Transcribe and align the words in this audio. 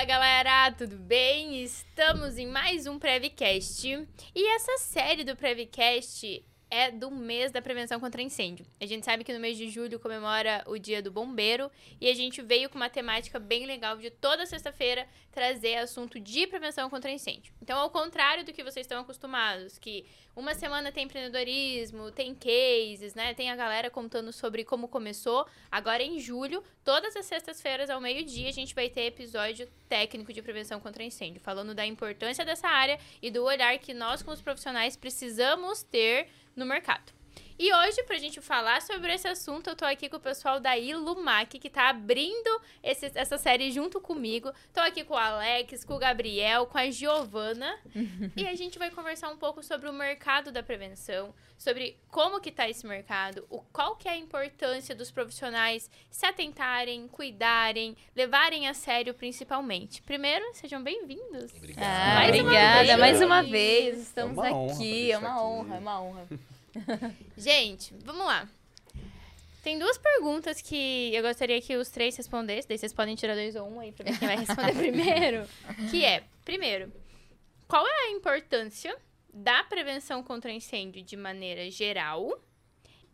Fala 0.00 0.08
galera, 0.08 0.72
tudo 0.72 0.96
bem? 0.96 1.62
Estamos 1.62 2.38
em 2.38 2.46
mais 2.46 2.86
um 2.86 2.98
Prevcast 2.98 3.86
e 4.34 4.54
essa 4.54 4.78
série 4.78 5.24
do 5.24 5.36
Prevcast 5.36 6.42
é 6.70 6.90
do 6.90 7.10
mês 7.10 7.50
da 7.50 7.60
prevenção 7.60 7.98
contra 7.98 8.22
incêndio. 8.22 8.64
A 8.80 8.86
gente 8.86 9.04
sabe 9.04 9.24
que 9.24 9.32
no 9.32 9.40
mês 9.40 9.56
de 9.58 9.68
julho 9.68 9.98
comemora 9.98 10.62
o 10.66 10.78
Dia 10.78 11.02
do 11.02 11.10
Bombeiro 11.10 11.70
e 12.00 12.08
a 12.08 12.14
gente 12.14 12.40
veio 12.40 12.70
com 12.70 12.76
uma 12.76 12.88
temática 12.88 13.38
bem 13.38 13.66
legal 13.66 13.96
de 13.96 14.08
toda 14.10 14.46
sexta-feira 14.46 15.06
trazer 15.32 15.76
assunto 15.76 16.20
de 16.20 16.46
prevenção 16.46 16.88
contra 16.88 17.10
incêndio. 17.10 17.52
Então, 17.60 17.78
ao 17.78 17.90
contrário 17.90 18.44
do 18.44 18.52
que 18.52 18.62
vocês 18.62 18.84
estão 18.84 19.00
acostumados, 19.00 19.78
que 19.78 20.06
uma 20.34 20.54
semana 20.54 20.92
tem 20.92 21.04
empreendedorismo, 21.04 22.10
tem 22.12 22.34
cases, 22.34 23.14
né? 23.14 23.34
Tem 23.34 23.50
a 23.50 23.56
galera 23.56 23.90
contando 23.90 24.32
sobre 24.32 24.64
como 24.64 24.88
começou. 24.88 25.46
Agora 25.70 26.02
em 26.02 26.18
julho, 26.20 26.62
todas 26.84 27.16
as 27.16 27.26
sextas-feiras 27.26 27.90
ao 27.90 28.00
meio-dia, 28.00 28.48
a 28.48 28.52
gente 28.52 28.74
vai 28.74 28.88
ter 28.88 29.02
episódio 29.02 29.68
técnico 29.88 30.32
de 30.32 30.40
prevenção 30.40 30.80
contra 30.80 31.02
incêndio, 31.02 31.40
falando 31.40 31.74
da 31.74 31.84
importância 31.84 32.44
dessa 32.44 32.68
área 32.68 32.98
e 33.20 33.30
do 33.30 33.44
olhar 33.44 33.76
que 33.78 33.92
nós 33.92 34.22
como 34.22 34.40
profissionais 34.40 34.96
precisamos 34.96 35.82
ter 35.82 36.28
no 36.56 36.64
mercado. 36.64 37.19
E 37.62 37.74
hoje, 37.74 38.02
pra 38.04 38.16
gente 38.16 38.40
falar 38.40 38.80
sobre 38.80 39.12
esse 39.12 39.28
assunto, 39.28 39.68
eu 39.68 39.76
tô 39.76 39.84
aqui 39.84 40.08
com 40.08 40.16
o 40.16 40.20
pessoal 40.20 40.58
da 40.58 40.78
Ilumac, 40.78 41.58
que 41.58 41.68
tá 41.68 41.90
abrindo 41.90 42.58
esse, 42.82 43.12
essa 43.14 43.36
série 43.36 43.70
junto 43.70 44.00
comigo. 44.00 44.50
Tô 44.72 44.80
aqui 44.80 45.04
com 45.04 45.12
o 45.12 45.18
Alex, 45.18 45.84
com 45.84 45.92
o 45.92 45.98
Gabriel, 45.98 46.64
com 46.64 46.78
a 46.78 46.90
Giovana. 46.90 47.78
e 48.34 48.48
a 48.48 48.54
gente 48.54 48.78
vai 48.78 48.90
conversar 48.90 49.28
um 49.28 49.36
pouco 49.36 49.62
sobre 49.62 49.90
o 49.90 49.92
mercado 49.92 50.50
da 50.50 50.62
prevenção, 50.62 51.34
sobre 51.58 51.98
como 52.08 52.40
que 52.40 52.50
tá 52.50 52.66
esse 52.66 52.86
mercado, 52.86 53.46
o, 53.50 53.60
qual 53.74 53.94
que 53.94 54.08
é 54.08 54.12
a 54.12 54.16
importância 54.16 54.94
dos 54.94 55.10
profissionais 55.10 55.90
se 56.10 56.24
atentarem, 56.24 57.06
cuidarem, 57.08 57.94
levarem 58.16 58.68
a 58.68 58.72
sério 58.72 59.12
principalmente. 59.12 60.00
Primeiro, 60.00 60.46
sejam 60.54 60.82
bem-vindos. 60.82 61.52
Obrigado. 61.54 61.84
Ah, 61.84 62.14
Mais 62.14 62.30
uma 62.30 62.42
obrigada, 62.42 62.86
vez. 62.86 62.98
mais 62.98 63.20
uma 63.20 63.42
vez. 63.42 63.98
Estamos 63.98 64.38
É 64.38 64.40
uma 64.40 64.56
honra 64.56 64.72
aqui. 64.72 65.12
É 65.12 65.18
uma 65.18 65.28
aqui. 65.28 65.40
honra, 65.40 65.76
é 65.76 65.78
uma 65.78 66.02
honra. 66.02 66.28
Gente, 67.36 67.94
vamos 68.04 68.26
lá. 68.26 68.48
Tem 69.62 69.78
duas 69.78 69.98
perguntas 69.98 70.62
que 70.62 71.14
eu 71.14 71.22
gostaria 71.22 71.60
que 71.60 71.76
os 71.76 71.90
três 71.90 72.16
respondessem. 72.16 72.66
Daí 72.68 72.78
vocês 72.78 72.92
podem 72.92 73.14
tirar 73.14 73.34
dois 73.34 73.54
ou 73.56 73.68
um 73.68 73.80
aí 73.80 73.92
pra 73.92 74.10
ver 74.10 74.18
quem 74.18 74.28
vai 74.28 74.36
responder 74.38 74.72
primeiro. 74.74 75.48
Que 75.90 76.04
é, 76.04 76.24
primeiro, 76.44 76.90
qual 77.68 77.86
é 77.86 78.06
a 78.06 78.10
importância 78.10 78.96
da 79.32 79.62
prevenção 79.64 80.22
contra 80.22 80.50
incêndio 80.50 81.02
de 81.02 81.16
maneira 81.16 81.70
geral? 81.70 82.42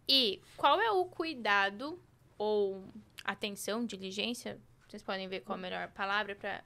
E 0.09 0.41
qual 0.57 0.81
é 0.81 0.91
o 0.91 1.05
cuidado 1.07 2.01
ou 2.39 2.85
atenção, 3.25 3.85
diligência? 3.85 4.59
Vocês 4.89 5.03
podem 5.03 5.27
ver 5.27 5.41
qual 5.41 5.59
a 5.59 5.61
melhor 5.61 5.89
palavra 5.89 6.37
para 6.37 6.63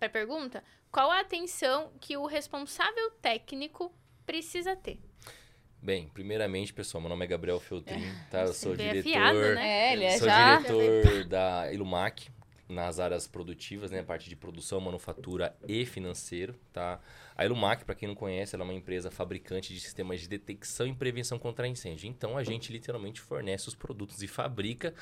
a 0.00 0.08
pergunta. 0.08 0.62
Qual 0.92 1.10
a 1.10 1.20
atenção 1.20 1.92
que 2.00 2.16
o 2.16 2.24
responsável 2.24 3.10
técnico 3.20 3.92
precisa 4.24 4.76
ter? 4.76 5.00
Bem, 5.80 6.08
primeiramente, 6.12 6.72
pessoal, 6.72 7.00
meu 7.00 7.08
nome 7.08 7.24
é 7.24 7.28
Gabriel 7.28 7.60
Feltrin, 7.60 8.12
tá? 8.30 8.42
Eu 8.42 8.52
sou 8.52 8.74
é 8.74 8.76
diretor, 8.76 9.08
afiado, 9.08 9.54
né? 9.54 9.68
É, 9.68 9.92
ele 9.92 10.04
é 10.04 10.18
sou 10.18 10.28
já. 10.28 10.56
diretor 10.56 11.24
da 11.24 11.72
Ilumac 11.72 12.28
nas 12.68 13.00
áreas 13.00 13.26
produtivas, 13.26 13.90
né, 13.90 14.00
a 14.00 14.04
parte 14.04 14.28
de 14.28 14.36
produção, 14.36 14.80
manufatura 14.80 15.56
e 15.66 15.86
financeiro, 15.86 16.54
tá? 16.72 17.00
A 17.34 17.44
Ilumac, 17.44 17.84
para 17.84 17.94
quem 17.94 18.08
não 18.08 18.14
conhece, 18.14 18.54
ela 18.54 18.64
é 18.64 18.66
uma 18.66 18.74
empresa 18.74 19.10
fabricante 19.10 19.72
de 19.72 19.80
sistemas 19.80 20.20
de 20.20 20.28
detecção 20.28 20.86
e 20.86 20.94
prevenção 20.94 21.38
contra 21.38 21.66
incêndio. 21.66 22.08
Então, 22.08 22.36
a 22.36 22.44
gente 22.44 22.72
literalmente 22.72 23.20
fornece 23.20 23.68
os 23.68 23.74
produtos 23.74 24.22
e 24.22 24.28
fabrica 24.28 24.92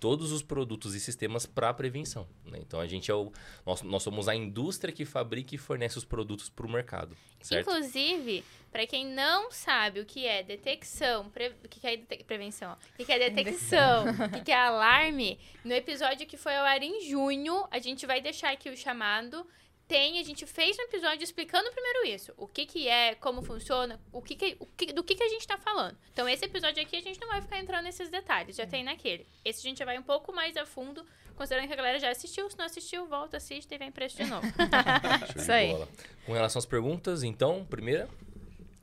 todos 0.00 0.32
os 0.32 0.42
produtos 0.42 0.94
e 0.94 1.00
sistemas 1.00 1.46
para 1.46 1.72
prevenção. 1.74 2.26
Né? 2.44 2.58
Então, 2.60 2.78
a 2.80 2.86
gente 2.86 3.10
é 3.10 3.14
o 3.14 3.32
nós, 3.64 3.82
nós 3.82 4.02
somos 4.02 4.28
a 4.28 4.34
indústria 4.34 4.92
que 4.92 5.04
fabrica 5.04 5.54
e 5.54 5.58
fornece 5.58 5.98
os 5.98 6.04
produtos 6.04 6.48
para 6.48 6.66
o 6.66 6.70
mercado, 6.70 7.16
certo? 7.40 7.68
Inclusive, 7.70 8.44
para 8.70 8.86
quem 8.86 9.06
não 9.06 9.50
sabe 9.50 10.00
o 10.00 10.04
que 10.04 10.26
é 10.26 10.42
detecção, 10.42 11.28
pre- 11.30 11.54
o 11.64 11.68
que 11.68 11.86
é 11.86 11.96
dete- 11.96 12.24
prevenção, 12.24 12.72
ó, 12.72 13.02
o 13.02 13.04
que 13.06 13.12
é 13.12 13.18
detecção, 13.30 14.04
o 14.38 14.44
que 14.44 14.52
é 14.52 14.56
alarme, 14.56 15.38
no 15.64 15.72
episódio 15.72 16.26
que 16.26 16.36
foi 16.36 16.54
ao 16.56 16.64
ar 16.64 16.82
em 16.82 17.08
junho, 17.08 17.66
a 17.70 17.78
gente 17.78 18.06
vai 18.06 18.20
deixar 18.20 18.52
aqui 18.52 18.68
o 18.68 18.76
chamado. 18.76 19.46
Tem, 19.88 20.18
a 20.18 20.22
gente 20.24 20.44
fez 20.46 20.76
um 20.78 20.82
episódio 20.82 21.22
explicando 21.22 21.70
primeiro 21.70 22.06
isso, 22.08 22.32
o 22.36 22.48
que 22.48 22.66
que 22.66 22.88
é, 22.88 23.14
como 23.14 23.40
funciona, 23.40 24.00
o 24.12 24.20
que 24.20 24.34
que, 24.34 24.56
o 24.58 24.66
que- 24.66 24.92
do 24.92 25.04
que 25.04 25.14
que 25.14 25.22
a 25.22 25.28
gente 25.28 25.46
tá 25.46 25.56
falando. 25.56 25.96
Então, 26.12 26.28
esse 26.28 26.44
episódio 26.44 26.82
aqui 26.82 26.96
a 26.96 27.00
gente 27.00 27.20
não 27.20 27.28
vai 27.28 27.40
ficar 27.40 27.60
entrando 27.60 27.84
nesses 27.84 28.08
detalhes, 28.08 28.56
já 28.56 28.66
tem 28.66 28.82
naquele. 28.82 29.24
Esse 29.44 29.60
a 29.60 29.62
gente 29.70 29.78
já 29.78 29.84
vai 29.84 29.96
um 29.96 30.02
pouco 30.02 30.32
mais 30.32 30.56
a 30.56 30.66
fundo, 30.66 31.06
considerando 31.36 31.68
que 31.68 31.72
a 31.72 31.76
galera 31.76 32.00
já 32.00 32.10
assistiu, 32.10 32.50
se 32.50 32.58
não 32.58 32.64
assistiu, 32.64 33.06
volta, 33.06 33.36
assiste 33.36 33.72
e 33.72 33.78
vem 33.78 33.92
preço 33.92 34.16
de 34.16 34.24
novo. 34.24 34.44
Isso 35.36 35.52
aí. 35.52 35.68
bola. 35.70 35.88
Com 36.24 36.32
relação 36.32 36.58
às 36.58 36.66
perguntas, 36.66 37.22
então, 37.22 37.64
primeira, 37.64 38.08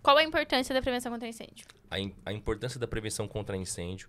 Qual 0.02 0.16
a 0.18 0.24
importância 0.24 0.74
da 0.74 0.82
prevenção 0.82 1.12
contra 1.12 1.28
incêndio? 1.28 1.66
a, 1.92 2.00
im- 2.00 2.16
a 2.26 2.32
importância 2.34 2.80
da 2.80 2.88
prevenção 2.88 3.28
contra 3.28 3.56
incêndio 3.58 4.08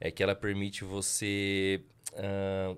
é 0.00 0.10
que 0.12 0.22
ela 0.22 0.34
permite 0.34 0.84
você 0.84 1.82
ah, 2.14 2.76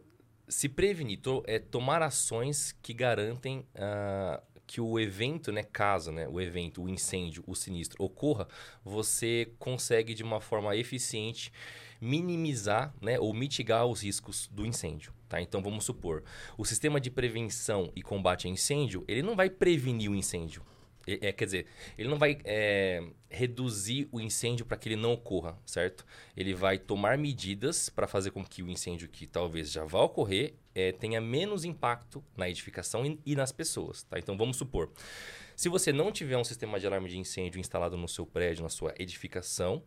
se 0.48 0.68
prevenir, 0.68 1.20
to- 1.20 1.42
é, 1.46 1.58
tomar 1.58 2.02
ações 2.02 2.72
que 2.82 2.92
garantem 2.92 3.64
ah, 3.74 4.42
que 4.66 4.80
o 4.80 5.00
evento, 5.00 5.50
né, 5.50 5.62
caso 5.62 6.12
né, 6.12 6.28
o 6.28 6.38
evento, 6.40 6.82
o 6.82 6.88
incêndio, 6.88 7.42
o 7.46 7.54
sinistro 7.54 8.04
ocorra, 8.04 8.46
você 8.84 9.50
consegue 9.58 10.12
de 10.14 10.22
uma 10.22 10.40
forma 10.40 10.76
eficiente 10.76 11.50
minimizar 12.00 12.94
né, 13.00 13.18
ou 13.18 13.32
mitigar 13.32 13.86
os 13.86 14.02
riscos 14.02 14.46
do 14.52 14.66
incêndio. 14.66 15.12
Tá? 15.28 15.40
Então 15.40 15.62
vamos 15.62 15.84
supor, 15.84 16.22
o 16.56 16.64
sistema 16.64 17.00
de 17.00 17.10
prevenção 17.10 17.90
e 17.96 18.02
combate 18.02 18.46
a 18.46 18.50
incêndio, 18.50 19.04
ele 19.08 19.22
não 19.22 19.34
vai 19.34 19.48
prevenir 19.50 20.10
o 20.10 20.14
incêndio. 20.14 20.62
É, 21.22 21.32
quer 21.32 21.44
dizer, 21.46 21.66
ele 21.96 22.08
não 22.08 22.18
vai 22.18 22.38
é, 22.44 23.02
reduzir 23.30 24.08
o 24.12 24.20
incêndio 24.20 24.66
para 24.66 24.76
que 24.76 24.88
ele 24.88 24.96
não 24.96 25.14
ocorra, 25.14 25.58
certo? 25.64 26.04
Ele 26.36 26.52
vai 26.52 26.76
tomar 26.78 27.16
medidas 27.16 27.88
para 27.88 28.06
fazer 28.06 28.30
com 28.30 28.44
que 28.44 28.62
o 28.62 28.68
incêndio 28.68 29.08
que 29.08 29.26
talvez 29.26 29.70
já 29.72 29.84
vá 29.84 30.02
ocorrer 30.02 30.54
é, 30.74 30.92
tenha 30.92 31.20
menos 31.20 31.64
impacto 31.64 32.22
na 32.36 32.48
edificação 32.48 33.06
e, 33.06 33.18
e 33.24 33.34
nas 33.34 33.52
pessoas, 33.52 34.02
tá? 34.02 34.18
Então 34.18 34.36
vamos 34.36 34.58
supor, 34.58 34.92
se 35.56 35.68
você 35.68 35.92
não 35.92 36.12
tiver 36.12 36.36
um 36.36 36.44
sistema 36.44 36.78
de 36.78 36.86
alarme 36.86 37.08
de 37.08 37.18
incêndio 37.18 37.58
instalado 37.58 37.96
no 37.96 38.06
seu 38.06 38.26
prédio, 38.26 38.62
na 38.62 38.68
sua 38.68 38.94
edificação, 38.98 39.82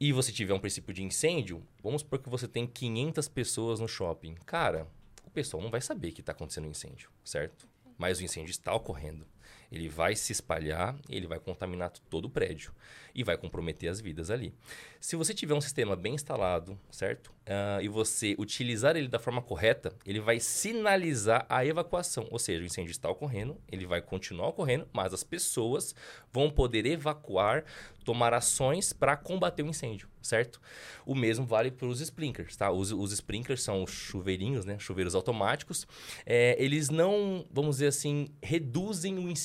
e 0.00 0.12
você 0.12 0.32
tiver 0.32 0.54
um 0.54 0.58
princípio 0.58 0.92
de 0.92 1.02
incêndio, 1.02 1.62
vamos 1.82 2.00
supor 2.00 2.18
que 2.18 2.28
você 2.28 2.48
tem 2.48 2.66
500 2.66 3.28
pessoas 3.28 3.80
no 3.80 3.86
shopping. 3.86 4.34
Cara, 4.46 4.88
o 5.24 5.30
pessoal 5.30 5.62
não 5.62 5.70
vai 5.70 5.80
saber 5.80 6.12
que 6.12 6.20
está 6.20 6.32
acontecendo 6.32 6.66
um 6.66 6.70
incêndio, 6.70 7.10
certo? 7.22 7.68
Mas 7.96 8.18
o 8.18 8.24
incêndio 8.24 8.50
está 8.50 8.74
ocorrendo. 8.74 9.26
Ele 9.70 9.88
vai 9.88 10.16
se 10.16 10.32
espalhar, 10.32 10.96
ele 11.08 11.26
vai 11.26 11.38
contaminar 11.38 11.90
todo 12.08 12.24
o 12.24 12.30
prédio 12.30 12.72
e 13.14 13.22
vai 13.22 13.36
comprometer 13.36 13.88
as 13.88 14.00
vidas 14.00 14.30
ali. 14.30 14.52
Se 15.00 15.16
você 15.16 15.32
tiver 15.32 15.54
um 15.54 15.60
sistema 15.60 15.96
bem 15.96 16.14
instalado, 16.14 16.78
certo? 16.90 17.32
Ah, 17.46 17.82
e 17.82 17.88
você 17.88 18.36
utilizar 18.38 18.96
ele 18.96 19.08
da 19.08 19.18
forma 19.18 19.42
correta, 19.42 19.92
ele 20.04 20.20
vai 20.20 20.38
sinalizar 20.38 21.46
a 21.48 21.64
evacuação. 21.64 22.28
Ou 22.30 22.38
seja, 22.38 22.62
o 22.62 22.66
incêndio 22.66 22.92
está 22.92 23.08
ocorrendo, 23.08 23.56
ele 23.70 23.86
vai 23.86 24.00
continuar 24.00 24.48
ocorrendo, 24.48 24.88
mas 24.92 25.12
as 25.12 25.24
pessoas 25.24 25.94
vão 26.32 26.50
poder 26.50 26.86
evacuar, 26.86 27.64
tomar 28.04 28.34
ações 28.34 28.92
para 28.92 29.16
combater 29.16 29.62
o 29.62 29.66
incêndio, 29.66 30.08
certo? 30.22 30.60
O 31.04 31.14
mesmo 31.14 31.44
vale 31.44 31.70
para 31.70 31.86
os 31.86 32.00
sprinklers, 32.00 32.56
tá? 32.56 32.70
Os, 32.70 32.92
os 32.92 33.12
sprinklers 33.12 33.62
são 33.62 33.82
os 33.82 33.90
chuveirinhos, 33.90 34.64
né? 34.64 34.78
Chuveiros 34.78 35.14
automáticos. 35.14 35.86
É, 36.24 36.56
eles 36.62 36.88
não, 36.88 37.44
vamos 37.50 37.76
dizer 37.76 37.88
assim, 37.88 38.28
reduzem 38.42 39.18
o 39.18 39.28
incêndio. 39.28 39.39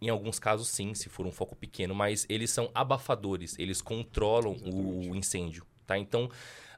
Em 0.00 0.08
alguns 0.08 0.38
casos, 0.38 0.68
sim, 0.68 0.94
se 0.94 1.08
for 1.08 1.26
um 1.26 1.30
foco 1.30 1.54
pequeno, 1.54 1.94
mas 1.94 2.26
eles 2.28 2.50
são 2.50 2.70
abafadores, 2.74 3.56
eles 3.58 3.80
controlam 3.80 4.56
o, 4.64 5.10
o 5.10 5.14
incêndio, 5.16 5.64
tá? 5.86 5.96
Então, 5.96 6.28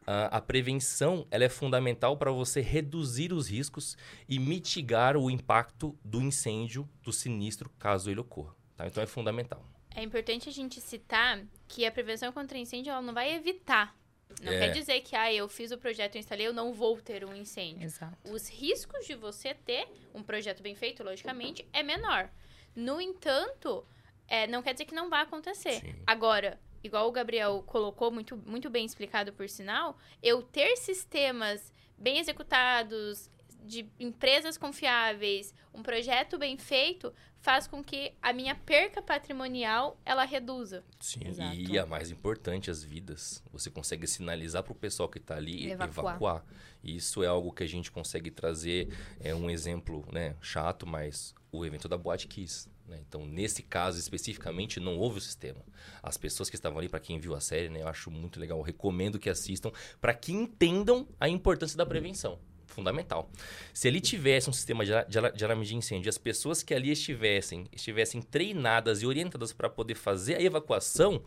a- 0.06 0.36
a 0.36 0.40
prevenção 0.42 1.26
ela 1.30 1.44
é 1.44 1.48
fundamental 1.48 2.18
para 2.18 2.30
você 2.30 2.60
reduzir 2.60 3.32
os 3.32 3.48
riscos 3.48 3.96
e 4.28 4.38
mitigar 4.38 5.16
o 5.16 5.30
impacto 5.30 5.98
do 6.04 6.20
incêndio, 6.20 6.86
do 7.02 7.12
sinistro, 7.12 7.70
caso 7.78 8.10
ele 8.10 8.20
ocorra. 8.20 8.54
Tá? 8.76 8.86
Então, 8.86 9.02
é 9.02 9.06
fundamental. 9.06 9.64
É 9.94 10.02
importante 10.02 10.48
a 10.48 10.52
gente 10.52 10.80
citar 10.80 11.42
que 11.68 11.86
a 11.86 11.90
prevenção 11.92 12.30
contra 12.32 12.58
incêndio 12.58 12.90
ela 12.90 13.00
não 13.00 13.14
vai 13.14 13.32
evitar. 13.34 13.96
Não 14.42 14.52
É. 14.52 14.58
quer 14.58 14.72
dizer 14.72 15.00
que, 15.00 15.14
ah, 15.16 15.32
eu 15.32 15.48
fiz 15.48 15.70
o 15.70 15.78
projeto, 15.78 16.16
eu 16.16 16.20
instalei, 16.20 16.46
eu 16.46 16.52
não 16.52 16.72
vou 16.72 17.00
ter 17.00 17.24
um 17.24 17.34
incêndio. 17.34 17.82
Exato. 17.84 18.16
Os 18.30 18.48
riscos 18.48 19.06
de 19.06 19.14
você 19.14 19.54
ter 19.54 19.86
um 20.14 20.22
projeto 20.22 20.62
bem 20.62 20.74
feito, 20.74 21.02
logicamente, 21.02 21.66
é 21.72 21.82
menor. 21.82 22.30
No 22.74 23.00
entanto, 23.00 23.86
é, 24.26 24.46
não 24.46 24.62
quer 24.62 24.72
dizer 24.72 24.84
que 24.86 24.94
não 24.94 25.08
vai 25.08 25.22
acontecer. 25.22 25.80
Sim. 25.80 25.94
Agora, 26.06 26.60
igual 26.82 27.08
o 27.08 27.12
Gabriel 27.12 27.62
colocou, 27.66 28.10
muito, 28.10 28.36
muito 28.36 28.68
bem 28.68 28.84
explicado 28.84 29.32
por 29.32 29.48
sinal, 29.48 29.96
eu 30.22 30.42
ter 30.42 30.76
sistemas 30.76 31.72
bem 31.96 32.18
executados, 32.18 33.30
de 33.64 33.88
empresas 33.98 34.56
confiáveis, 34.58 35.54
um 35.72 35.82
projeto 35.82 36.38
bem 36.38 36.56
feito, 36.56 37.12
faz 37.38 37.66
com 37.66 37.82
que 37.82 38.12
a 38.22 38.32
minha 38.32 38.54
perca 38.54 39.02
patrimonial 39.02 39.98
ela 40.04 40.24
reduza. 40.24 40.84
Sim, 41.00 41.26
Exato. 41.26 41.54
e 41.56 41.78
a 41.78 41.86
mais 41.86 42.10
importante, 42.10 42.70
as 42.70 42.82
vidas. 42.82 43.42
Você 43.52 43.70
consegue 43.70 44.06
sinalizar 44.06 44.62
para 44.62 44.72
o 44.72 44.76
pessoal 44.76 45.08
que 45.08 45.18
está 45.18 45.36
ali 45.36 45.66
e 45.66 45.70
Evacuar. 45.72 46.14
evacuar. 46.16 46.44
E 46.82 46.94
Isso 46.96 47.22
é 47.22 47.26
algo 47.26 47.50
que 47.52 47.64
a 47.64 47.66
gente 47.68 47.90
consegue 47.90 48.30
trazer, 48.30 48.94
é 49.18 49.34
um 49.34 49.48
exemplo 49.50 50.06
né, 50.12 50.36
chato, 50.40 50.86
mas 50.86 51.34
o 51.50 51.64
evento 51.64 51.88
da 51.88 51.96
Boate 51.96 52.28
Kiss. 52.28 52.68
né? 52.86 53.00
Então, 53.08 53.24
nesse 53.26 53.62
caso 53.62 53.98
especificamente, 53.98 54.78
não 54.80 54.98
houve 54.98 55.18
o 55.18 55.20
sistema. 55.20 55.64
As 56.02 56.16
pessoas 56.18 56.50
que 56.50 56.56
estavam 56.56 56.78
ali, 56.78 56.88
para 56.88 57.00
quem 57.00 57.18
viu 57.18 57.34
a 57.34 57.40
série, 57.40 57.68
né, 57.70 57.80
eu 57.82 57.88
acho 57.88 58.10
muito 58.10 58.38
legal, 58.38 58.58
eu 58.58 58.62
recomendo 58.62 59.18
que 59.18 59.30
assistam, 59.30 59.70
para 60.00 60.12
que 60.12 60.32
entendam 60.32 61.08
a 61.18 61.28
importância 61.28 61.76
da 61.78 61.86
prevenção. 61.86 62.38
Fundamental. 62.74 63.30
Se 63.72 63.86
ali 63.86 64.00
tivesse 64.00 64.50
um 64.50 64.52
sistema 64.52 64.84
de, 64.84 64.92
ala- 64.92 65.04
de, 65.04 65.18
ala- 65.18 65.30
de 65.30 65.44
alarme 65.44 65.64
de 65.64 65.76
incêndio, 65.76 66.08
as 66.10 66.18
pessoas 66.18 66.62
que 66.62 66.74
ali 66.74 66.90
estivessem, 66.90 67.66
estivessem 67.72 68.20
treinadas 68.20 69.00
e 69.00 69.06
orientadas 69.06 69.52
para 69.52 69.70
poder 69.70 69.94
fazer 69.94 70.34
a 70.34 70.42
evacuação, 70.42 71.22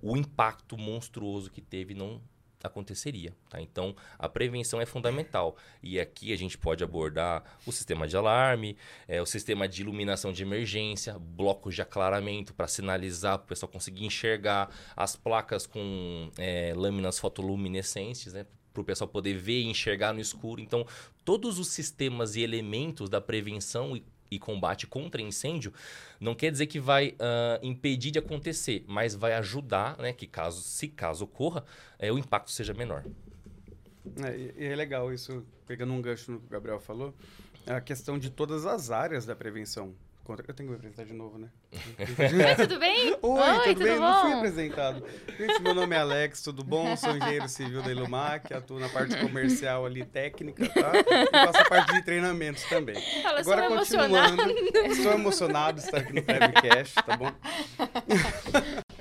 o 0.00 0.16
impacto 0.16 0.78
monstruoso 0.78 1.50
que 1.50 1.60
teve 1.60 1.92
não 1.94 2.22
aconteceria, 2.62 3.34
tá? 3.50 3.60
Então, 3.60 3.94
a 4.16 4.28
prevenção 4.28 4.80
é 4.80 4.86
fundamental. 4.86 5.56
E 5.82 5.98
aqui 5.98 6.32
a 6.32 6.36
gente 6.38 6.56
pode 6.56 6.84
abordar 6.84 7.42
o 7.66 7.72
sistema 7.72 8.06
de 8.06 8.16
alarme, 8.16 8.76
é, 9.08 9.20
o 9.20 9.26
sistema 9.26 9.68
de 9.68 9.82
iluminação 9.82 10.32
de 10.32 10.44
emergência, 10.44 11.18
blocos 11.18 11.74
de 11.74 11.82
aclaramento 11.82 12.54
para 12.54 12.68
sinalizar, 12.68 13.38
para 13.38 13.46
o 13.46 13.48
pessoal 13.48 13.70
conseguir 13.72 14.04
enxergar, 14.04 14.70
as 14.94 15.16
placas 15.16 15.66
com 15.66 16.30
é, 16.38 16.72
lâminas 16.76 17.18
fotoluminescentes, 17.18 18.32
né? 18.32 18.46
Para 18.72 18.80
o 18.80 18.84
pessoal 18.84 19.08
poder 19.08 19.34
ver 19.34 19.60
e 19.60 19.66
enxergar 19.66 20.12
no 20.12 20.20
escuro. 20.20 20.60
Então, 20.60 20.86
todos 21.24 21.58
os 21.58 21.68
sistemas 21.68 22.36
e 22.36 22.40
elementos 22.40 23.08
da 23.08 23.20
prevenção 23.20 23.96
e, 23.96 24.04
e 24.30 24.38
combate 24.38 24.86
contra 24.86 25.20
incêndio 25.20 25.72
não 26.18 26.34
quer 26.34 26.50
dizer 26.50 26.66
que 26.66 26.80
vai 26.80 27.14
ah, 27.18 27.58
impedir 27.62 28.10
de 28.10 28.18
acontecer, 28.18 28.84
mas 28.86 29.14
vai 29.14 29.34
ajudar, 29.34 29.98
né? 29.98 30.12
Que 30.12 30.26
caso, 30.26 30.62
se 30.62 30.88
caso 30.88 31.24
ocorra, 31.24 31.64
é, 31.98 32.10
o 32.10 32.18
impacto 32.18 32.50
seja 32.50 32.72
menor. 32.72 33.04
É, 34.16 34.66
é 34.72 34.76
legal 34.76 35.12
isso, 35.12 35.44
pegando 35.66 35.92
um 35.92 36.00
gancho 36.00 36.32
no 36.32 36.40
que 36.40 36.46
o 36.46 36.48
Gabriel 36.48 36.80
falou, 36.80 37.14
a 37.66 37.80
questão 37.80 38.18
de 38.18 38.30
todas 38.30 38.66
as 38.66 38.90
áreas 38.90 39.24
da 39.24 39.36
prevenção. 39.36 39.94
Contra... 40.24 40.44
Eu 40.46 40.54
tenho 40.54 40.68
que 40.68 40.72
me 40.72 40.76
apresentar 40.76 41.04
de 41.04 41.12
novo, 41.12 41.36
né? 41.36 41.48
Oi, 41.72 42.66
tudo 42.66 42.78
bem? 42.78 43.16
Oi, 43.20 43.40
Oi, 43.40 43.62
tudo, 43.62 43.74
tudo 43.74 43.84
bem? 43.84 43.98
Não 43.98 44.20
fui 44.20 44.30
bom? 44.30 44.36
apresentado. 44.38 45.04
Gente, 45.36 45.62
meu 45.62 45.74
nome 45.74 45.96
é 45.96 45.98
Alex, 45.98 46.42
tudo 46.42 46.62
bom? 46.62 46.96
Sou 46.96 47.16
engenheiro 47.16 47.48
civil 47.48 47.82
da 47.82 47.90
Ilumac, 47.90 48.54
atuo 48.54 48.78
na 48.78 48.88
parte 48.88 49.16
comercial 49.18 49.84
ali, 49.84 50.04
técnica, 50.04 50.68
tá? 50.68 50.92
E 50.96 51.30
faço 51.30 51.58
a 51.58 51.64
parte 51.64 51.92
de 51.92 52.02
treinamentos 52.04 52.62
também. 52.64 52.94
Fala, 53.22 53.40
Agora, 53.40 53.68
continuando, 53.68 54.42
estou 54.92 55.12
emocionado 55.12 55.80
de 55.80 55.86
estar 55.86 55.98
aqui 55.98 56.12
no 56.12 56.22
Prevcast, 56.22 56.94
tá 57.04 57.16
bom? 57.16 57.32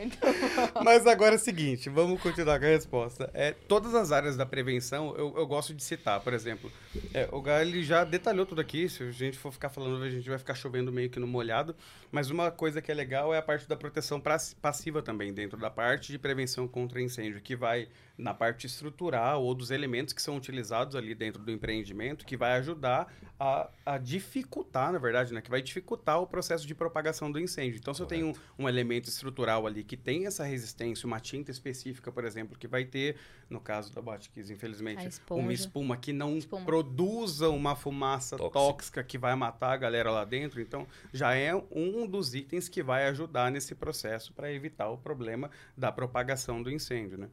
Mas 0.84 1.06
agora 1.06 1.36
é 1.36 1.38
o 1.38 1.40
seguinte, 1.40 1.90
vamos 1.90 2.22
continuar 2.22 2.60
com 2.60 2.66
a 2.66 2.70
resposta. 2.70 3.30
É, 3.34 3.52
todas 3.52 3.94
as 3.94 4.12
áreas 4.12 4.38
da 4.38 4.46
prevenção, 4.46 5.16
eu, 5.18 5.34
eu 5.36 5.48
gosto 5.48 5.74
de 5.74 5.84
citar, 5.84 6.20
por 6.22 6.34
exemplo, 6.34 6.72
é, 7.14 7.28
o 7.32 7.42
Gal 7.42 7.62
ele 7.62 7.84
já 7.84 8.04
detalhou 8.04 8.46
tudo 8.46 8.62
aqui, 8.62 8.88
se 8.88 9.04
a 9.04 9.12
gente 9.12 9.38
for 9.38 9.52
ficar 9.52 9.70
falando, 9.70 10.04
a 10.04 10.10
gente 10.10 10.28
vai 10.28 10.38
ficar 10.38 10.54
chovendo 10.54 10.92
meio 10.92 11.10
que 11.10 11.20
no 11.20 11.28
molhado, 11.28 11.76
mas 12.12 12.30
uma 12.30 12.52
coisa 12.52 12.82
que 12.82 12.92
é 12.92 12.96
legal 12.96 13.34
é 13.34 13.38
a 13.38 13.42
parte 13.42 13.68
da 13.68 13.76
proteção 13.76 14.22
passiva 14.62 15.02
também, 15.02 15.34
dentro 15.34 15.60
da 15.60 15.70
parte 15.70 16.12
de 16.12 16.20
prevenção 16.20 16.68
contra 16.68 17.02
incêndio, 17.02 17.42
que 17.42 17.56
vai 17.56 17.88
na 18.22 18.34
parte 18.36 18.68
estrutural 18.68 19.44
ou 19.44 19.56
dos 19.56 19.72
elementos 19.72 20.14
que 20.14 20.22
são 20.22 20.38
utilizados 20.38 20.96
ali 20.96 21.16
dentro 21.16 21.42
do 21.42 21.52
empreendimento, 21.52 22.24
que 22.26 22.38
vai 22.38 22.54
ajudar 22.54 23.12
a, 23.40 23.68
a 23.84 23.98
dificultar, 23.98 24.92
na 24.94 25.00
verdade, 25.00 25.34
né? 25.34 25.42
Que 25.42 25.50
vai 25.50 25.62
dificultar 25.62 26.22
o 26.22 26.28
processo 26.28 26.68
de 26.68 26.76
propagação 26.76 27.32
do 27.32 27.40
incêndio. 27.40 27.80
Então, 27.80 27.94
se 27.94 28.02
eu 28.02 28.06
tenho 28.06 28.28
um, 28.28 28.34
um 28.64 28.70
elemento 28.70 29.10
estrutural 29.10 29.66
ali 29.66 29.84
que 29.84 29.98
tem 29.98 30.28
essa 30.28 30.44
resistência, 30.44 31.08
uma 31.08 31.20
tinta 31.20 31.50
específica, 31.50 32.12
por 32.12 32.24
exemplo, 32.24 32.56
que 32.58 32.68
vai 32.68 32.86
ter, 32.86 33.16
no 33.50 33.60
caso 33.60 33.92
da 33.92 34.02
Botkiss, 34.02 34.52
infelizmente, 34.52 35.08
esponja. 35.08 35.42
uma 35.42 35.54
espuma 35.54 35.98
que 35.98 36.14
não 36.14 36.38
Espuma. 36.38 36.64
produza 36.64 37.50
uma 37.50 37.76
fumaça 37.76 38.38
Tóxica. 38.38 38.60
tóxica 38.60 39.04
que 39.04 39.18
vai 39.18 39.36
matar 39.36 39.72
a 39.72 39.78
galera 39.78 40.12
lá 40.12 40.24
dentro. 40.24 40.62
Então, 40.62 40.88
já 41.12 41.34
é 41.34 41.56
um 41.72 42.06
dos 42.06 42.36
itens 42.36 42.70
que 42.70 42.84
vai 42.84 43.08
ajudar 43.08 43.50
nesse 43.52 43.74
processo 43.74 44.32
para 44.34 44.52
evitar 44.54 44.90
o 44.90 44.98
problema 44.98 45.50
da 45.76 45.92
propagação 45.92 46.62
do 46.62 46.70
incêndio, 46.70 47.18
né? 47.18 47.28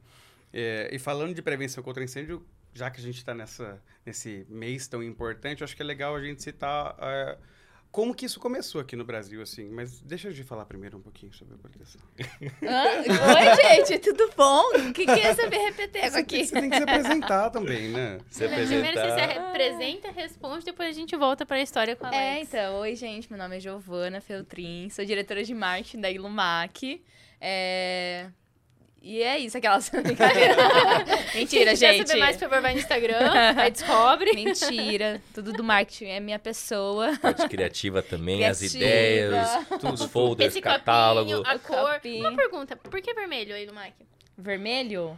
É, 0.51 0.89
e 0.91 0.99
falando 0.99 1.33
de 1.33 1.41
prevenção 1.41 1.83
contra 1.83 2.03
incêndio, 2.03 2.45
já 2.73 2.89
que 2.89 2.99
a 2.99 3.03
gente 3.03 3.17
está 3.17 3.35
nesse 4.05 4.45
mês 4.49 4.87
tão 4.87 5.03
importante, 5.03 5.61
eu 5.61 5.65
acho 5.65 5.75
que 5.75 5.81
é 5.81 5.85
legal 5.85 6.15
a 6.15 6.21
gente 6.21 6.41
citar 6.41 6.95
é, 6.99 7.37
como 7.91 8.13
que 8.13 8.25
isso 8.25 8.39
começou 8.39 8.79
aqui 8.79 8.95
no 8.95 9.03
Brasil, 9.03 9.41
assim. 9.41 9.67
Mas 9.69 9.99
deixa 10.01 10.29
eu 10.29 10.33
te 10.33 10.43
falar 10.43 10.65
primeiro 10.65 10.97
um 10.97 11.01
pouquinho 11.01 11.33
sobre 11.33 11.55
a 11.55 11.57
proteção. 11.57 12.01
Oi, 12.19 13.55
gente, 13.85 13.99
tudo 13.99 14.31
bom? 14.37 14.61
O 14.89 14.93
que, 14.93 15.05
que 15.05 15.11
é 15.11 15.23
essa 15.23 15.47
repeteco 15.47 16.11
Você 16.11 16.17
aqui? 16.19 16.47
tem 16.51 16.69
que 16.69 16.77
se 16.77 16.83
apresentar 16.83 17.49
também, 17.49 17.89
né? 17.89 18.19
Se 18.29 18.47
Primeiro 18.47 18.67
você 18.67 18.83
se 18.83 19.09
apresentar. 19.09 19.49
apresenta, 19.49 20.11
responde, 20.11 20.65
depois 20.65 20.89
a 20.89 20.93
gente 20.93 21.15
volta 21.15 21.45
pra 21.45 21.59
história 21.61 21.95
com 21.95 22.05
a 22.05 22.09
Alex. 22.09 22.21
É, 22.23 22.41
então, 22.41 22.75
oi, 22.79 22.95
gente, 22.95 23.29
meu 23.31 23.39
nome 23.39 23.57
é 23.57 23.59
Giovana 23.59 24.21
Feltrin, 24.21 24.89
sou 24.89 25.03
diretora 25.03 25.43
de 25.43 25.53
marketing 25.55 26.01
da 26.01 26.11
Ilumac. 26.11 27.03
É... 27.41 28.29
E 29.01 29.21
é 29.23 29.37
isso, 29.39 29.57
aquelas. 29.57 29.89
Mentira, 31.33 31.71
Se 31.71 31.71
quiser 31.71 31.93
gente. 31.93 32.07
saber 32.07 32.19
mais, 32.19 32.35
por 32.37 32.49
favor, 32.49 32.61
vai 32.61 32.73
no 32.73 32.79
Instagram, 32.79 33.31
aí 33.57 33.71
descobre. 33.71 34.31
Mentira, 34.35 35.21
tudo 35.33 35.53
do 35.53 35.63
marketing 35.63 36.05
é 36.05 36.19
minha 36.19 36.39
pessoa. 36.39 37.17
Parte 37.21 37.47
criativa 37.47 38.01
também, 38.01 38.45
as 38.45 38.57
Criativa. 38.59 38.83
ideias, 38.83 39.49
os 39.93 40.03
folders, 40.05 40.51
Esse 40.53 40.61
catálogo. 40.61 41.31
copinho, 41.31 41.55
a 41.55 41.59
cor. 41.59 41.93
Copinho. 41.95 42.19
Uma 42.27 42.35
pergunta, 42.35 42.75
por 42.75 43.01
que 43.01 43.13
vermelho 43.13 43.55
aí, 43.55 43.65
Lumac? 43.65 43.93
Vermelho? 44.37 45.17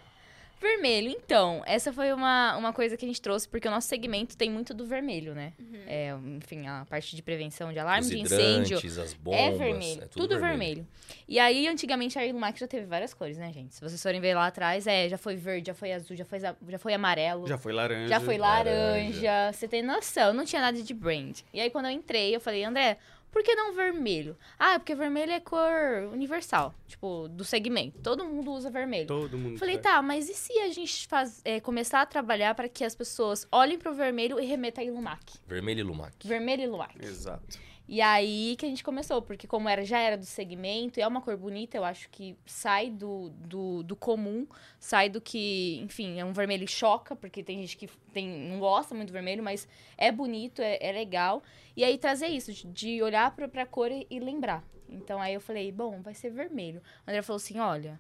Vermelho, 0.62 1.10
então, 1.10 1.64
essa 1.66 1.92
foi 1.92 2.14
uma, 2.14 2.56
uma 2.56 2.72
coisa 2.72 2.96
que 2.96 3.04
a 3.04 3.08
gente 3.08 3.20
trouxe, 3.20 3.50
porque 3.50 3.68
o 3.68 3.72
nosso 3.72 3.88
segmento 3.88 4.38
tem 4.38 4.48
muito 4.48 4.76
do 4.76 4.86
vermelho, 4.86 5.34
né? 5.34 5.54
É, 5.88 6.16
enfim, 6.38 6.68
a 6.68 6.86
parte 6.88 7.16
de 7.16 7.24
prevenção 7.24 7.74
de 7.74 7.80
alarme 7.80 8.02
Os 8.02 8.10
de 8.10 8.20
incêndio. 8.20 8.78
as 8.78 9.14
bombas. 9.16 9.40
é 9.40 9.52
vermelho, 9.52 10.04
é 10.04 10.06
tudo, 10.06 10.40
vermelho. 10.40 10.88
E 11.28 11.40
aí, 11.40 11.68
antigamente, 11.68 12.20
a 12.20 12.26
Ilumac 12.26 12.60
já 12.60 12.68
teve 12.68 12.86
várias 12.86 13.12
cores, 13.12 13.40
né, 13.40 13.52
gente? 13.52 13.74
Se 13.74 13.82
vocês 13.82 14.02
forem 14.02 14.22
ver 14.22 14.36
lá 14.36 14.46
atrás, 14.46 14.86
é, 14.86 15.10
já 15.10 15.18
foi 15.18 15.36
verde, 15.36 15.68
já 15.68 15.74
foi 15.74 15.94
azul, 15.94 16.16
já 16.16 16.26
foi, 16.26 16.40
já 16.40 16.78
foi 16.78 16.94
amarelo. 16.94 17.48
Já 17.48 17.58
foi 17.58 17.74
laranja. 17.74 18.08
Já 18.08 18.20
foi 18.20 18.38
laranja. 18.38 19.32
laranja. 19.32 19.54
Você 19.54 19.68
tem 19.68 19.82
noção, 19.82 20.32
não 20.32 20.46
tinha 20.46 20.62
nada 20.62 20.80
de 20.80 20.94
brand. 20.94 21.40
E 21.52 21.60
aí, 21.60 21.72
quando 21.72 21.86
eu 21.86 21.92
entrei, 21.92 22.36
eu 22.36 22.40
falei, 22.40 22.64
André, 22.64 22.98
por 23.32 23.44
que 23.44 23.56
não 23.56 23.74
vermelho? 23.74 24.38
Ah, 24.60 24.78
porque 24.78 24.94
vermelho 24.94 25.32
é 25.32 25.40
cor 25.40 26.10
universal, 26.12 26.74
tipo, 26.86 27.28
do 27.30 27.44
segmento. 27.44 28.00
Todo 28.02 28.26
mundo 28.26 28.52
usa 28.52 28.70
vermelho. 28.70 29.08
Todo 29.08 29.38
mundo. 29.38 29.58
Falei, 29.58 29.76
sabe. 29.76 29.84
tá, 29.84 30.02
mas 30.02 30.30
e 30.30 30.34
se 30.34 30.54
a 30.60 30.70
gente 30.70 31.08
faz, 31.08 31.42
é, 31.46 31.60
começar 31.60 32.02
a 32.02 32.06
trabalhar 32.06 32.54
para 32.56 32.68
que 32.68 32.84
as 32.84 32.94
pessoas 32.94 33.48
olhem 33.52 33.80
pro 33.80 33.94
vermelho 33.94 34.40
e 34.40 34.46
remetam 34.46 34.84
a 34.84 34.88
Ilumac? 34.88 35.34
Vermelho 35.48 35.80
e 35.80 35.84
Lumac. 35.84 36.28
Vermelho 36.28 36.62
e 36.62 36.66
Ilumac. 36.66 36.96
Exato. 37.04 37.60
E 37.94 38.00
aí 38.00 38.56
que 38.58 38.66
a 38.66 38.70
gente 38.70 38.86
começou, 38.86 39.22
porque 39.22 39.46
como 39.46 39.68
era, 39.68 39.84
já 39.84 40.00
era 40.00 40.18
do 40.18 40.26
segmento, 40.26 40.98
e 40.98 41.04
é 41.04 41.08
uma 41.08 41.20
cor 41.20 41.36
bonita, 41.36 41.76
eu 41.76 41.84
acho 41.84 42.10
que 42.10 42.38
sai 42.46 42.90
do, 42.90 43.28
do, 43.32 43.84
do 43.84 43.98
comum, 43.98 44.48
sai 44.80 45.10
do 45.10 45.20
que, 45.20 45.78
enfim, 45.84 46.18
é 46.18 46.24
um 46.24 46.32
vermelho 46.32 46.66
que 46.66 46.72
choca, 46.72 47.18
porque 47.18 47.44
tem 47.44 47.60
gente 47.60 47.76
que 47.76 47.88
tem, 48.14 48.30
não 48.50 48.60
gosta 48.60 48.96
muito 48.96 49.10
do 49.10 49.14
vermelho, 49.14 49.44
mas 49.44 49.68
é 49.98 50.10
bonito, 50.10 50.62
é, 50.62 50.78
é 50.80 50.90
legal. 50.94 51.44
E 51.76 51.84
aí 51.84 51.98
trazer 51.98 52.28
isso, 52.28 52.54
de- 52.54 52.68
de 52.68 53.04
olhar 53.04 53.36
pra, 53.36 53.50
pra 53.50 53.66
cor 53.66 53.92
e, 53.92 54.08
e 54.10 54.22
lembrar. 54.22 54.64
Então 54.88 55.22
aí 55.22 55.34
eu 55.34 55.42
falei, 55.42 55.70
bom, 55.70 56.02
vai 56.02 56.14
ser 56.14 56.30
vermelho. 56.30 56.82
O 57.06 57.10
André 57.10 57.22
falou 57.22 57.38
assim, 57.38 57.60
olha, 57.60 58.00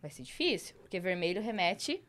vai 0.00 0.10
ser 0.10 0.22
difícil, 0.22 0.74
porque 0.80 0.98
vermelho 0.98 1.42
remete 1.42 2.02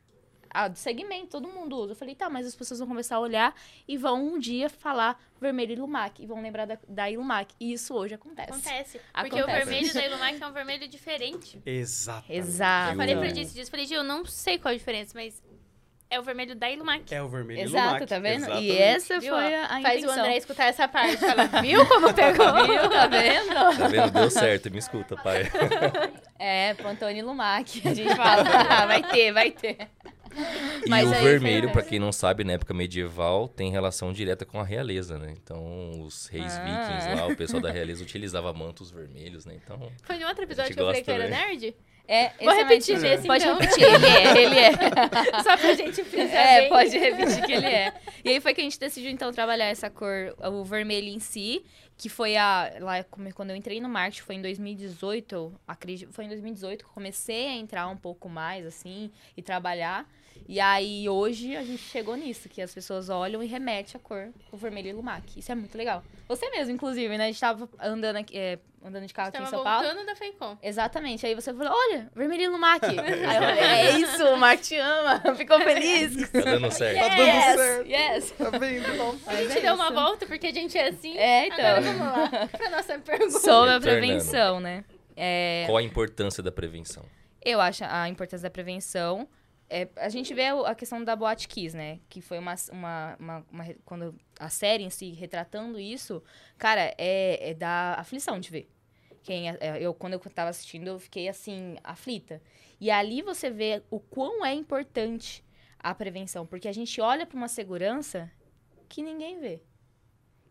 a 0.54 0.68
do 0.68 0.78
segmento, 0.78 1.26
todo 1.32 1.48
mundo 1.48 1.76
usa. 1.76 1.92
Eu 1.92 1.96
falei, 1.96 2.14
tá, 2.14 2.30
mas 2.30 2.46
as 2.46 2.54
pessoas 2.54 2.78
vão 2.78 2.88
começar 2.88 3.16
a 3.16 3.20
olhar 3.20 3.54
e 3.88 3.96
vão 3.96 4.24
um 4.24 4.38
dia 4.38 4.70
falar 4.70 5.20
vermelho 5.40 5.72
Ilumac 5.72 6.22
e 6.22 6.26
vão 6.26 6.40
lembrar 6.40 6.64
da, 6.64 6.78
da 6.88 7.10
Ilumac. 7.10 7.52
E 7.60 7.72
isso 7.72 7.92
hoje 7.94 8.14
acontece. 8.14 8.50
Acontece. 8.50 9.00
Porque 9.12 9.34
o 9.34 9.38
Acontece. 9.40 9.64
vermelho 9.66 9.92
da 9.94 10.04
Ilumac 10.06 10.42
é 10.42 10.46
um 10.46 10.52
vermelho 10.52 10.88
diferente. 10.88 11.60
Exato. 11.66 12.32
Exato. 12.32 12.92
Eu 12.92 12.96
falei 12.96 13.14
Eu- 13.14 13.18
pra 13.18 13.28
Disse 13.32 13.52
disso, 13.54 13.70
falei, 13.70 13.84
Gil, 13.86 13.98
eu 13.98 14.04
não 14.04 14.24
sei 14.24 14.58
qual 14.58 14.72
a 14.72 14.76
diferença, 14.76 15.10
mas 15.14 15.42
é 16.08 16.20
o 16.20 16.22
vermelho 16.22 16.54
da 16.54 16.70
Ilumac. 16.70 17.12
É 17.12 17.20
o 17.20 17.28
vermelho 17.28 17.60
Exato, 17.62 17.86
Lumac. 17.94 18.06
tá 18.06 18.18
vendo? 18.20 18.42
Exatamente. 18.44 18.66
E 18.72 18.78
essa 18.78 19.18
Viu, 19.18 19.34
foi 19.34 19.54
a, 19.54 19.64
a 19.64 19.68
Faz 19.82 19.84
intenção. 19.98 20.08
o 20.16 20.20
André 20.20 20.36
escutar 20.36 20.64
essa 20.66 20.86
parte. 20.86 21.16
Fala, 21.16 21.46
viu 21.60 21.84
como 21.88 22.12
pegou? 22.14 22.66
Viu? 22.66 22.88
Tá 22.88 23.06
vendo? 23.08 23.48
Tá 23.76 23.88
vendo? 23.88 24.10
Deu 24.12 24.30
certo, 24.30 24.70
me 24.70 24.78
escuta, 24.78 25.16
pai. 25.16 25.42
É, 26.38 26.74
Pantone 26.74 27.22
Lumac. 27.22 27.80
A 27.88 27.94
gente 27.94 28.14
fala, 28.16 28.42
ah, 28.68 28.86
vai 28.86 29.02
ter, 29.02 29.32
vai 29.32 29.50
ter. 29.50 29.88
E 30.86 30.88
Mas 30.90 31.08
o 31.08 31.14
vermelho, 31.14 31.70
pra 31.72 31.82
quem 31.82 31.98
não 31.98 32.12
sabe, 32.12 32.44
na 32.44 32.52
época 32.54 32.74
medieval, 32.74 33.48
tem 33.48 33.70
relação 33.70 34.12
direta 34.12 34.44
com 34.44 34.60
a 34.60 34.64
realeza, 34.64 35.18
né? 35.18 35.32
Então, 35.42 36.02
os 36.02 36.26
reis 36.26 36.52
Ah. 36.58 36.62
vikings 36.64 37.14
lá, 37.20 37.26
o 37.26 37.34
pessoal 37.36 37.62
da 37.62 37.70
realeza 37.72 38.02
utilizava 38.02 38.52
mantos 38.52 38.90
vermelhos, 38.90 39.46
né? 39.46 39.54
Então, 39.64 39.90
Foi 40.02 40.18
no 40.18 40.26
outro 40.26 40.42
episódio 40.44 40.74
que 40.74 40.80
eu 40.80 40.84
falei 40.86 41.02
que 41.02 41.10
era 41.10 41.24
também. 41.24 41.38
nerd? 41.48 41.74
É, 42.06 42.28
Vou 42.38 42.50
esse 42.52 42.60
é 42.60 42.62
repetir 42.64 43.00
mais- 43.00 43.18
esse, 43.18 43.26
Pode 43.26 43.44
então. 43.44 43.58
repetir, 43.58 43.82
ele 43.82 44.06
é, 44.06 44.42
ele 44.42 44.58
é. 44.58 44.72
Só 45.42 45.56
pra 45.56 45.72
gente 45.74 46.04
frisar 46.04 46.36
É, 46.36 46.60
bem. 46.60 46.68
pode 46.68 46.98
repetir 46.98 47.46
que 47.46 47.52
ele 47.52 47.66
é. 47.66 47.94
E 48.22 48.28
aí 48.28 48.40
foi 48.42 48.52
que 48.52 48.60
a 48.60 48.64
gente 48.64 48.78
decidiu, 48.78 49.10
então, 49.10 49.32
trabalhar 49.32 49.64
essa 49.66 49.88
cor, 49.88 50.34
o 50.52 50.62
vermelho 50.64 51.08
em 51.08 51.18
si, 51.18 51.64
que 51.96 52.10
foi 52.10 52.36
a. 52.36 52.70
Lá, 52.80 53.02
quando 53.30 53.48
eu 53.50 53.56
entrei 53.56 53.80
no 53.80 53.88
marketing, 53.88 54.20
foi 54.22 54.34
em 54.34 54.42
2018, 54.42 55.34
eu 55.34 55.54
acredito. 55.66 56.12
Foi 56.12 56.26
em 56.26 56.28
2018 56.28 56.84
que 56.84 56.90
eu 56.90 56.94
comecei 56.94 57.46
a 57.46 57.54
entrar 57.56 57.88
um 57.88 57.96
pouco 57.96 58.28
mais, 58.28 58.66
assim, 58.66 59.10
e 59.34 59.40
trabalhar. 59.40 60.06
E 60.46 60.60
aí, 60.60 61.08
hoje, 61.08 61.56
a 61.56 61.62
gente 61.62 61.82
chegou 61.82 62.16
nisso, 62.16 62.48
que 62.48 62.60
as 62.60 62.72
pessoas 62.72 63.08
olham 63.08 63.42
e 63.42 63.46
remetem 63.46 63.94
a 63.94 63.98
cor, 63.98 64.28
o 64.52 64.56
vermelho 64.56 64.88
e 64.88 64.92
lumac. 64.92 65.38
Isso 65.38 65.50
é 65.50 65.54
muito 65.54 65.76
legal. 65.76 66.02
Você 66.28 66.50
mesmo, 66.50 66.74
inclusive, 66.74 67.16
né? 67.16 67.24
A 67.24 67.26
gente 67.28 67.40
tava 67.40 67.68
andando, 67.80 68.16
aqui, 68.16 68.36
é, 68.36 68.58
andando 68.84 69.06
de 69.06 69.14
carro 69.14 69.30
aqui 69.30 69.42
em 69.42 69.46
São 69.46 69.64
Paulo. 69.64 69.86
voltando 69.86 70.06
da 70.06 70.14
Feicom. 70.14 70.58
Exatamente. 70.62 71.24
Aí 71.26 71.34
você 71.34 71.52
falou, 71.52 71.72
olha, 71.72 72.10
vermelho 72.14 72.42
e 72.42 72.48
lumac. 72.48 72.84
Aí 72.86 72.96
eu 72.96 73.42
falei, 73.42 73.64
é 73.64 73.98
isso, 73.98 74.24
o 74.26 74.36
Mark 74.36 74.60
te 74.60 74.76
ama. 74.76 75.20
Ficou 75.34 75.58
feliz. 75.60 76.30
Tá 76.30 76.40
dando 76.40 76.70
certo. 76.70 76.98
Tá 76.98 77.08
dando 77.08 77.26
yes, 77.26 77.56
certo. 77.56 77.88
yes. 77.88 78.30
Tá 78.32 78.50
vendo? 78.58 79.20
A 79.26 79.36
gente 79.36 79.60
deu 79.62 79.74
uma 79.74 79.90
volta 79.90 80.26
porque 80.26 80.48
a 80.48 80.52
gente 80.52 80.76
é 80.76 80.88
assim. 80.88 81.16
É, 81.16 81.46
então. 81.46 81.58
Agora 81.58 81.80
vamos 81.80 82.00
lá 82.00 82.48
pra 82.52 82.70
nossa 82.70 82.98
pergunta. 82.98 83.38
Sobre 83.38 83.70
a 83.70 83.80
prevenção, 83.80 84.60
né? 84.60 84.84
É, 85.16 85.64
Qual 85.66 85.78
a 85.78 85.82
importância 85.82 86.42
da 86.42 86.52
prevenção? 86.52 87.04
eu 87.44 87.60
acho 87.60 87.84
a 87.84 88.08
importância 88.08 88.48
da 88.48 88.50
prevenção. 88.50 89.28
É, 89.76 89.88
a 89.96 90.08
gente 90.08 90.32
vê 90.32 90.46
a 90.46 90.74
questão 90.74 91.02
da 91.02 91.16
Boate 91.16 91.48
Kiss, 91.48 91.76
né? 91.76 91.98
Que 92.08 92.20
foi 92.20 92.38
uma, 92.38 92.54
uma, 92.70 93.16
uma- 93.18 93.46
uma 93.50 93.64
Quando 93.84 94.14
a 94.38 94.48
série 94.48 94.84
em 94.84 94.90
si 94.90 95.10
retratando 95.10 95.80
isso, 95.80 96.22
cara, 96.56 96.94
é, 96.96 97.50
é 97.50 97.54
da 97.54 97.94
aflição 97.94 98.38
de 98.38 98.50
ver. 98.50 98.70
Quem, 99.24 99.48
é, 99.50 99.56
eu, 99.80 99.92
quando 99.92 100.12
eu 100.12 100.20
tava 100.20 100.50
assistindo, 100.50 100.86
eu 100.86 100.98
fiquei 101.00 101.28
assim, 101.28 101.76
aflita. 101.82 102.40
E 102.80 102.88
ali 102.90 103.20
você 103.22 103.50
vê 103.50 103.82
o 103.90 103.98
quão 103.98 104.44
é 104.44 104.52
importante 104.52 105.42
a 105.78 105.92
prevenção. 105.94 106.46
Porque 106.46 106.68
a 106.68 106.72
gente 106.72 107.00
olha 107.00 107.26
pra 107.26 107.36
uma 107.36 107.48
segurança 107.48 108.30
que 108.88 109.02
ninguém 109.02 109.40
vê. 109.40 109.60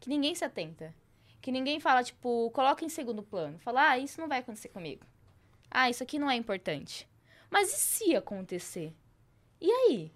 Que 0.01 0.09
ninguém 0.09 0.35
se 0.35 0.43
atenta. 0.43 0.93
Que 1.39 1.51
ninguém 1.51 1.79
fala, 1.79 2.03
tipo, 2.03 2.51
coloca 2.51 2.83
em 2.83 2.89
segundo 2.89 3.23
plano. 3.23 3.57
Fala, 3.59 3.91
ah, 3.91 3.97
isso 3.99 4.19
não 4.19 4.27
vai 4.27 4.39
acontecer 4.39 4.69
comigo. 4.69 5.05
Ah, 5.71 5.89
isso 5.89 6.03
aqui 6.03 6.19
não 6.19 6.29
é 6.29 6.35
importante. 6.35 7.07
Mas 7.49 7.71
e 7.71 7.77
se 7.77 8.15
acontecer? 8.15 8.93
E 9.63 9.71
aí? 9.71 10.11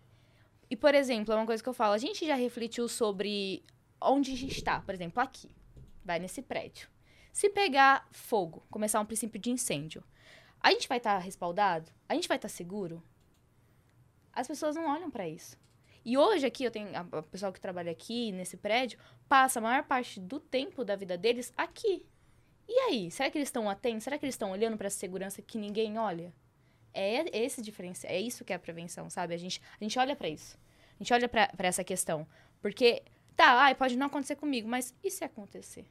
E, 0.69 0.75
por 0.75 0.93
exemplo, 0.93 1.33
é 1.33 1.37
uma 1.37 1.45
coisa 1.45 1.63
que 1.63 1.69
eu 1.69 1.73
falo, 1.73 1.93
a 1.93 1.97
gente 1.97 2.27
já 2.27 2.35
refletiu 2.35 2.87
sobre 2.89 3.63
onde 4.01 4.33
a 4.33 4.35
gente 4.35 4.57
está. 4.57 4.81
Por 4.81 4.93
exemplo, 4.93 5.21
aqui. 5.23 5.49
Vai 6.03 6.19
nesse 6.19 6.41
prédio. 6.41 6.89
Se 7.31 7.49
pegar 7.49 8.05
fogo, 8.11 8.65
começar 8.69 8.99
um 8.99 9.05
princípio 9.05 9.39
de 9.39 9.49
incêndio, 9.49 10.03
a 10.59 10.71
gente 10.71 10.87
vai 10.89 10.97
estar 10.97 11.17
respaldado? 11.19 11.89
A 12.09 12.13
gente 12.13 12.27
vai 12.27 12.37
estar 12.37 12.49
seguro? 12.49 13.01
As 14.33 14.47
pessoas 14.47 14.75
não 14.75 14.87
olham 14.91 15.09
para 15.09 15.27
isso. 15.29 15.57
E 16.03 16.17
hoje 16.17 16.45
aqui, 16.45 16.63
eu 16.65 16.71
tenho. 16.71 16.89
a- 16.95 17.19
O 17.19 17.23
pessoal 17.23 17.53
que 17.53 17.59
trabalha 17.59 17.91
aqui 17.91 18.31
nesse 18.33 18.57
prédio 18.57 18.99
passa 19.29 19.59
a 19.59 19.61
maior 19.61 19.83
parte 19.83 20.19
do 20.19 20.39
tempo 20.39 20.83
da 20.83 20.95
vida 20.95 21.17
deles 21.17 21.53
aqui. 21.55 22.05
E 22.67 22.73
aí? 22.81 23.09
Será 23.11 23.29
que 23.29 23.37
eles 23.37 23.47
estão 23.47 23.69
atentos? 23.69 24.03
Será 24.03 24.17
que 24.17 24.25
eles 24.25 24.35
estão 24.35 24.51
olhando 24.51 24.77
para 24.77 24.87
essa 24.87 24.99
segurança 24.99 25.41
que 25.41 25.57
ninguém 25.57 25.97
olha? 25.97 26.33
É 26.93 27.37
esse 27.37 27.61
diferencial. 27.61 28.11
É 28.11 28.19
isso 28.19 28.43
que 28.43 28.51
é 28.51 28.55
a 28.55 28.59
prevenção, 28.59 29.09
sabe? 29.09 29.33
A 29.33 29.37
gente, 29.37 29.61
a 29.79 29.83
gente 29.83 29.97
olha 29.99 30.15
para 30.15 30.29
isso. 30.29 30.57
A 30.99 31.03
gente 31.03 31.13
olha 31.13 31.29
para 31.29 31.49
essa 31.59 31.83
questão. 31.83 32.27
Porque, 32.61 33.03
tá, 33.35 33.61
ai, 33.61 33.75
pode 33.75 33.95
não 33.95 34.07
acontecer 34.07 34.35
comigo, 34.35 34.67
mas 34.67 34.93
e 35.03 35.11
se 35.11 35.23
acontecer? 35.23 35.85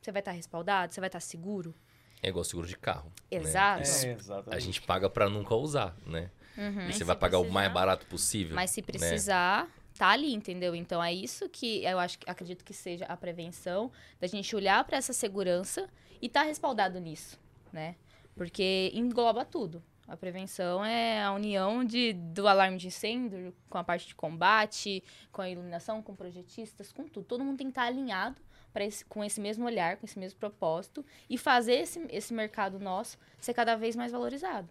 Você 0.00 0.12
vai 0.12 0.20
estar 0.20 0.32
respaldado? 0.32 0.92
Você 0.94 1.00
vai 1.00 1.08
estar 1.08 1.20
seguro? 1.20 1.74
É 2.22 2.28
igual 2.28 2.44
seguro 2.44 2.66
de 2.68 2.76
carro. 2.76 3.12
né? 3.30 3.38
Exato. 3.38 3.82
É, 3.82 4.08
A 4.10 4.12
exatamente. 4.12 4.64
gente 4.64 4.82
paga 4.82 5.10
pra 5.10 5.28
nunca 5.28 5.54
usar, 5.56 5.96
né? 6.06 6.30
Uhum. 6.56 6.88
E 6.88 6.92
você 6.92 6.98
se 6.98 7.04
vai 7.04 7.16
pagar 7.16 7.38
o 7.38 7.42
precisar. 7.42 7.54
mais 7.54 7.72
barato 7.72 8.06
possível. 8.06 8.54
Mas 8.54 8.70
se 8.70 8.80
né? 8.80 8.86
precisar, 8.86 9.68
tá 9.98 10.08
ali, 10.08 10.32
entendeu? 10.32 10.74
Então 10.74 11.02
é 11.02 11.12
isso 11.12 11.48
que 11.48 11.84
eu 11.84 11.98
acho 11.98 12.18
que 12.18 12.30
acredito 12.30 12.64
que 12.64 12.72
seja 12.74 13.04
a 13.06 13.16
prevenção, 13.16 13.90
da 14.20 14.26
gente 14.28 14.54
olhar 14.54 14.84
para 14.84 14.96
essa 14.96 15.12
segurança 15.12 15.88
e 16.20 16.28
tá 16.28 16.42
respaldado 16.42 17.00
nisso, 17.00 17.40
né? 17.72 17.96
Porque 18.36 18.92
engloba 18.94 19.44
tudo. 19.44 19.82
A 20.06 20.16
prevenção 20.16 20.84
é 20.84 21.22
a 21.22 21.32
união 21.32 21.84
de, 21.84 22.12
do 22.12 22.46
alarme 22.48 22.76
de 22.76 22.88
incêndio 22.88 23.54
com 23.70 23.78
a 23.78 23.84
parte 23.84 24.08
de 24.08 24.14
combate, 24.14 25.02
com 25.30 25.40
a 25.40 25.48
iluminação, 25.48 26.02
com 26.02 26.14
projetistas, 26.14 26.92
com 26.92 27.04
tudo. 27.06 27.24
Todo 27.24 27.44
mundo 27.44 27.58
tem 27.58 27.68
que 27.68 27.70
estar 27.70 27.84
alinhado 27.84 28.40
esse, 28.80 29.04
com 29.04 29.22
esse 29.22 29.40
mesmo 29.40 29.64
olhar, 29.64 29.96
com 29.96 30.06
esse 30.06 30.18
mesmo 30.18 30.38
propósito 30.38 31.04
e 31.28 31.38
fazer 31.38 31.74
esse, 31.74 32.04
esse 32.10 32.32
mercado 32.34 32.78
nosso 32.78 33.18
ser 33.40 33.54
cada 33.54 33.76
vez 33.76 33.94
mais 33.94 34.12
valorizado 34.12 34.68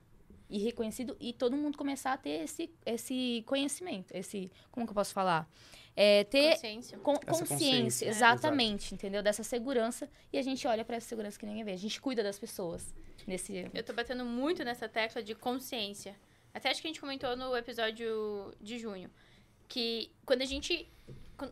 e 0.50 0.60
reconhecido 0.60 1.16
e 1.20 1.32
todo 1.32 1.56
mundo 1.56 1.78
começar 1.78 2.14
a 2.14 2.18
ter 2.18 2.44
esse, 2.44 2.70
esse 2.86 3.44
conhecimento, 3.48 4.12
esse, 4.14 4.52
como 4.70 4.86
que 4.86 4.92
eu 4.92 4.96
posso 4.96 5.14
falar? 5.14 5.50
É, 5.96 6.24
ter 6.24 6.52
Consciência. 6.54 6.98
con- 7.00 7.14
consciência, 7.16 7.48
consciência, 7.58 8.06
é. 8.06 8.10
exatamente, 8.10 8.94
entendeu? 8.94 9.22
Dessa 9.22 9.44
segurança 9.44 10.10
e 10.32 10.38
a 10.38 10.42
gente 10.42 10.66
olha 10.68 10.86
pra 10.86 10.96
essa 10.96 11.08
segurança 11.08 11.38
que 11.38 11.46
ninguém 11.46 11.64
vê. 11.66 11.72
A 11.74 11.78
gente 11.78 12.00
cuida 12.00 12.24
das 12.24 12.40
pessoas 12.40 12.94
nesse 13.28 13.70
Eu 13.74 13.84
tô 13.84 13.92
batendo 13.94 14.24
muito 14.24 14.64
nessa 14.64 14.88
tecla 14.88 15.22
de 15.22 15.36
consciência. 15.36 16.16
Até 16.54 16.70
acho 16.70 16.82
que 16.82 16.88
a 16.88 16.90
gente 16.92 17.02
comentou 17.02 17.36
no 17.36 17.56
episódio 17.56 18.54
de 18.62 18.78
junho. 18.80 19.10
Que 19.68 20.12
quando 20.26 20.42
a 20.42 20.46
gente. 20.46 20.88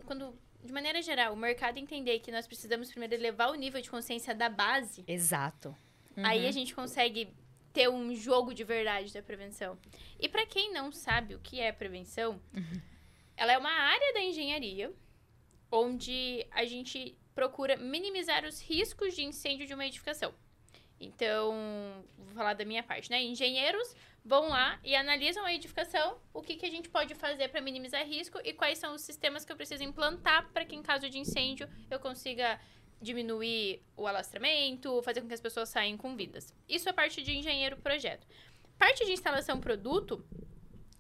Quando, 0.06 0.34
de 0.64 0.72
maneira 0.72 1.02
geral, 1.02 1.34
o 1.34 1.38
mercado 1.38 1.78
entender 1.78 2.20
que 2.20 2.32
nós 2.32 2.46
precisamos 2.48 2.90
primeiro 2.90 3.14
elevar 3.16 3.50
o 3.50 3.56
nível 3.56 3.82
de 3.82 3.90
consciência 3.90 4.34
da 4.36 4.48
base, 4.50 5.04
Exato. 5.08 5.76
aí 6.18 6.42
Uhum. 6.44 6.48
a 6.48 6.52
gente 6.52 6.76
consegue 6.76 7.30
ter 7.74 7.90
um 7.90 8.14
jogo 8.16 8.54
de 8.54 8.64
verdade 8.64 9.14
da 9.14 9.22
prevenção. 9.22 9.78
E 10.20 10.28
pra 10.30 10.46
quem 10.46 10.72
não 10.74 10.92
sabe 10.92 11.36
o 11.36 11.40
que 11.40 11.60
é 11.60 11.72
prevenção, 11.72 12.40
ela 13.40 13.54
é 13.54 13.58
uma 13.58 13.72
área 13.72 14.14
da 14.14 14.20
engenharia 14.20 14.94
onde 15.72 16.46
a 16.52 16.66
gente 16.66 17.18
procura 17.34 17.78
minimizar 17.78 18.44
os 18.44 18.62
riscos 18.62 19.16
de 19.16 19.24
incêndio 19.24 19.66
de 19.66 19.74
uma 19.74 19.86
edificação. 19.86 20.34
Então, 21.00 21.54
vou 22.18 22.34
falar 22.34 22.54
da 22.54 22.66
minha 22.66 22.84
parte, 22.84 23.10
né? 23.10 23.24
Engenheiros 23.24 23.96
vão 24.26 24.50
lá 24.50 24.78
e 24.84 24.94
analisam 24.94 25.46
a 25.46 25.54
edificação, 25.54 26.20
o 26.34 26.42
que, 26.42 26.58
que 26.58 26.66
a 26.66 26.70
gente 26.70 26.90
pode 26.90 27.16
fazer 27.16 27.48
para 27.48 27.62
minimizar 27.62 28.06
risco 28.06 28.38
e 28.44 28.52
quais 28.52 28.78
são 28.78 28.94
os 28.94 29.02
sistemas 29.04 29.46
que 29.46 29.52
eu 29.54 29.56
preciso 29.56 29.84
implantar 29.84 30.50
para 30.52 30.66
que 30.66 30.76
em 30.76 30.84
caso 30.84 31.10
de 31.10 31.18
incêndio 31.18 31.70
eu 31.90 31.98
consiga 31.98 32.60
diminuir 33.02 33.82
o 33.96 34.06
alastramento, 34.06 35.02
fazer 35.02 35.22
com 35.22 35.30
que 35.30 35.34
as 35.34 35.40
pessoas 35.40 35.70
saiam 35.70 35.98
com 35.98 36.14
vidas. 36.18 36.54
Isso 36.68 36.90
é 36.90 36.92
parte 36.92 37.22
de 37.22 37.38
engenheiro 37.38 37.78
projeto. 37.78 38.28
Parte 38.78 39.06
de 39.06 39.14
instalação 39.14 39.62
produto, 39.62 40.26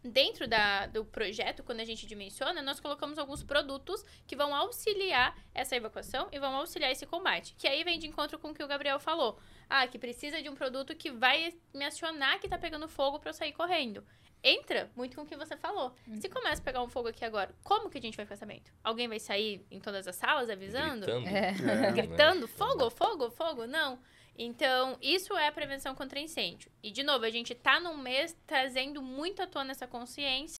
dentro 0.03 0.47
da, 0.47 0.87
do 0.87 1.03
projeto, 1.05 1.63
quando 1.63 1.79
a 1.79 1.85
gente 1.85 2.05
dimensiona, 2.05 2.61
nós 2.61 2.79
colocamos 2.79 3.17
alguns 3.17 3.43
produtos 3.43 4.03
que 4.25 4.35
vão 4.35 4.55
auxiliar 4.55 5.37
essa 5.53 5.75
evacuação 5.75 6.27
e 6.31 6.39
vão 6.39 6.55
auxiliar 6.55 6.91
esse 6.91 7.05
combate. 7.05 7.55
Que 7.57 7.67
aí 7.67 7.83
vem 7.83 7.99
de 7.99 8.07
encontro 8.07 8.39
com 8.39 8.49
o 8.49 8.53
que 8.53 8.63
o 8.63 8.67
Gabriel 8.67 8.99
falou. 8.99 9.39
Ah, 9.69 9.87
que 9.87 9.99
precisa 9.99 10.41
de 10.41 10.49
um 10.49 10.55
produto 10.55 10.95
que 10.95 11.11
vai 11.11 11.53
me 11.73 11.85
acionar 11.85 12.39
que 12.39 12.47
tá 12.47 12.57
pegando 12.57 12.87
fogo 12.87 13.19
para 13.19 13.29
eu 13.29 13.33
sair 13.33 13.53
correndo. 13.53 14.03
Entra 14.41 14.89
muito 14.95 15.15
com 15.17 15.23
o 15.23 15.25
que 15.25 15.35
você 15.35 15.57
falou. 15.57 15.93
Se 16.21 16.29
começa 16.29 16.61
a 16.61 16.65
pegar 16.65 16.81
um 16.81 16.87
fogo 16.87 17.09
aqui 17.09 17.25
agora, 17.25 17.53
como 17.61 17.89
que 17.89 17.97
a 17.97 18.01
gente 18.01 18.15
vai 18.15 18.25
ficar 18.25 18.37
sabendo? 18.37 18.71
Alguém 18.81 19.07
vai 19.07 19.19
sair 19.19 19.65
em 19.69 19.79
todas 19.79 20.07
as 20.07 20.15
salas 20.15 20.49
avisando? 20.49 21.05
Gritando. 21.05 21.27
É. 21.27 21.87
É. 21.87 21.91
gritando 21.91 22.47
fogo, 22.47 22.89
fogo, 22.89 23.29
fogo, 23.29 23.67
não. 23.67 23.99
Então, 24.41 24.97
isso 25.01 25.35
é 25.35 25.47
a 25.47 25.51
prevenção 25.51 25.93
contra 25.93 26.17
incêndio. 26.17 26.71
E, 26.81 26.91
de 26.91 27.03
novo, 27.03 27.25
a 27.25 27.29
gente 27.29 27.53
tá 27.53 27.77
num 27.77 27.97
mês 27.97 28.33
trazendo 28.47 29.01
muito 29.01 29.41
à 29.41 29.47
tona 29.47 29.71
essa 29.71 29.85
consciência. 29.85 30.57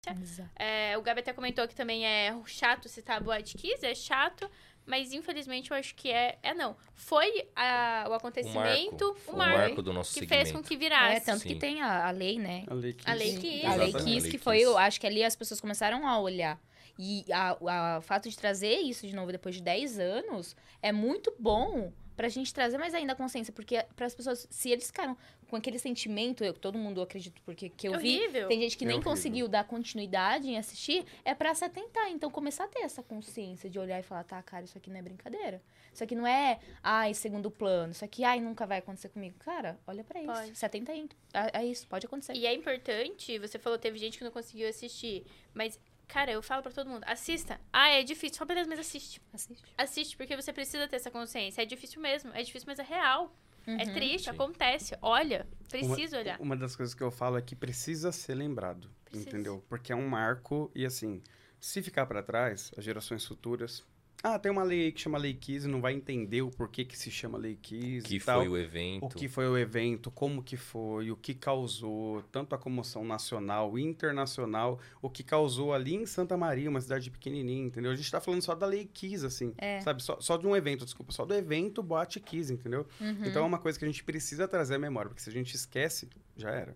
É, 0.57 0.97
o 0.97 1.01
Gabi 1.01 1.21
até 1.21 1.31
comentou 1.31 1.65
que 1.65 1.73
também 1.73 2.05
é 2.05 2.35
chato 2.45 2.89
citar 2.89 3.17
a 3.17 3.19
Boate 3.21 3.57
Kiss, 3.57 3.85
é 3.85 3.95
chato, 3.95 4.51
mas 4.85 5.13
infelizmente 5.13 5.71
eu 5.71 5.77
acho 5.77 5.95
que 5.95 6.11
é, 6.11 6.37
é 6.43 6.53
não. 6.53 6.75
Foi 6.93 7.47
a- 7.55 8.03
o 8.07 8.11
O 8.11 8.13
acontecimento, 8.15 9.05
marco, 9.05 9.21
o 9.31 9.33
o 9.33 9.37
marco, 9.37 9.57
marco 9.57 9.81
do 9.81 9.93
nosso 9.93 10.13
que 10.13 10.19
segmento. 10.21 10.43
fez 10.45 10.55
com 10.55 10.61
que 10.61 10.75
virasse. 10.75 11.15
É, 11.15 11.19
tanto 11.21 11.43
Sim. 11.43 11.47
que 11.49 11.55
tem 11.55 11.81
a, 11.81 12.07
a 12.07 12.11
lei, 12.11 12.37
né? 12.37 12.65
A 12.67 12.73
lei 12.73 12.91
que 12.93 13.09
A 13.09 13.13
lei 13.13 13.29
isso- 13.29 13.39
que- 13.39 13.65
A 13.65 13.75
lei. 13.75 13.93
Kiss, 13.93 14.29
que 14.29 14.37
foi, 14.37 14.57
Kiss. 14.57 14.65
eu 14.65 14.77
acho 14.77 14.99
que 14.99 15.07
ali 15.07 15.23
as 15.23 15.37
pessoas 15.37 15.61
começaram 15.61 16.05
a 16.05 16.19
olhar. 16.19 16.59
E 17.01 17.23
o 17.61 18.01
fato 18.01 18.27
de 18.29 18.35
trazer 18.37 18.75
isso 18.79 19.07
de 19.07 19.15
novo 19.15 19.31
depois 19.31 19.55
de 19.55 19.61
10 19.61 19.97
anos 19.99 20.53
é 20.81 20.91
muito 20.91 21.33
bom 21.39 21.93
pra 22.19 22.27
gente 22.27 22.53
trazer 22.53 22.77
mais 22.77 22.93
ainda 22.93 23.13
a 23.13 23.15
consciência. 23.15 23.53
Porque 23.53 23.81
para 23.95 24.05
as 24.05 24.13
pessoas, 24.13 24.45
se 24.49 24.69
eles 24.69 24.87
ficaram 24.87 25.15
com 25.47 25.55
aquele 25.55 25.79
sentimento, 25.79 26.43
eu, 26.43 26.53
todo 26.53 26.77
mundo 26.77 27.01
acredito, 27.01 27.41
porque 27.43 27.69
que 27.69 27.87
eu 27.87 27.97
vi, 27.97 28.19
tem 28.49 28.59
gente 28.59 28.77
que 28.77 28.83
É 28.83 28.87
nem 28.87 28.97
horrível. 28.97 29.11
conseguiu 29.13 29.47
dar 29.47 29.63
continuidade 29.63 30.49
em 30.49 30.57
assistir, 30.57 31.05
é 31.23 31.33
pra 31.33 31.55
se 31.55 31.63
atentar. 31.63 32.09
Então, 32.09 32.29
começar 32.29 32.65
a 32.65 32.67
ter 32.67 32.81
essa 32.81 33.01
consciência 33.01 33.69
de 33.69 33.79
olhar 33.79 33.97
e 34.01 34.03
falar, 34.03 34.25
tá, 34.25 34.43
cara, 34.43 34.65
isso 34.65 34.77
aqui 34.77 34.89
não 34.89 34.97
é 34.97 35.01
brincadeira. 35.01 35.61
Isso 35.93 36.03
aqui 36.03 36.13
não 36.13 36.27
é, 36.27 36.59
ai, 36.83 37.13
segundo 37.13 37.49
plano. 37.49 37.93
Isso 37.93 38.03
aqui, 38.03 38.25
ai, 38.25 38.41
nunca 38.41 38.67
vai 38.67 38.79
acontecer 38.79 39.07
comigo. 39.07 39.37
Cara, 39.39 39.79
olha 39.87 40.03
pra 40.03 40.21
isso. 40.21 40.33
Pode. 40.33 40.57
Se 40.57 40.65
atenta 40.65 40.91
aí. 40.91 41.07
É, 41.33 41.61
é 41.61 41.65
isso, 41.65 41.87
pode 41.87 42.05
acontecer. 42.05 42.33
E 42.33 42.45
é 42.45 42.53
importante, 42.53 43.39
você 43.39 43.57
falou, 43.57 43.79
teve 43.79 43.97
gente 43.97 44.17
que 44.17 44.25
não 44.25 44.31
conseguiu 44.31 44.67
assistir, 44.67 45.25
mas, 45.53 45.79
cara, 46.09 46.31
eu 46.31 46.41
falo 46.41 46.61
pra 46.61 46.71
todo 46.71 46.89
mundo, 46.89 47.03
assista. 47.07 47.57
Ah, 47.71 47.87
é 47.89 48.03
difícil, 48.03 48.37
só 48.37 48.43
beleza, 48.45 48.67
mas 48.67 48.79
assiste. 48.79 49.21
Assiste. 49.31 49.63
Assiste, 49.77 50.17
porque 50.17 50.35
você 50.35 50.51
precisa 50.51 50.87
ter 50.87 50.97
essa 50.97 51.09
consciência. 51.11 51.61
É 51.61 51.65
difícil 51.65 52.01
mesmo, 52.01 52.31
é 52.33 52.43
difícil, 52.43 52.65
mas 52.67 52.79
é 52.79 52.83
real. 52.83 53.33
É 53.67 53.71
Uhum. 53.85 53.93
triste, 53.93 54.25
Sim. 54.25 54.31
acontece. 54.31 54.97
Olha, 55.01 55.47
preciso 55.69 56.15
uma, 56.15 56.21
olhar. 56.21 56.41
Uma 56.41 56.57
das 56.57 56.75
coisas 56.75 56.95
que 56.95 57.03
eu 57.03 57.11
falo 57.11 57.37
é 57.37 57.41
que 57.41 57.55
precisa 57.55 58.11
ser 58.11 58.33
lembrado, 58.33 58.89
Precisa. 59.05 59.29
entendeu? 59.29 59.63
Porque 59.69 59.91
é 59.93 59.95
um 59.95 60.07
marco 60.09 60.71
e 60.73 60.85
assim, 60.85 61.21
se 61.59 61.81
ficar 61.83 62.05
para 62.07 62.23
trás, 62.23 62.71
as 62.75 62.83
gerações 62.83 63.23
futuras, 63.23 63.85
ah, 64.21 64.37
tem 64.37 64.51
uma 64.51 64.63
lei 64.63 64.85
aí 64.85 64.91
que 64.91 64.99
chama 64.99 65.17
Lei 65.17 65.33
15, 65.33 65.67
não 65.67 65.79
vai 65.79 65.93
entender 65.93 66.41
o 66.41 66.49
porquê 66.51 66.83
que 66.83 66.97
se 66.97 67.09
chama 67.09 67.37
Lei 67.37 67.57
15 67.61 68.05
Que 68.05 68.15
e 68.17 68.19
tal. 68.19 68.39
foi 68.41 68.49
o 68.49 68.57
evento. 68.57 69.05
O 69.05 69.09
que 69.09 69.27
foi 69.29 69.47
o 69.47 69.57
evento, 69.57 70.11
como 70.11 70.43
que 70.43 70.57
foi, 70.57 71.09
o 71.09 71.15
que 71.15 71.33
causou, 71.33 72.21
tanto 72.31 72.53
a 72.53 72.57
comoção 72.57 73.05
nacional, 73.05 73.77
internacional, 73.79 74.79
o 75.01 75.09
que 75.09 75.23
causou 75.23 75.73
ali 75.73 75.95
em 75.95 76.05
Santa 76.05 76.35
Maria, 76.35 76.69
uma 76.69 76.81
cidade 76.81 77.09
pequenininha, 77.09 77.65
entendeu? 77.65 77.91
A 77.91 77.95
gente 77.95 78.11
tá 78.11 78.19
falando 78.19 78.41
só 78.41 78.53
da 78.55 78.65
Lei 78.65 78.85
Kiss, 78.85 79.25
assim, 79.25 79.53
É. 79.57 79.79
sabe? 79.81 80.03
Só, 80.03 80.17
só 80.19 80.35
de 80.37 80.45
um 80.47 80.55
evento, 80.55 80.83
desculpa, 80.83 81.11
só 81.11 81.25
do 81.25 81.33
evento 81.33 81.81
Boate 81.81 82.19
Kiss, 82.19 82.51
entendeu? 82.51 82.85
Uhum. 82.99 83.25
Então 83.25 83.43
é 83.43 83.45
uma 83.45 83.59
coisa 83.59 83.79
que 83.79 83.85
a 83.85 83.87
gente 83.87 84.03
precisa 84.03 84.47
trazer 84.47 84.75
à 84.75 84.79
memória, 84.79 85.09
porque 85.09 85.21
se 85.21 85.29
a 85.29 85.33
gente 85.33 85.55
esquece, 85.55 86.09
já 86.35 86.49
era. 86.51 86.75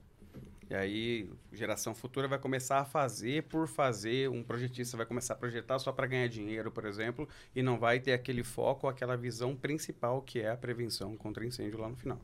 E 0.73 0.75
aí, 0.75 1.29
geração 1.51 1.93
futura 1.93 2.27
vai 2.27 2.39
começar 2.39 2.79
a 2.79 2.83
fazer 2.83 3.43
por 3.43 3.67
fazer, 3.67 4.27
um 4.27 4.41
projetista 4.41 4.97
vai 4.97 5.05
começar 5.05 5.35
a 5.35 5.37
projetar 5.37 5.77
só 5.77 5.91
para 5.91 6.07
ganhar 6.07 6.27
dinheiro, 6.27 6.71
por 6.71 6.85
exemplo, 6.85 7.29
e 7.55 7.61
não 7.61 7.77
vai 7.77 7.99
ter 7.99 8.11
aquele 8.11 8.43
foco, 8.43 8.87
aquela 8.87 9.15
visão 9.15 9.55
principal 9.55 10.19
que 10.23 10.39
é 10.39 10.49
a 10.49 10.57
prevenção 10.57 11.15
contra 11.15 11.45
incêndio 11.45 11.79
lá 11.79 11.87
no 11.87 11.95
final. 11.95 12.19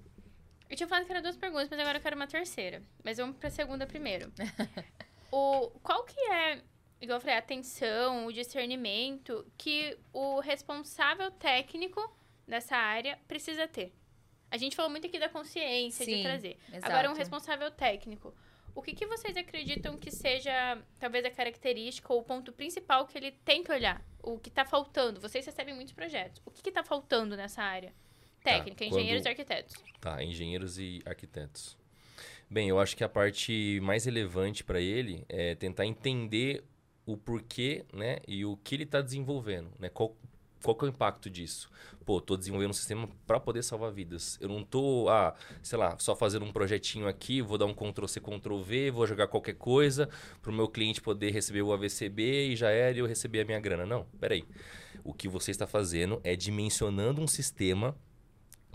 Eu 0.67 0.75
tinha 0.75 0.89
falado 0.89 1.05
que 1.05 1.11
eram 1.11 1.21
duas 1.21 1.37
perguntas, 1.37 1.69
mas 1.69 1.79
agora 1.79 1.99
eu 1.99 2.01
quero 2.01 2.15
uma 2.15 2.25
terceira. 2.25 2.81
Mas 3.03 3.17
vamos 3.17 3.37
pra 3.37 3.51
segunda 3.51 3.85
primeiro. 3.85 4.31
o, 5.31 5.69
qual 5.83 6.03
que 6.03 6.19
é, 6.19 6.63
igual 6.99 7.17
eu 7.17 7.21
falei, 7.21 7.35
a 7.35 7.39
atenção, 7.39 8.25
o 8.25 8.33
discernimento 8.33 9.45
que 9.59 9.95
o 10.11 10.39
responsável 10.39 11.29
técnico 11.29 12.01
dessa 12.47 12.75
área 12.75 13.19
precisa 13.27 13.67
ter? 13.67 13.93
A 14.51 14.57
gente 14.57 14.75
falou 14.75 14.89
muito 14.89 15.05
aqui 15.07 15.19
da 15.19 15.29
consciência, 15.29 16.05
de 16.05 16.13
Sim, 16.15 16.23
trazer. 16.23 16.57
Exato. 16.69 16.85
Agora, 16.91 17.09
um 17.11 17.13
responsável 17.13 17.69
técnico. 17.71 18.33
O 18.75 18.81
que, 18.81 18.93
que 18.93 19.05
vocês 19.05 19.35
acreditam 19.35 19.97
que 19.97 20.09
seja, 20.11 20.81
talvez, 20.99 21.25
a 21.25 21.31
característica 21.31 22.13
ou 22.13 22.19
o 22.21 22.23
ponto 22.23 22.51
principal 22.53 23.05
que 23.05 23.17
ele 23.17 23.31
tem 23.31 23.63
que 23.63 23.71
olhar? 23.71 24.01
O 24.23 24.39
que 24.39 24.49
está 24.49 24.63
faltando? 24.65 25.19
Vocês 25.19 25.45
recebem 25.45 25.73
muitos 25.75 25.93
projetos. 25.93 26.41
O 26.45 26.51
que 26.51 26.69
está 26.69 26.83
faltando 26.83 27.35
nessa 27.35 27.61
área? 27.61 27.93
Técnica, 28.43 28.85
quando- 28.85 28.93
engenheiros 28.93 29.25
e 29.25 29.29
arquitetos. 29.29 29.75
Tá, 29.99 30.23
engenheiros 30.23 30.79
e 30.79 31.01
arquitetos. 31.05 31.77
Bem, 32.49 32.69
eu 32.69 32.79
acho 32.79 32.95
que 32.95 33.03
a 33.03 33.09
parte 33.09 33.79
mais 33.83 34.05
relevante 34.05 34.63
para 34.63 34.79
ele 34.79 35.25
é 35.29 35.55
tentar 35.55 35.85
entender 35.85 36.63
o 37.05 37.17
porquê, 37.17 37.85
né, 37.93 38.17
e 38.27 38.45
o 38.45 38.55
que 38.57 38.75
ele 38.75 38.83
está 38.83 39.01
desenvolvendo, 39.01 39.71
né? 39.79 39.89
Qual, 39.89 40.15
qual 40.63 40.75
que 40.75 40.85
é 40.85 40.87
o 40.87 40.89
impacto 40.89 41.29
disso? 41.29 41.69
Pô, 42.05 42.19
tô 42.19 42.35
desenvolvendo 42.35 42.71
um 42.71 42.73
sistema 42.73 43.07
para 43.25 43.39
poder 43.39 43.63
salvar 43.63 43.91
vidas. 43.91 44.37
Eu 44.41 44.49
não 44.49 44.63
tô, 44.63 45.07
ah, 45.09 45.35
sei 45.61 45.77
lá, 45.77 45.97
só 45.99 46.15
fazendo 46.15 46.45
um 46.45 46.51
projetinho 46.51 47.07
aqui, 47.07 47.41
vou 47.41 47.57
dar 47.57 47.65
um 47.65 47.73
Ctrl 47.73 48.07
C, 48.07 48.19
Ctrl 48.19 48.61
V, 48.61 48.91
vou 48.91 49.07
jogar 49.07 49.27
qualquer 49.27 49.55
coisa 49.55 50.09
para 50.41 50.51
o 50.51 50.53
meu 50.53 50.67
cliente 50.67 51.01
poder 51.01 51.31
receber 51.31 51.61
o 51.61 51.71
AVCB 51.71 52.49
e 52.49 52.55
já 52.55 52.69
era 52.69 52.95
e 52.95 52.99
eu 52.99 53.05
receber 53.05 53.41
a 53.41 53.45
minha 53.45 53.59
grana. 53.59 53.85
Não, 53.85 54.05
peraí. 54.19 54.43
O 55.03 55.13
que 55.13 55.27
você 55.27 55.51
está 55.51 55.65
fazendo 55.65 56.19
é 56.23 56.35
dimensionando 56.35 57.21
um 57.21 57.27
sistema 57.27 57.95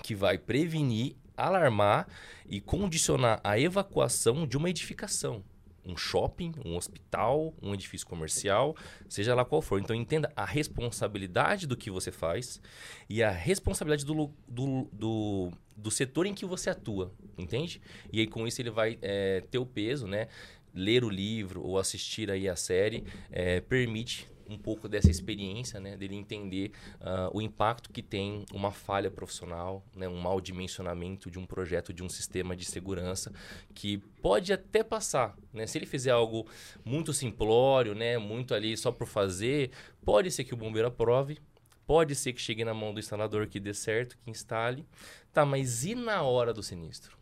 que 0.03 0.15
vai 0.15 0.39
prevenir, 0.39 1.17
alarmar 1.37 2.09
e 2.49 2.61
condicionar 2.61 3.41
a 3.45 3.59
evacuação 3.59 4.47
de 4.47 4.57
uma 4.57 4.71
edificação. 4.71 5.45
Um 5.85 5.97
shopping, 5.97 6.53
um 6.65 6.77
hospital, 6.77 7.55
um 7.63 7.75
edifício 7.75 8.07
comercial, 8.07 8.77
seja 9.09 9.35
lá 9.35 9.45
qual 9.45 9.61
for. 9.61 9.81
Então 9.81 9.95
entenda 9.95 10.33
a 10.35 10.45
responsabilidade 10.45 11.67
do 11.67 11.77
que 11.77 11.91
você 11.91 12.11
faz 12.11 12.61
e 13.09 13.23
a 13.23 13.31
responsabilidade 13.31 14.05
do, 14.05 14.31
do, 14.49 14.89
do, 14.93 15.51
do 15.77 15.91
setor 15.91 16.27
em 16.27 16.35
que 16.35 16.47
você 16.47 16.71
atua, 16.71 17.13
entende? 17.37 17.81
E 18.13 18.21
aí 18.21 18.27
com 18.27 18.47
isso 18.47 18.61
ele 18.61 18.71
vai 18.71 18.99
é, 19.03 19.43
ter 19.51 19.59
o 19.59 19.67
peso, 19.67 20.07
né? 20.07 20.29
Ler 20.75 21.05
o 21.05 21.09
livro 21.09 21.63
ou 21.63 21.79
assistir 21.79 22.31
aí 22.31 22.49
a 22.49 22.57
série 22.57 23.05
é, 23.31 23.61
permite 23.61 24.29
um 24.49 24.59
pouco 24.59 24.89
dessa 24.89 25.11
experiência, 25.11 25.81
né, 25.81 25.97
dele 25.97 26.15
entender 26.15 26.73
ah, 27.01 27.31
o 27.33 27.41
impacto 27.41 27.91
que 27.91 28.03
tem 28.03 28.45
uma 28.53 28.71
falha 28.71 29.11
profissional, 29.11 29.85
né, 29.95 30.09
um 30.09 30.21
mau 30.21 30.41
dimensionamento 30.41 31.31
de 31.31 31.39
um 31.39 31.47
projeto, 31.47 31.93
de 31.93 32.03
um 32.03 32.09
sistema 32.09 32.57
de 32.57 32.65
segurança, 32.65 33.33
que 33.75 33.99
pode 34.21 34.53
até 34.53 34.83
passar, 34.83 35.37
né, 35.53 35.67
se 35.67 35.79
ele 35.79 35.87
fizer 35.87 36.11
algo 36.11 36.47
muito 36.85 37.13
simplório, 37.13 37.95
né, 37.95 38.19
muito 38.19 38.55
ali 38.55 38.77
só 38.77 38.93
por 38.93 39.07
fazer, 39.07 39.71
pode 40.05 40.31
ser 40.31 40.45
que 40.45 40.55
o 40.55 40.57
bombeiro 40.57 40.89
aprove, 40.89 41.39
pode 41.87 42.15
ser 42.15 42.33
que 42.33 42.41
chegue 42.41 42.65
na 42.65 42.75
mão 42.75 42.93
do 42.93 43.01
instalador 43.01 43.47
que 43.47 43.61
dê 43.61 43.75
certo, 43.75 44.17
que 44.19 44.31
instale, 44.31 44.87
tá, 45.33 45.45
mas 45.45 45.85
e 45.85 45.95
na 45.95 46.23
hora 46.23 46.53
do 46.53 46.63
sinistro? 46.63 47.17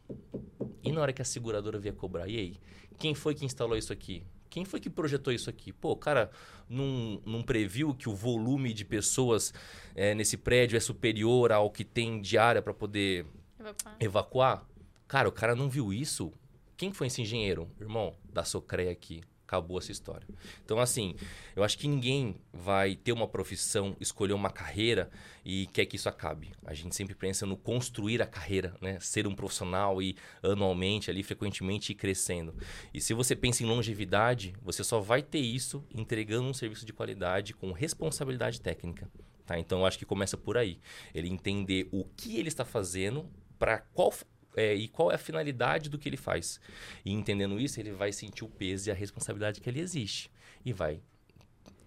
E 0.83 0.91
na 0.93 1.01
hora 1.01 1.13
que 1.13 1.23
a 1.23 1.25
seguradora 1.25 1.79
vier 1.79 1.95
cobrar? 1.95 2.29
E 2.29 2.39
aí? 2.39 2.57
Quem 2.99 3.15
foi 3.15 3.35
que 3.35 3.45
instalou 3.45 3.77
isso 3.77 3.93
aqui? 3.93 4.25
Quem 4.53 4.67
foi 4.67 4.79
que 4.79 4.91
projetou 4.91 5.33
isso 5.33 5.49
aqui? 5.49 5.73
Pô, 5.73 5.93
o 5.93 5.97
cara 5.97 6.31
não, 6.69 7.23
não 7.25 7.43
previu 7.43 7.95
que 7.95 8.07
o 8.07 8.15
volume 8.15 8.75
de 8.75 8.85
pessoas 8.85 9.51
eh, 9.95 10.15
nesse 10.15 10.37
prédio 10.37 10.77
é 10.77 10.81
superior 10.81 11.51
ao 11.51 11.71
que 11.71 11.83
tem 11.83 12.21
de 12.21 12.37
área 12.37 12.61
para 12.61 12.75
poder 12.75 13.25
Evacuar. 13.59 13.97
evacuar? 13.99 14.67
Cara, 15.09 15.27
o 15.27 15.33
cara 15.33 15.55
não 15.57 15.71
viu 15.71 15.91
isso? 15.91 16.35
Quem 16.77 16.93
foi 16.93 17.07
esse 17.07 17.23
engenheiro? 17.23 17.67
Irmão, 17.81 18.15
da 18.31 18.45
Socreia 18.45 18.93
aqui. 18.93 19.23
Acabou 19.53 19.77
essa 19.77 19.93
história. 19.93 20.27
Então, 20.65 20.79
assim, 20.79 21.15
eu 21.55 21.63
acho 21.63 21.77
que 21.77 21.87
ninguém 21.87 22.37
vai 22.51 22.97
ter 22.97 23.13
uma 23.13 23.29
profissão, 23.29 23.95
escolher 24.01 24.33
uma 24.33 24.49
carreira 24.49 25.11
e 25.45 25.67
quer 25.67 25.85
que 25.85 25.97
isso 25.97 26.09
acabe. 26.09 26.53
A 26.65 26.73
gente 26.73 26.97
sempre 26.97 27.15
pensa 27.15 27.45
no 27.45 27.55
construir 27.55 28.23
a 28.23 28.27
carreira, 28.27 28.75
né? 28.81 28.99
Ser 28.99 29.27
um 29.27 29.35
profissional 29.35 30.01
e 30.01 30.17
anualmente, 30.43 31.11
ali, 31.11 31.23
frequentemente 31.23 31.93
ir 31.93 31.97
crescendo. 31.97 32.55
E 32.95 33.01
se 33.01 33.13
você 33.13 33.37
pensa 33.37 33.63
em 33.63 33.67
longevidade, 33.67 34.55
você 34.63 34.83
só 34.83 35.01
vai 35.01 35.23
ter 35.23 35.41
isso 35.41 35.85
entregando 35.95 36.49
um 36.49 36.55
serviço 36.55 36.87
de 36.87 36.95
qualidade 36.95 37.53
com 37.53 37.73
responsabilidade 37.73 38.59
técnica. 38.59 39.07
Tá? 39.45 39.59
Então, 39.59 39.81
eu 39.81 39.87
acho 39.87 39.99
que 39.99 40.07
começa 40.07 40.39
por 40.39 40.57
aí. 40.57 40.81
Ele 41.15 41.29
entender 41.29 41.91
o 41.93 42.07
que 42.17 42.39
ele 42.39 42.49
está 42.49 42.65
fazendo, 42.65 43.29
para 43.59 43.77
qual 43.79 44.11
é, 44.57 44.75
e 44.75 44.89
qual 44.89 45.11
é 45.11 45.15
a 45.15 45.19
finalidade 45.19 45.89
do 45.89 45.99
que 45.99 46.09
ele 46.09 46.17
faz. 46.17 46.61
E 47.05 47.13
entendendo 47.13 47.61
isso, 47.61 47.81
ele 47.81 47.93
vai 47.93 48.13
sentir 48.13 48.45
o 48.45 48.49
peso 48.49 48.89
e 48.89 48.93
a 48.93 48.95
responsabilidade 48.95 49.61
que 49.61 49.69
ele 49.69 49.81
existe. 49.81 50.31
E 50.65 50.73
vai, 50.73 51.01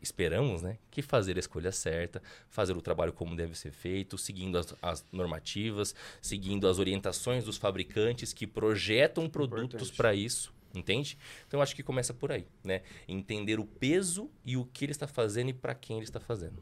esperamos, 0.01 0.61
né, 0.61 0.77
que 0.91 1.01
fazer 1.01 1.35
a 1.35 1.39
escolha 1.39 1.71
certa, 1.71 2.21
fazer 2.49 2.75
o 2.75 2.81
trabalho 2.81 3.13
como 3.13 3.35
deve 3.35 3.57
ser 3.57 3.71
feito, 3.71 4.17
seguindo 4.17 4.57
as, 4.57 4.73
as 4.81 5.05
normativas, 5.11 5.95
seguindo 6.21 6.67
as 6.67 6.79
orientações 6.79 7.43
dos 7.43 7.57
fabricantes 7.57 8.33
que 8.33 8.45
projetam 8.45 9.29
produtos 9.29 9.91
para 9.91 10.13
isso. 10.13 10.53
Entende? 10.73 11.17
Então 11.47 11.61
acho 11.61 11.73
que 11.73 11.81
começa 11.81 12.13
por 12.13 12.33
aí, 12.33 12.45
né? 12.61 12.81
Entender 13.07 13.61
o 13.61 13.65
peso 13.65 14.29
e 14.43 14.57
o 14.57 14.65
que 14.65 14.83
ele 14.83 14.91
está 14.91 15.07
fazendo 15.07 15.49
e 15.49 15.53
para 15.53 15.73
quem 15.73 15.95
ele 15.95 16.03
está 16.03 16.19
fazendo. 16.19 16.61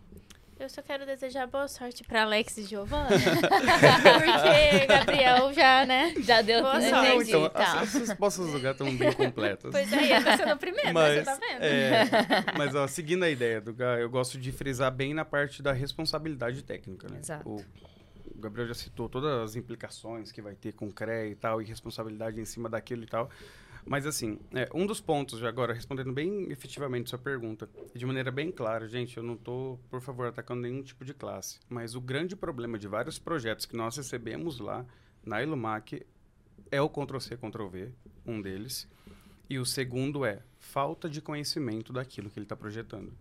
Eu 0.60 0.70
só 0.70 0.82
quero 0.82 1.06
desejar 1.06 1.48
boa 1.48 1.68
sorte 1.68 2.04
pra 2.04 2.24
Alex 2.24 2.58
e 2.58 2.64
Giovana. 2.64 3.10
porque 3.10 4.86
Gabriel 4.86 5.52
já, 5.54 5.86
né? 5.86 6.14
Já 6.20 6.42
deu 6.42 6.62
Boa 6.62 6.80
sorte. 6.80 6.92
Não, 6.92 7.22
então, 7.22 7.50
tá. 7.50 7.82
as, 7.82 7.96
as 7.96 8.08
respostas 8.08 8.52
do 8.52 8.60
gato 8.60 8.84
estão 8.84 8.98
bem 8.98 9.12
completas. 9.12 9.72
Pois 9.72 9.92
é, 9.92 10.08
ia 10.08 10.24
tá 10.24 10.38
sendo 10.38 10.54
o 10.54 10.58
primeiro, 10.58 10.94
mas, 10.94 11.16
Mas, 11.16 11.26
você 11.26 11.42
tá 11.42 11.48
vendo? 11.48 11.64
é, 11.64 12.58
mas 12.58 12.76
ó, 12.76 12.88
seguindo 12.88 13.24
a 13.24 13.30
ideia 13.30 13.60
do 13.60 13.74
Gá, 13.74 14.00
eu 14.00 14.10
gosto 14.10 14.38
de 14.38 14.52
frisar 14.52 14.92
bem 14.92 15.14
na 15.14 15.26
parte 15.26 15.62
da 15.62 15.74
responsabilidade 15.74 16.64
técnica, 16.64 17.08
né? 17.10 17.20
Exato. 17.20 17.50
O, 17.50 17.56
o 18.36 18.40
Gabriel 18.40 18.68
já 18.68 18.76
citou 18.76 19.10
todas 19.10 19.32
as 19.42 19.56
implicações 19.56 20.32
que 20.32 20.42
vai 20.42 20.56
ter 20.56 20.74
com 20.74 20.92
CREA 20.92 21.28
e 21.28 21.36
tal, 21.36 21.62
e 21.62 21.66
responsabilidade 21.66 22.40
em 22.40 22.46
cima 22.46 22.70
daquilo 22.70 23.04
e 23.04 23.08
tal. 23.08 23.30
Mas 23.86 24.06
assim, 24.06 24.40
é, 24.54 24.70
um 24.74 24.86
dos 24.86 25.02
pontos, 25.02 25.44
agora, 25.44 25.74
respondendo 25.74 26.14
bem 26.14 26.52
efetivamente 26.52 27.10
sua 27.10 27.20
pergunta, 27.20 27.70
de 27.94 28.06
maneira 28.06 28.32
bem 28.32 28.52
clara, 28.52 28.88
gente, 28.88 29.18
eu 29.18 29.24
não 29.24 29.36
tô, 29.36 29.78
por 29.90 30.02
favor, 30.02 30.28
atacando 30.28 30.62
nenhum 30.62 30.82
tipo 30.82 31.04
de 31.04 31.14
classe, 31.14 31.60
mas 31.70 31.94
o 31.96 32.02
grande 32.02 32.36
problema 32.36 32.80
de 32.80 32.88
vários 32.88 33.20
projetos 33.20 33.66
que 33.66 33.76
nós 33.76 33.98
recebemos 33.98 34.60
lá 34.60 34.86
na 35.26 35.44
Ilumac 35.44 36.06
é 36.72 36.82
o 36.82 36.90
Ctrl-C, 36.90 37.38
Ctrl-V, 37.38 37.92
um 38.26 38.42
deles, 38.42 38.88
e 39.50 39.60
o 39.60 39.66
segundo 39.66 40.26
é 40.26 40.42
falta 40.60 41.10
de 41.10 41.22
conhecimento 41.22 41.92
daquilo 41.92 42.30
que 42.30 42.40
ele 42.40 42.46
está 42.46 42.56
projetando. 42.56 43.14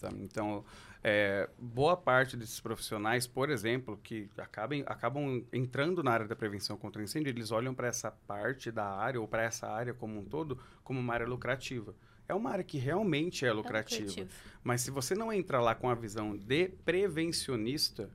tá? 0.00 0.10
Então, 0.20 0.64
é, 1.06 1.50
boa 1.58 1.96
parte 1.98 2.34
desses 2.34 2.58
profissionais, 2.58 3.26
por 3.26 3.50
exemplo, 3.50 4.00
que 4.02 4.26
acabem, 4.38 4.82
acabam 4.86 5.44
entrando 5.52 6.02
na 6.02 6.10
área 6.10 6.26
da 6.26 6.34
prevenção 6.34 6.78
contra 6.78 7.02
incêndio, 7.02 7.28
eles 7.28 7.50
olham 7.50 7.74
para 7.74 7.86
essa 7.88 8.10
parte 8.10 8.70
da 8.72 8.86
área 8.86 9.20
ou 9.20 9.28
para 9.28 9.42
essa 9.42 9.68
área 9.68 9.92
como 9.92 10.18
um 10.18 10.24
todo 10.24 10.58
como 10.82 10.98
uma 10.98 11.12
área 11.12 11.26
lucrativa. 11.26 11.94
É 12.26 12.34
uma 12.34 12.48
área 12.50 12.64
que 12.64 12.78
realmente 12.78 13.44
é 13.44 13.48
É 13.48 13.52
lucrativa. 13.52 14.08
lucrativo. 14.08 14.30
Mas 14.62 14.80
se 14.80 14.90
você 14.90 15.14
não 15.14 15.30
entrar 15.30 15.60
lá 15.60 15.74
com 15.74 15.90
a 15.90 15.94
visão 15.94 16.34
de 16.34 16.68
prevencionista 16.86 18.08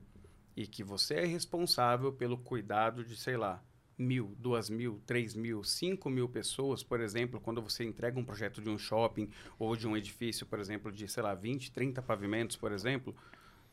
e 0.58 0.66
que 0.66 0.84
você 0.84 1.14
é 1.14 1.26
responsável 1.26 2.12
pelo 2.12 2.40
cuidado 2.40 3.04
de, 3.04 3.16
sei 3.16 3.38
lá, 3.38 3.64
mil, 4.00 4.34
duas 4.40 4.70
mil, 4.70 5.02
três 5.06 5.36
mil, 5.36 5.62
cinco 5.62 6.10
mil 6.10 6.30
pessoas, 6.30 6.82
por 6.82 7.02
exemplo, 7.02 7.40
quando 7.40 7.62
você 7.62 7.84
entrega 7.84 8.18
um 8.18 8.24
projeto 8.24 8.62
de 8.62 8.70
um 8.70 8.78
shopping 8.78 9.30
ou 9.60 9.76
de 9.76 9.86
um 9.86 9.98
edifício, 9.98 10.46
por 10.46 10.58
exemplo, 10.58 10.90
de, 10.90 11.06
sei 11.08 11.22
lá, 11.22 11.36
20, 11.36 11.72
30 11.72 12.02
pavimentos, 12.02 12.56
por 12.56 12.72
exemplo, 12.72 13.14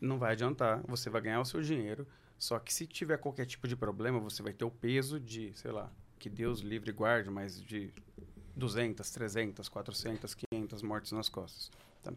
não 0.00 0.18
vai 0.18 0.32
adiantar. 0.32 0.82
Você 0.88 1.08
vai 1.08 1.22
ganhar 1.22 1.40
o 1.40 1.44
seu 1.44 1.62
dinheiro, 1.62 2.06
Só 2.38 2.58
que 2.58 2.74
se 2.74 2.86
tiver 2.86 3.16
qualquer 3.16 3.46
tipo 3.46 3.66
de 3.66 3.74
problema, 3.74 4.18
você 4.20 4.42
vai 4.42 4.52
ter 4.52 4.64
o 4.64 4.70
peso 4.70 5.18
de, 5.18 5.54
sei 5.54 5.70
lá, 5.70 5.90
que 6.18 6.28
Deus 6.28 6.60
livre 6.60 6.90
e 6.90 6.92
guarde, 6.92 7.30
mas 7.30 7.62
de 7.62 7.90
200, 8.54 9.08
300, 9.10 9.68
400, 9.70 10.34
500 10.34 10.82
mortes 10.82 11.12
nas 11.12 11.30
costas. 11.30 11.70
Tá? 12.02 12.12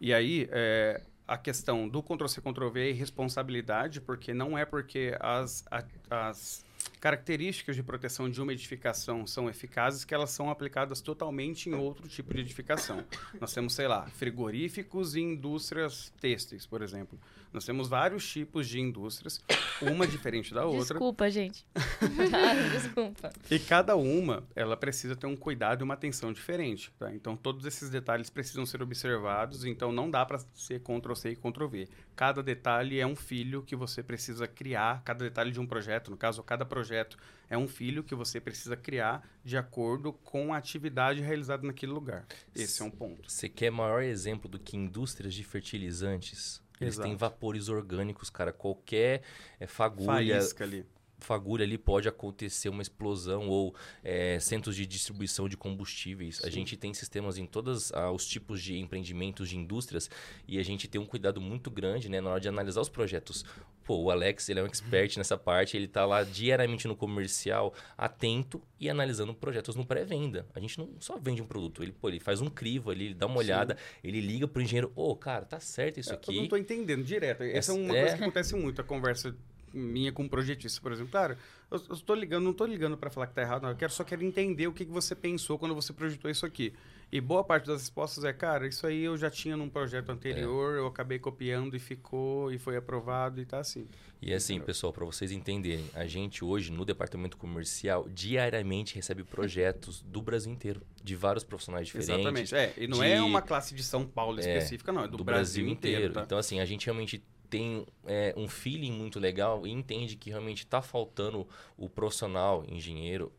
E 0.00 0.12
aí, 0.12 0.48
é, 0.50 1.00
a 1.28 1.38
questão 1.38 1.88
do 1.88 2.02
Ctrl-C, 2.02 2.40
Ctrl-V 2.40 2.80
é 2.80 2.90
irresponsabilidade, 2.90 4.00
porque 4.00 4.34
não 4.34 4.58
é 4.58 4.64
porque 4.64 5.16
as, 5.20 5.64
a, 5.70 5.84
as 6.28 6.64
características 7.02 7.74
de 7.74 7.82
proteção 7.82 8.30
de 8.30 8.40
uma 8.40 8.52
edificação 8.52 9.26
são 9.26 9.50
eficazes 9.50 10.04
que 10.04 10.14
elas 10.14 10.30
são 10.30 10.48
aplicadas 10.48 11.00
totalmente 11.00 11.68
em 11.68 11.74
outro 11.74 12.06
tipo 12.06 12.32
de 12.32 12.40
edificação. 12.40 13.04
Nós 13.40 13.52
temos, 13.52 13.74
sei 13.74 13.88
lá, 13.88 14.06
frigoríficos 14.06 15.16
e 15.16 15.20
indústrias 15.20 16.12
têxteis, 16.20 16.64
por 16.64 16.80
exemplo. 16.80 17.18
Nós 17.52 17.64
temos 17.64 17.88
vários 17.88 18.26
tipos 18.30 18.68
de 18.68 18.80
indústrias, 18.80 19.42
uma 19.82 20.06
diferente 20.06 20.54
da 20.54 20.64
outra. 20.64 20.94
Desculpa, 20.94 21.28
gente. 21.28 21.66
Desculpa. 22.72 23.32
E 23.50 23.58
cada 23.58 23.96
uma, 23.96 24.44
ela 24.54 24.76
precisa 24.76 25.16
ter 25.16 25.26
um 25.26 25.36
cuidado 25.36 25.80
e 25.80 25.84
uma 25.84 25.94
atenção 25.94 26.32
diferente, 26.32 26.90
tá? 26.98 27.12
Então, 27.12 27.36
todos 27.36 27.66
esses 27.66 27.90
detalhes 27.90 28.30
precisam 28.30 28.64
ser 28.64 28.80
observados, 28.80 29.64
então 29.64 29.90
não 29.90 30.08
dá 30.08 30.24
para 30.24 30.38
ser 30.54 30.80
Ctrl-C 30.80 31.30
e 31.30 31.36
Ctrl-V. 31.36 31.88
Cada 32.14 32.42
detalhe 32.42 33.00
é 33.00 33.06
um 33.06 33.16
filho 33.16 33.62
que 33.62 33.74
você 33.74 34.02
precisa 34.02 34.46
criar, 34.46 35.02
cada 35.04 35.24
detalhe 35.24 35.50
de 35.50 35.60
um 35.60 35.66
projeto, 35.66 36.10
no 36.10 36.16
caso, 36.16 36.42
cada 36.42 36.64
projeto 36.64 37.16
é 37.48 37.56
um 37.56 37.68
filho 37.68 38.02
que 38.02 38.14
você 38.14 38.40
precisa 38.40 38.76
criar 38.76 39.26
de 39.44 39.56
acordo 39.56 40.12
com 40.12 40.52
a 40.54 40.56
atividade 40.56 41.20
realizada 41.20 41.66
naquele 41.66 41.92
lugar. 41.92 42.26
Esse 42.54 42.82
é 42.82 42.84
um 42.84 42.90
ponto. 42.90 43.30
Você 43.30 43.48
quer 43.48 43.70
maior 43.70 44.02
exemplo 44.02 44.48
do 44.48 44.58
que 44.58 44.76
indústrias 44.76 45.34
de 45.34 45.44
fertilizantes? 45.44 46.62
Eles 46.80 46.96
têm 46.96 47.12
Exato. 47.12 47.18
vapores 47.18 47.68
orgânicos, 47.68 48.28
cara. 48.28 48.52
Qualquer 48.52 49.22
é, 49.60 49.66
fagulha, 49.66 50.06
Faísca 50.06 50.64
ali. 50.64 50.84
Fagulha 51.22 51.64
ali 51.64 51.78
pode 51.78 52.08
acontecer 52.08 52.68
uma 52.68 52.82
explosão 52.82 53.48
ou 53.48 53.74
é, 54.04 54.38
centros 54.40 54.76
de 54.76 54.84
distribuição 54.86 55.48
de 55.48 55.56
combustíveis. 55.56 56.40
A 56.44 56.50
gente 56.50 56.76
tem 56.76 56.92
sistemas 56.92 57.38
em 57.38 57.46
todos 57.46 57.92
os 58.14 58.26
tipos 58.26 58.62
de 58.62 58.78
empreendimentos, 58.78 59.48
de 59.48 59.56
indústrias, 59.56 60.10
e 60.46 60.58
a 60.58 60.62
gente 60.62 60.86
tem 60.88 61.00
um 61.00 61.06
cuidado 61.06 61.40
muito 61.40 61.70
grande 61.70 62.08
né, 62.08 62.20
na 62.20 62.30
hora 62.30 62.40
de 62.40 62.48
analisar 62.48 62.80
os 62.80 62.88
projetos. 62.88 63.44
Pô, 63.84 63.96
o 63.96 64.10
Alex, 64.10 64.48
ele 64.48 64.60
é 64.60 64.62
um 64.62 64.66
expert 64.66 65.16
nessa 65.16 65.36
parte, 65.36 65.76
ele 65.76 65.88
tá 65.88 66.06
lá 66.06 66.22
diariamente 66.22 66.86
no 66.86 66.94
comercial, 66.94 67.74
atento 67.98 68.62
e 68.78 68.88
analisando 68.88 69.34
projetos 69.34 69.74
no 69.74 69.84
pré-venda. 69.84 70.46
A 70.54 70.60
gente 70.60 70.78
não 70.78 70.88
só 71.00 71.18
vende 71.18 71.42
um 71.42 71.46
produto, 71.46 71.82
ele, 71.82 71.90
pô, 71.92 72.08
ele 72.08 72.20
faz 72.20 72.40
um 72.40 72.48
crivo 72.48 72.90
ali, 72.90 73.06
ele 73.06 73.14
dá 73.14 73.26
uma 73.26 73.38
olhada, 73.38 73.76
ele 74.04 74.20
liga 74.20 74.46
pro 74.46 74.62
engenheiro, 74.62 74.92
ô, 74.94 75.16
cara, 75.16 75.44
tá 75.44 75.58
certo 75.58 75.98
isso 75.98 76.10
Eu 76.10 76.14
aqui. 76.16 76.36
não 76.36 76.46
tô 76.46 76.56
entendendo 76.56 77.02
direto. 77.02 77.42
Essa 77.42 77.72
é 77.72 77.74
uma 77.74 77.96
É. 77.96 78.00
coisa 78.02 78.16
que 78.16 78.22
acontece 78.22 78.54
muito, 78.54 78.80
a 78.80 78.84
conversa 78.84 79.36
minha 79.72 80.12
com 80.12 80.22
um 80.24 80.28
projetista, 80.28 80.80
por 80.80 80.92
exemplo. 80.92 81.10
Claro, 81.10 81.36
eu, 81.70 81.78
tô 81.80 82.14
ligando, 82.14 82.44
não 82.44 82.52
tô 82.52 82.64
ligando 82.66 82.96
para 82.96 83.10
falar 83.10 83.26
que 83.26 83.34
tá 83.34 83.42
errado, 83.42 83.62
não. 83.62 83.70
Eu 83.70 83.76
quero, 83.76 83.92
só 83.92 84.04
quero 84.04 84.22
entender 84.24 84.66
o 84.66 84.72
que, 84.72 84.84
que 84.84 84.90
você 84.90 85.14
pensou 85.14 85.58
quando 85.58 85.74
você 85.74 85.92
projetou 85.92 86.30
isso 86.30 86.44
aqui. 86.44 86.72
E 87.10 87.20
boa 87.20 87.44
parte 87.44 87.66
das 87.66 87.82
respostas 87.82 88.24
é, 88.24 88.32
cara, 88.32 88.66
isso 88.66 88.86
aí 88.86 89.04
eu 89.04 89.18
já 89.18 89.28
tinha 89.30 89.54
num 89.54 89.68
projeto 89.68 90.08
anterior, 90.10 90.76
eu 90.76 90.86
acabei 90.86 91.18
copiando 91.18 91.76
e 91.76 91.78
ficou, 91.78 92.50
e 92.50 92.58
foi 92.58 92.74
aprovado 92.76 93.38
e 93.38 93.44
tá 93.44 93.58
assim. 93.58 93.86
E 94.22 94.32
assim, 94.32 94.58
pessoal, 94.60 94.92
para 94.94 95.04
vocês 95.04 95.30
entenderem, 95.30 95.84
a 95.94 96.06
gente 96.06 96.42
hoje 96.42 96.72
no 96.72 96.86
departamento 96.86 97.36
comercial 97.36 98.08
diariamente 98.08 98.94
recebe 98.94 99.24
projetos 99.24 100.00
do 100.00 100.22
Brasil 100.22 100.50
inteiro, 100.52 100.80
de 101.04 101.14
vários 101.14 101.44
profissionais 101.44 101.86
diferentes. 101.86 102.14
Exatamente. 102.16 102.54
É, 102.54 102.72
e 102.78 102.86
não 102.86 103.00
de- 103.00 103.04
é 103.06 103.20
uma 103.22 103.42
classe 103.42 103.74
de 103.74 103.82
São 103.82 104.06
Paulo 104.06 104.38
É, 104.38 104.40
específica, 104.40 104.90
não, 104.90 105.04
é 105.04 105.08
do, 105.08 105.22
Brasil, 105.22 105.66
inteiro. 105.68 106.14
tá? 106.14 106.22
Então, 106.22 106.38
assim, 106.38 106.60
a 106.60 106.64
gente 106.64 106.86
realmente 106.86 107.22
tem 107.52 107.86
é, 108.06 108.32
um 108.34 108.48
feeling 108.48 108.90
muito 108.90 109.20
legal 109.20 109.66
e 109.66 109.70
entende 109.70 110.16
que 110.16 110.30
realmente 110.30 110.64
está 110.64 110.80
faltando 110.80 111.46
o 111.76 111.86
profissional, 111.86 112.64
engenheiro 112.66 113.30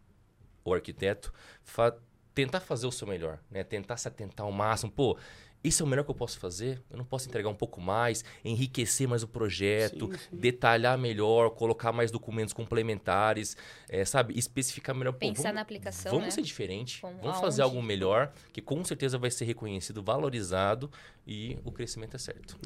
ou 0.63 0.71
arquiteto, 0.75 1.33
fa- 1.63 1.97
tentar 2.35 2.59
fazer 2.59 2.85
o 2.85 2.91
seu 2.91 3.07
melhor, 3.07 3.39
né? 3.49 3.63
Tentar 3.63 3.97
se 3.97 4.07
atentar 4.07 4.45
ao 4.45 4.51
máximo. 4.51 4.91
Pô, 4.91 5.17
isso 5.63 5.81
é 5.81 5.85
o 5.85 5.89
melhor 5.89 6.03
que 6.03 6.11
eu 6.11 6.15
posso 6.15 6.37
fazer? 6.37 6.79
Eu 6.91 6.97
não 6.97 7.05
posso 7.05 7.27
entregar 7.27 7.49
um 7.49 7.55
pouco 7.55 7.81
mais, 7.81 8.23
enriquecer 8.45 9.07
mais 9.07 9.23
o 9.23 9.27
projeto, 9.27 10.11
Sim, 10.11 10.17
sim. 10.29 10.37
detalhar 10.37 10.95
melhor, 10.97 11.49
colocar 11.51 11.91
mais 11.91 12.11
documentos 12.11 12.53
complementares, 12.53 13.57
é, 13.89 14.05
sabe? 14.05 14.37
Especificar 14.37 14.95
melhor. 14.95 15.13
Pô, 15.13 15.19
Pensar 15.19 15.41
vamos- 15.43 15.55
na 15.55 15.61
aplicação, 15.61 16.11
Vamos 16.11 16.25
né? 16.25 16.31
ser 16.31 16.41
diferente. 16.43 17.01
Como- 17.01 17.17
vamos 17.19 17.39
fazer 17.39 17.63
aonde? 17.63 17.75
algo 17.77 17.81
melhor, 17.87 18.31
que 18.51 18.61
com 18.61 18.83
certeza 18.83 19.17
vai 19.17 19.31
ser 19.31 19.45
reconhecido, 19.45 20.03
valorizado 20.03 20.91
e 21.25 21.57
o 21.65 21.71
crescimento 21.71 22.15
é 22.15 22.19
certo. 22.19 22.59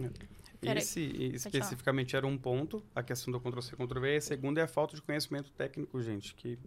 Esse 0.62 1.12
falar. 1.12 1.36
especificamente 1.36 2.16
era 2.16 2.26
um 2.26 2.38
ponto, 2.38 2.84
a 2.96 3.04
questão 3.04 3.32
do 3.32 3.40
Ctrl-C, 3.40 3.76
Ctrl-V. 3.76 4.14
E 4.14 4.18
a 4.18 4.22
segunda 4.22 4.62
é 4.62 4.64
a 4.64 4.68
falta 4.68 4.96
de 4.96 5.02
conhecimento 5.02 5.52
técnico, 5.52 6.02
gente, 6.02 6.34
que 6.34 6.58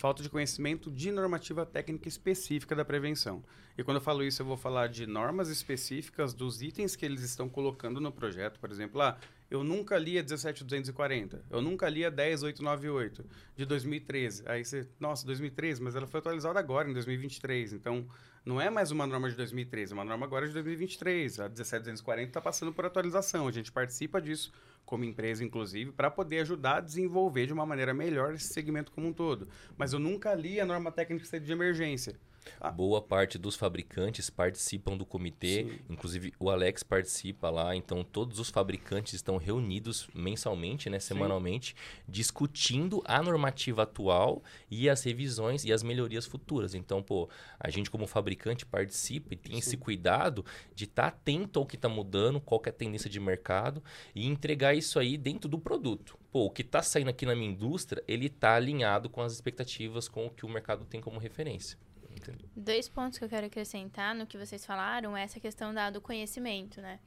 falta 0.00 0.22
de 0.22 0.30
conhecimento 0.30 0.90
de 0.90 1.12
normativa 1.12 1.66
técnica 1.66 2.08
específica 2.08 2.74
da 2.74 2.86
prevenção. 2.86 3.44
E 3.76 3.84
quando 3.84 3.98
eu 3.98 4.00
falo 4.00 4.24
isso, 4.24 4.40
eu 4.40 4.46
vou 4.46 4.56
falar 4.56 4.86
de 4.86 5.06
normas 5.06 5.50
específicas 5.50 6.32
dos 6.32 6.62
itens 6.62 6.96
que 6.96 7.04
eles 7.04 7.20
estão 7.20 7.50
colocando 7.50 8.00
no 8.00 8.10
projeto. 8.10 8.58
Por 8.58 8.70
exemplo, 8.70 9.02
ah, 9.02 9.18
eu 9.50 9.62
nunca 9.62 9.98
li 9.98 10.18
a 10.18 10.22
17240, 10.22 11.44
eu 11.50 11.60
nunca 11.60 11.86
li 11.86 12.02
a 12.02 12.10
10898 12.10 13.26
de 13.54 13.66
2013. 13.66 14.44
Aí 14.46 14.64
você, 14.64 14.88
nossa, 14.98 15.26
2013, 15.26 15.82
mas 15.82 15.94
ela 15.94 16.06
foi 16.06 16.20
atualizada 16.20 16.58
agora, 16.58 16.88
em 16.88 16.94
2023. 16.94 17.74
Então, 17.74 18.08
não 18.44 18.60
é 18.60 18.70
mais 18.70 18.90
uma 18.90 19.06
norma 19.06 19.28
de 19.28 19.36
2013, 19.36 19.92
é 19.92 19.94
uma 19.94 20.04
norma 20.04 20.24
agora 20.24 20.46
de 20.46 20.54
2023. 20.54 21.40
A 21.40 21.48
17240 21.48 22.28
está 22.28 22.40
passando 22.40 22.72
por 22.72 22.86
atualização. 22.86 23.46
A 23.46 23.52
gente 23.52 23.70
participa 23.70 24.20
disso 24.20 24.50
como 24.86 25.04
empresa, 25.04 25.44
inclusive, 25.44 25.92
para 25.92 26.10
poder 26.10 26.40
ajudar 26.40 26.78
a 26.78 26.80
desenvolver 26.80 27.46
de 27.46 27.52
uma 27.52 27.66
maneira 27.66 27.92
melhor 27.92 28.34
esse 28.34 28.52
segmento 28.52 28.92
como 28.92 29.08
um 29.08 29.12
todo. 29.12 29.46
Mas 29.76 29.92
eu 29.92 29.98
nunca 29.98 30.34
li 30.34 30.58
a 30.58 30.64
norma 30.64 30.90
técnica 30.90 31.38
de 31.38 31.52
emergência. 31.52 32.18
Ah. 32.60 32.70
Boa 32.70 33.00
parte 33.00 33.38
dos 33.38 33.56
fabricantes 33.56 34.30
participam 34.30 34.96
do 34.96 35.04
comitê, 35.04 35.64
Sim. 35.64 35.78
inclusive 35.88 36.32
o 36.38 36.50
Alex 36.50 36.82
participa 36.82 37.50
lá, 37.50 37.74
então 37.74 38.02
todos 38.02 38.38
os 38.38 38.50
fabricantes 38.50 39.14
estão 39.14 39.36
reunidos 39.36 40.08
mensalmente, 40.14 40.88
né, 40.88 40.98
semanalmente, 40.98 41.74
discutindo 42.08 43.02
a 43.04 43.22
normativa 43.22 43.82
atual 43.82 44.42
e 44.70 44.88
as 44.88 45.02
revisões 45.02 45.64
e 45.64 45.72
as 45.72 45.82
melhorias 45.82 46.26
futuras. 46.26 46.74
Então, 46.74 47.02
pô, 47.02 47.28
a 47.58 47.70
gente 47.70 47.90
como 47.90 48.06
fabricante 48.06 48.66
participa 48.66 49.34
e 49.34 49.36
tem 49.36 49.58
esse 49.58 49.76
cuidado 49.76 50.44
de 50.74 50.84
estar 50.84 51.08
atento 51.08 51.58
ao 51.58 51.66
que 51.66 51.76
está 51.76 51.88
mudando, 51.88 52.40
qual 52.40 52.60
que 52.60 52.68
é 52.68 52.72
a 52.72 52.74
tendência 52.74 53.10
de 53.10 53.20
mercado 53.20 53.82
e 54.14 54.26
entregar 54.26 54.74
isso 54.74 54.98
aí 54.98 55.16
dentro 55.16 55.48
do 55.48 55.58
produto. 55.58 56.18
Pô, 56.32 56.44
o 56.44 56.50
que 56.50 56.62
está 56.62 56.82
saindo 56.82 57.10
aqui 57.10 57.26
na 57.26 57.34
minha 57.34 57.50
indústria, 57.50 58.02
ele 58.06 58.26
está 58.26 58.54
alinhado 58.54 59.08
com 59.10 59.20
as 59.20 59.32
expectativas, 59.32 60.08
com 60.08 60.26
o 60.26 60.30
que 60.30 60.46
o 60.46 60.48
mercado 60.48 60.84
tem 60.84 61.00
como 61.00 61.18
referência. 61.18 61.76
Entendeu? 62.14 62.48
Dois 62.56 62.88
pontos 62.88 63.18
que 63.18 63.24
eu 63.24 63.28
quero 63.28 63.46
acrescentar 63.46 64.14
no 64.14 64.26
que 64.26 64.36
vocês 64.38 64.64
falaram 64.66 65.16
é 65.16 65.22
essa 65.22 65.38
questão 65.40 65.72
da, 65.72 65.90
do 65.90 66.00
conhecimento, 66.00 66.80
né? 66.80 66.98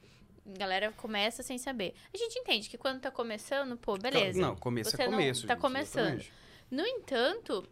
A 0.46 0.58
galera 0.58 0.92
começa 0.92 1.42
sem 1.44 1.58
saber. 1.58 1.94
A 2.14 2.18
gente 2.18 2.38
entende 2.40 2.70
que 2.70 2.78
quando 2.78 3.00
tá 3.00 3.10
começando, 3.12 3.78
pô, 3.78 3.98
beleza. 3.98 4.40
Não, 4.42 4.56
começo 4.56 4.92
Você 4.92 5.02
é 5.02 5.06
não 5.06 5.14
começo. 5.14 5.48
tá 5.48 5.54
gente, 5.54 5.62
começando. 5.62 6.04
exatamente. 6.06 6.34
No 6.70 6.86
entanto, 6.86 7.66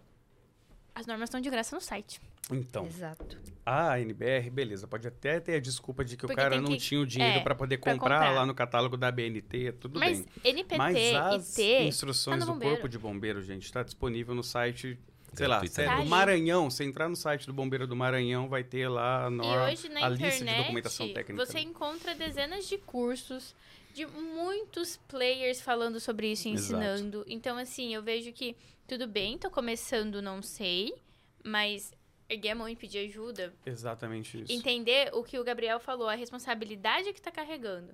as 0.96 1.06
normas 1.06 1.28
estão 1.28 1.42
de 1.42 1.50
graça 1.50 1.76
no 1.76 1.82
site. 1.82 2.22
Então, 2.52 2.86
Exato. 2.86 3.38
a 3.66 4.00
NBR, 4.00 4.50
beleza, 4.50 4.86
pode 4.86 5.08
até 5.08 5.40
ter 5.40 5.56
a 5.56 5.60
desculpa 5.60 6.04
de 6.04 6.18
que 6.18 6.22
Porque 6.22 6.34
o 6.34 6.36
cara 6.36 6.60
não 6.60 6.72
que- 6.72 6.78
tinha 6.78 7.00
o 7.00 7.06
dinheiro 7.06 7.40
é, 7.40 7.44
para 7.44 7.56
poder 7.56 7.78
pra 7.78 7.94
comprar, 7.94 8.16
comprar. 8.20 8.32
lá 8.32 8.46
no 8.46 8.54
catálogo 8.54 8.98
da 8.98 9.10
BNT, 9.12 9.72
tudo 9.74 10.00
Mas 10.00 10.20
bem. 10.20 10.28
NPT 10.44 10.78
Mas 10.78 10.98
as 11.16 11.54
e 11.54 11.56
T. 11.56 11.84
instruções 11.84 12.40
tá 12.40 12.46
no 12.46 12.52
do 12.52 12.54
bombeiro. 12.54 12.76
Corpo 12.76 12.90
de 12.90 12.98
Bombeiro, 13.00 13.42
gente, 13.42 13.64
está 13.64 13.84
disponível 13.84 14.36
no 14.36 14.44
site, 14.44 15.00
sei 15.34 15.48
lá, 15.48 15.66
se 15.66 15.82
é 15.82 15.86
Tá 15.86 15.96
do 15.96 16.02
ali. 16.02 16.10
Maranhão, 16.10 16.70
se 16.70 16.84
entrar 16.84 17.08
no 17.10 17.16
site 17.16 17.46
do 17.46 17.54
Bombeiro 17.54 17.88
do 17.88 17.96
Maranhão, 17.96 18.48
vai 18.50 18.64
ter 18.64 18.88
lá 18.88 19.30
E 19.32 19.72
hoje 19.72 19.90
na 19.90 20.06
a 20.06 20.10
lista 20.10 20.28
de 20.30 20.36
internet 20.36 20.58
documentação 20.64 21.14
técnica. 21.14 21.46
você 21.46 21.60
encontra 21.60 22.14
dezenas 22.16 22.68
de 22.68 22.78
cursos 22.78 23.56
de 23.94 24.06
muitos 24.06 24.98
players 25.08 25.60
falando 25.62 26.00
sobre 26.00 26.32
isso 26.32 26.48
e 26.48 26.54
Exato. 26.54 26.74
ensinando. 26.82 27.26
Então, 27.28 27.58
assim, 27.58 27.94
eu 27.94 28.02
vejo 28.02 28.32
que 28.32 28.56
tudo 28.88 29.08
bem, 29.08 29.38
tô 29.38 29.50
começando, 29.50 30.22
não 30.22 30.42
sei, 30.42 30.94
mas 31.44 31.94
erguer 32.30 32.52
a 32.52 32.56
mão 32.56 32.70
e 32.70 32.76
pedir 32.76 33.00
ajuda, 33.00 33.54
Exatamente 33.66 34.42
isso. 34.42 34.52
entender 34.54 35.10
o 35.14 35.24
que 35.24 35.38
o 35.38 35.44
Gabriel 35.44 35.80
falou, 35.80 36.08
a 36.08 36.16
responsabilidade 36.16 37.12
que 37.12 37.22
tá 37.22 37.32
carregando. 37.32 37.94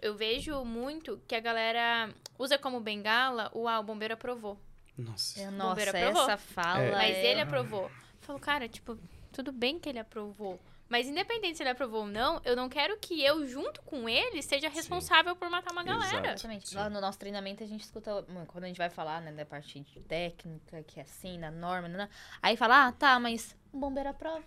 Eu 0.00 0.14
vejo 0.14 0.64
muito 0.64 1.20
que 1.28 1.34
a 1.34 1.40
galera 1.40 2.12
usa 2.38 2.58
como 2.58 2.80
bengala 2.80 3.50
o 3.54 3.68
ah, 3.68 3.78
o 3.78 3.82
bombeiro 3.84 4.14
aprovou. 4.14 4.58
Nossa. 4.96 5.40
É, 5.40 5.50
nossa, 5.50 5.96
essa 5.96 6.36
fala 6.36 6.82
É. 6.82 6.90
Mas 6.90 7.16
é... 7.16 7.30
ele 7.30 7.40
aprovou. 7.40 7.84
Eu 7.84 7.90
falo, 8.20 8.38
cara, 8.38 8.68
tipo, 8.68 8.98
tudo 9.32 9.52
bem 9.52 9.78
que 9.78 9.88
ele 9.88 9.98
aprovou. 9.98 10.60
Mas 10.92 11.08
independente 11.08 11.56
se 11.56 11.62
ele 11.62 11.70
aprovou 11.70 12.02
ou 12.02 12.06
não, 12.06 12.38
eu 12.44 12.54
não 12.54 12.68
quero 12.68 12.98
que 12.98 13.24
eu, 13.24 13.46
junto 13.48 13.80
com 13.80 14.06
ele, 14.06 14.42
seja 14.42 14.68
responsável 14.68 15.34
por 15.34 15.48
matar 15.48 15.72
uma 15.72 15.82
galera. 15.82 16.34
Exatamente. 16.34 16.68
Sim. 16.68 16.76
Lá 16.76 16.90
no 16.90 17.00
nosso 17.00 17.18
treinamento 17.18 17.64
a 17.64 17.66
gente 17.66 17.82
escuta, 17.82 18.14
hum, 18.28 18.44
quando 18.46 18.64
a 18.64 18.66
gente 18.66 18.76
vai 18.76 18.90
falar, 18.90 19.22
né, 19.22 19.32
da 19.32 19.46
parte 19.46 19.80
de 19.80 20.00
técnica, 20.00 20.82
que 20.82 21.00
é 21.00 21.02
assim, 21.02 21.40
da 21.40 21.50
norma, 21.50 21.88
né, 21.88 22.10
aí 22.42 22.58
fala, 22.58 22.88
ah, 22.88 22.92
tá, 22.92 23.18
mas 23.18 23.56
um 23.72 23.80
bombeiro 23.80 24.10
aprova. 24.10 24.44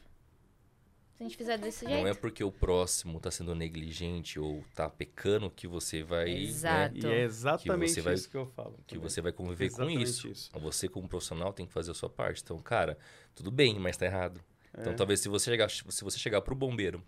Se 1.17 1.23
a 1.23 1.27
gente 1.27 1.37
fizer 1.37 1.57
desse 1.57 1.85
Não 1.85 1.91
jeito. 1.91 2.07
é 2.07 2.13
porque 2.13 2.43
o 2.43 2.51
próximo 2.51 3.19
tá 3.21 3.31
sendo 3.31 3.55
negligente 3.55 4.37
ou 4.37 4.63
tá 4.75 4.89
pecando 4.89 5.49
que 5.49 5.65
você 5.65 6.03
vai. 6.03 6.25
né, 6.25 6.41
Exato. 6.41 6.97
E 6.97 7.05
é 7.05 7.21
exatamente 7.23 7.91
você 7.93 8.01
vai- 8.01 8.13
isso 8.15 8.29
que 8.29 8.35
eu 8.35 8.45
falo. 8.47 8.77
que 8.85 8.95
também. 8.95 9.09
você 9.09 9.21
vai 9.21 9.31
conviver 9.31 9.71
com 9.71 9.89
isso. 9.89 10.27
isso. 10.27 10.49
Você, 10.59 10.89
como 10.89 11.07
profissional, 11.07 11.53
tem 11.53 11.65
que 11.65 11.71
fazer 11.71 11.91
a 11.91 11.93
sua 11.93 12.09
parte. 12.09 12.41
Então, 12.43 12.57
cara, 12.59 12.97
tudo 13.33 13.49
bem, 13.49 13.79
mas 13.79 13.95
tá 13.95 14.05
errado. 14.05 14.41
Então, 14.77 14.91
É. 14.91 14.95
talvez 14.95 15.21
se 15.21 15.29
você 15.29 15.49
chegar, 15.49 15.69
se 15.69 16.03
você 16.03 16.19
chegar 16.19 16.41
pro 16.41 16.53
bombeiro, 16.53 17.01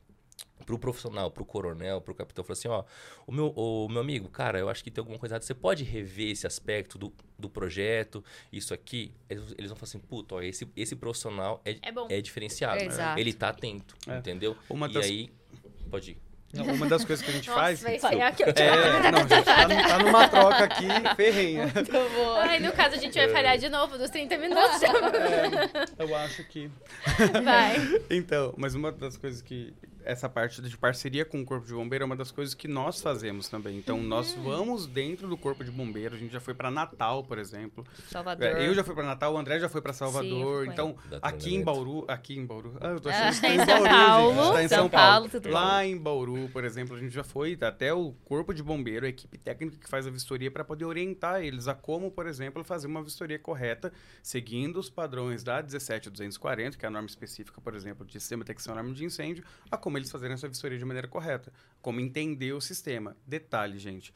pro 0.66 0.78
profissional, 0.78 1.32
pro 1.32 1.46
coronel, 1.46 2.02
pro 2.02 2.14
capitão, 2.14 2.44
falar 2.44 2.54
assim, 2.54 2.68
ó, 2.68 2.84
o 3.26 3.32
meu, 3.32 3.48
o 3.56 3.88
meu 3.90 4.02
amigo, 4.02 4.28
cara, 4.28 4.60
eu 4.60 4.68
acho 4.70 4.84
que 4.84 4.92
tem 4.92 5.02
alguma 5.02 5.18
coisa 5.18 5.36
errada. 5.36 5.46
Você 5.46 5.54
pode 5.54 5.84
rever 5.84 6.32
esse 6.32 6.46
aspecto 6.46 6.98
do, 6.98 7.14
do 7.40 7.50
projeto, 7.50 8.24
isso 8.52 8.74
aqui? 8.74 9.14
Eles, 9.30 9.56
eles 9.58 9.70
vão 9.70 9.78
falar 9.78 9.88
assim, 9.88 10.00
puta, 10.00 10.36
ó, 10.36 10.42
esse, 10.42 10.68
esse 10.76 10.96
profissional 10.96 11.62
é, 11.64 11.78
É 11.82 11.92
bom. 11.92 12.08
é 12.10 12.20
diferenciado. 12.20 12.82
Exato. 12.84 13.20
Ele 13.20 13.32
tá 13.34 13.50
atento, 13.50 13.96
É. 14.08 14.18
entendeu? 14.18 14.58
Uma 14.70 14.88
e 14.90 14.94
das- 14.94 15.06
aí, 15.06 15.30
pode 15.90 16.12
ir. 16.12 16.18
Não, 16.54 16.64
Uma 16.66 16.88
das 16.88 17.04
coisas 17.04 17.24
que 17.24 17.30
a 17.30 17.34
gente 17.34 17.50
faz. 17.50 17.82
vai 17.82 18.00
ser 18.00 18.22
aqui. 18.22 18.44
É, 18.44 19.12
não, 19.12 19.20
a 19.20 19.22
gente 19.28 19.44
tá, 19.44 19.68
tá 19.68 20.00
numa 20.00 20.30
troca 20.30 20.64
aqui 20.64 20.86
ferrenha. 21.18 21.66
Ai, 22.42 22.60
no 22.60 22.72
caso, 22.72 22.96
a 22.96 22.98
gente 22.98 23.14
vai 23.16 23.28
falhar 23.28 23.58
de 23.58 23.68
novo 23.68 23.98
dos 23.98 24.10
30 24.10 24.38
minutos. 24.38 24.82
É, 24.82 26.02
eu 26.04 26.16
acho 26.16 26.44
que. 26.46 26.72
Vai. 27.44 27.76
Então, 28.10 28.54
mas 28.58 28.76
uma 28.76 28.94
das 28.94 29.18
coisas 29.18 29.42
que. 29.42 29.74
Essa 30.08 30.30
parte 30.30 30.62
de 30.62 30.78
parceria 30.78 31.26
com 31.26 31.42
o 31.42 31.46
Corpo 31.46 31.68
de 31.68 31.74
Bombeiro 31.74 32.04
é 32.04 32.06
uma 32.06 32.16
das 32.16 32.32
coisas 32.32 32.54
que 32.54 32.66
nós 32.66 33.02
fazemos 33.02 33.50
também. 33.50 33.78
Então, 33.78 34.02
nós 34.02 34.34
vamos 34.36 34.88
dentro 34.88 35.28
do 35.28 35.36
Corpo 35.36 35.66
de 35.66 35.70
Bombeiro. 35.70 36.16
A 36.16 36.18
gente 36.18 36.32
já 36.32 36.40
foi 36.40 36.54
para 36.54 36.72
Natal, 36.72 37.26
por 37.26 37.38
exemplo. 37.38 37.86
Salvador. 38.10 38.48
É, 38.48 38.66
Eu 38.66 38.74
já 38.74 38.86
fui 38.86 38.96
para 38.96 39.04
Natal, 39.04 39.34
o 39.34 39.38
André 39.38 39.60
já 39.60 39.68
foi 39.68 39.82
para 39.82 39.92
Sim, 39.92 40.00
Salvador. 40.00 40.64
foi. 40.64 40.68
então, 40.74 40.96
aqui 41.22 41.54
em. 41.54 41.62
Bauru. 41.62 42.06
Aqui 42.08 42.38
em 42.38 42.46
Bauru. 42.46 42.78
Ah, 42.80 42.88
eu 42.92 43.02
tô 43.02 43.10
Ah, 43.10 43.28
achando 43.28 43.36
que 43.36 43.42
tá 43.48 43.54
em 43.54 43.66
Bauru, 43.66 43.84
Paulo, 43.90 44.34
gente. 44.46 44.54
Tá 44.54 44.64
em 44.64 44.68
São 44.70 44.78
São 44.78 44.90
Paulo, 44.90 45.12
Paulo. 45.12 45.30
tudo 45.30 45.50
Lá 45.50 45.86
em 45.86 45.98
Bauru, 45.98 46.50
por 46.54 46.64
exemplo, 46.64 46.96
a 46.96 47.00
gente 47.00 47.14
já 47.14 47.24
foi 47.26 47.58
até 47.60 47.94
o 47.94 48.14
Corpo 48.24 48.54
de 48.54 48.64
Bombeiro, 48.64 49.06
a 49.06 49.10
equipe 49.10 49.38
técnica 49.38 49.78
que 49.78 49.90
faz 49.90 50.08
a 50.08 50.10
vistoria, 50.10 50.50
para 50.50 50.64
poder 50.64 50.86
orientar 50.86 51.42
eles 51.44 51.68
a 51.68 51.74
como, 51.76 52.10
por 52.10 52.28
exemplo, 52.28 52.64
fazer 52.64 52.88
uma 52.88 53.04
vistoria 53.04 53.38
correta, 53.38 53.92
seguindo 54.24 54.80
os 54.80 54.90
padrões 54.90 55.44
da 55.44 55.62
17240, 55.62 56.78
que 56.78 56.86
é 56.86 56.88
a 56.88 56.92
norma 56.92 57.08
específica, 57.10 57.60
por 57.60 57.76
exemplo, 57.76 58.06
de 58.06 58.14
sistema 58.22 58.46
de 58.46 58.48
detecção 58.48 58.74
e 58.74 58.76
alarme 58.76 58.94
de 58.94 59.04
incêndio, 59.04 59.44
a 59.70 59.76
como 59.76 59.97
eles 59.98 60.12
fazerem 60.12 60.34
essa 60.34 60.48
vistoria 60.48 60.78
de 60.78 60.86
maneira 60.86 61.08
correta, 61.08 61.52
como 61.82 62.00
entender 62.00 62.54
o 62.54 62.62
sistema. 62.62 63.16
Detalhe, 63.26 63.78
gente. 63.78 64.14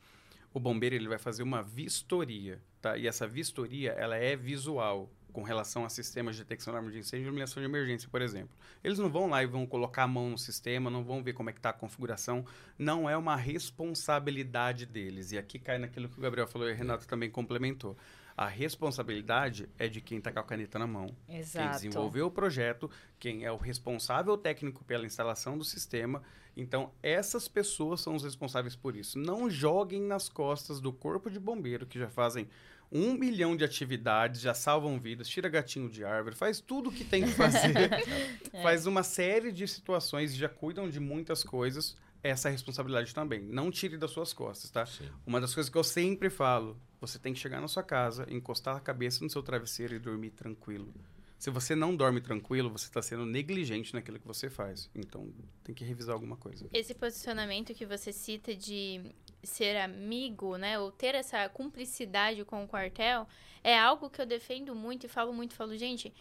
O 0.54 0.60
bombeiro 0.60 0.96
ele 0.96 1.08
vai 1.08 1.18
fazer 1.18 1.44
uma 1.44 1.64
vistoria, 1.64 2.62
tá? 2.82 2.98
E 2.98 3.08
essa 3.08 3.28
vistoria 3.28 3.92
ela 3.92 4.16
é 4.16 4.36
visual 4.36 5.10
com 5.32 5.44
relação 5.44 5.86
a 5.86 5.90
sistemas 5.90 6.36
de 6.36 6.44
detecção 6.44 6.74
de 6.74 6.78
alarme 6.78 6.92
de 6.92 7.00
incêndio 7.00 7.24
e 7.24 7.28
iluminação 7.28 7.62
de 7.62 7.70
emergência, 7.70 8.10
por 8.10 8.22
exemplo. 8.22 8.56
Eles 8.84 9.00
não 9.00 9.10
vão 9.10 9.28
lá 9.28 9.42
e 9.42 9.48
vão 9.48 9.66
colocar 9.66 10.04
a 10.04 10.08
mão 10.08 10.30
no 10.30 10.38
sistema, 10.38 10.90
não 10.90 11.04
vão 11.04 11.24
ver 11.24 11.34
como 11.34 11.50
é 11.50 11.54
que 11.54 11.60
está 11.60 11.70
a 11.70 11.74
configuração. 11.74 12.46
Não 12.78 13.10
é 13.10 13.16
uma 13.16 13.36
responsabilidade 13.36 14.86
deles. 14.86 15.32
E 15.32 15.38
aqui 15.38 15.58
cai 15.58 15.78
naquilo 15.78 16.10
que 16.10 16.18
o 16.18 16.22
Gabriel 16.22 16.48
falou 16.48 16.70
e 16.70 16.74
o 16.74 16.76
Renato 16.76 17.08
também 17.08 17.30
complementou. 17.30 17.98
A 18.42 18.48
responsabilidade 18.48 19.70
é 19.78 19.88
de 19.88 20.02
quem 20.02 20.18
está 20.18 20.32
com 20.32 20.40
a 20.40 20.44
caneta 20.44 20.80
na 20.80 20.88
mão. 20.88 21.16
Quem 21.28 21.38
Exato. 21.38 21.76
desenvolveu 21.76 22.26
o 22.26 22.32
projeto, 22.32 22.90
quem 23.20 23.46
é 23.46 23.52
o 23.52 23.56
responsável 23.56 24.36
técnico 24.36 24.84
pela 24.84 25.06
instalação 25.06 25.60
do 25.60 25.64
sistema. 25.64 26.24
Então, 26.58 26.92
essas 27.04 27.48
pessoas 27.48 28.02
são 28.02 28.16
os 28.16 28.24
responsáveis 28.24 28.76
por 28.76 28.96
isso. 28.96 29.20
Não 29.20 29.48
joguem 29.48 30.02
nas 30.02 30.28
costas 30.28 30.82
do 30.82 30.92
corpo 30.92 31.30
de 31.30 31.40
bombeiro, 31.40 31.86
que 31.86 32.00
já 32.00 32.10
fazem 32.10 32.50
um 32.92 33.14
milhão 33.14 33.56
de 33.56 33.64
atividades, 33.64 34.42
já 34.42 34.56
salvam 34.56 35.00
vidas, 35.00 35.30
tira 35.30 35.48
gatinho 35.48 35.88
de 35.88 36.04
árvore, 36.04 36.36
faz 36.36 36.60
tudo 36.60 36.90
o 36.90 36.92
que 36.92 37.04
tem 37.04 37.22
que 37.22 37.34
fazer, 37.34 37.92
faz 38.64 38.88
uma 38.88 39.04
série 39.04 39.52
de 39.52 39.68
situações, 39.68 40.36
já 40.36 40.50
cuidam 40.50 40.90
de 40.90 41.00
muitas 41.00 41.44
coisas. 41.44 41.96
Essa 42.24 42.50
é 42.50 42.52
responsabilidade 42.52 43.14
também. 43.14 43.42
Não 43.42 43.72
tire 43.72 43.98
das 43.98 44.12
suas 44.12 44.32
costas, 44.34 44.70
tá? 44.70 44.86
Sim. 44.86 45.10
Uma 45.26 45.42
das 45.42 45.54
coisas 45.54 45.70
que 45.72 45.78
eu 45.78 45.84
sempre 45.84 46.30
falo, 46.30 46.78
você 47.00 47.18
tem 47.18 47.34
que 47.34 47.40
chegar 47.40 47.60
na 47.60 47.68
sua 47.68 47.82
casa, 47.84 48.28
encostar 48.30 48.76
a 48.76 48.80
cabeça 48.80 49.24
no 49.24 49.30
seu 49.30 49.42
travesseiro 49.42 49.96
e 49.96 50.00
dormir 50.00 50.32
tranquilo. 50.32 50.94
Se 51.40 51.50
você 51.50 51.76
não 51.76 51.96
dorme 51.96 52.22
tranquilo, 52.22 52.70
você 52.70 52.86
está 52.86 53.02
sendo 53.02 53.26
negligente 53.26 53.96
naquilo 53.96 54.20
que 54.20 54.28
você 54.28 54.48
faz. 54.48 54.88
Então, 54.94 55.34
tem 55.64 55.74
que 55.74 55.84
revisar 55.84 56.14
alguma 56.14 56.38
coisa. 56.38 56.68
Esse 56.72 56.94
posicionamento 56.94 57.74
que 57.74 57.84
você 57.84 58.14
cita 58.14 58.54
de 58.54 59.02
ser 59.42 59.78
amigo, 59.78 60.56
né, 60.58 60.78
ou 60.78 60.92
ter 60.92 61.16
essa 61.16 61.50
cumplicidade 61.50 62.46
com 62.46 62.64
o 62.64 62.68
quartel, 62.68 63.28
é 63.64 63.76
algo 63.76 64.08
que 64.08 64.22
eu 64.22 64.26
defendo 64.28 64.76
muito 64.76 65.08
e 65.08 65.10
falo 65.10 65.34
muito, 65.34 65.56
falo, 65.56 65.76
gente, 65.76 66.14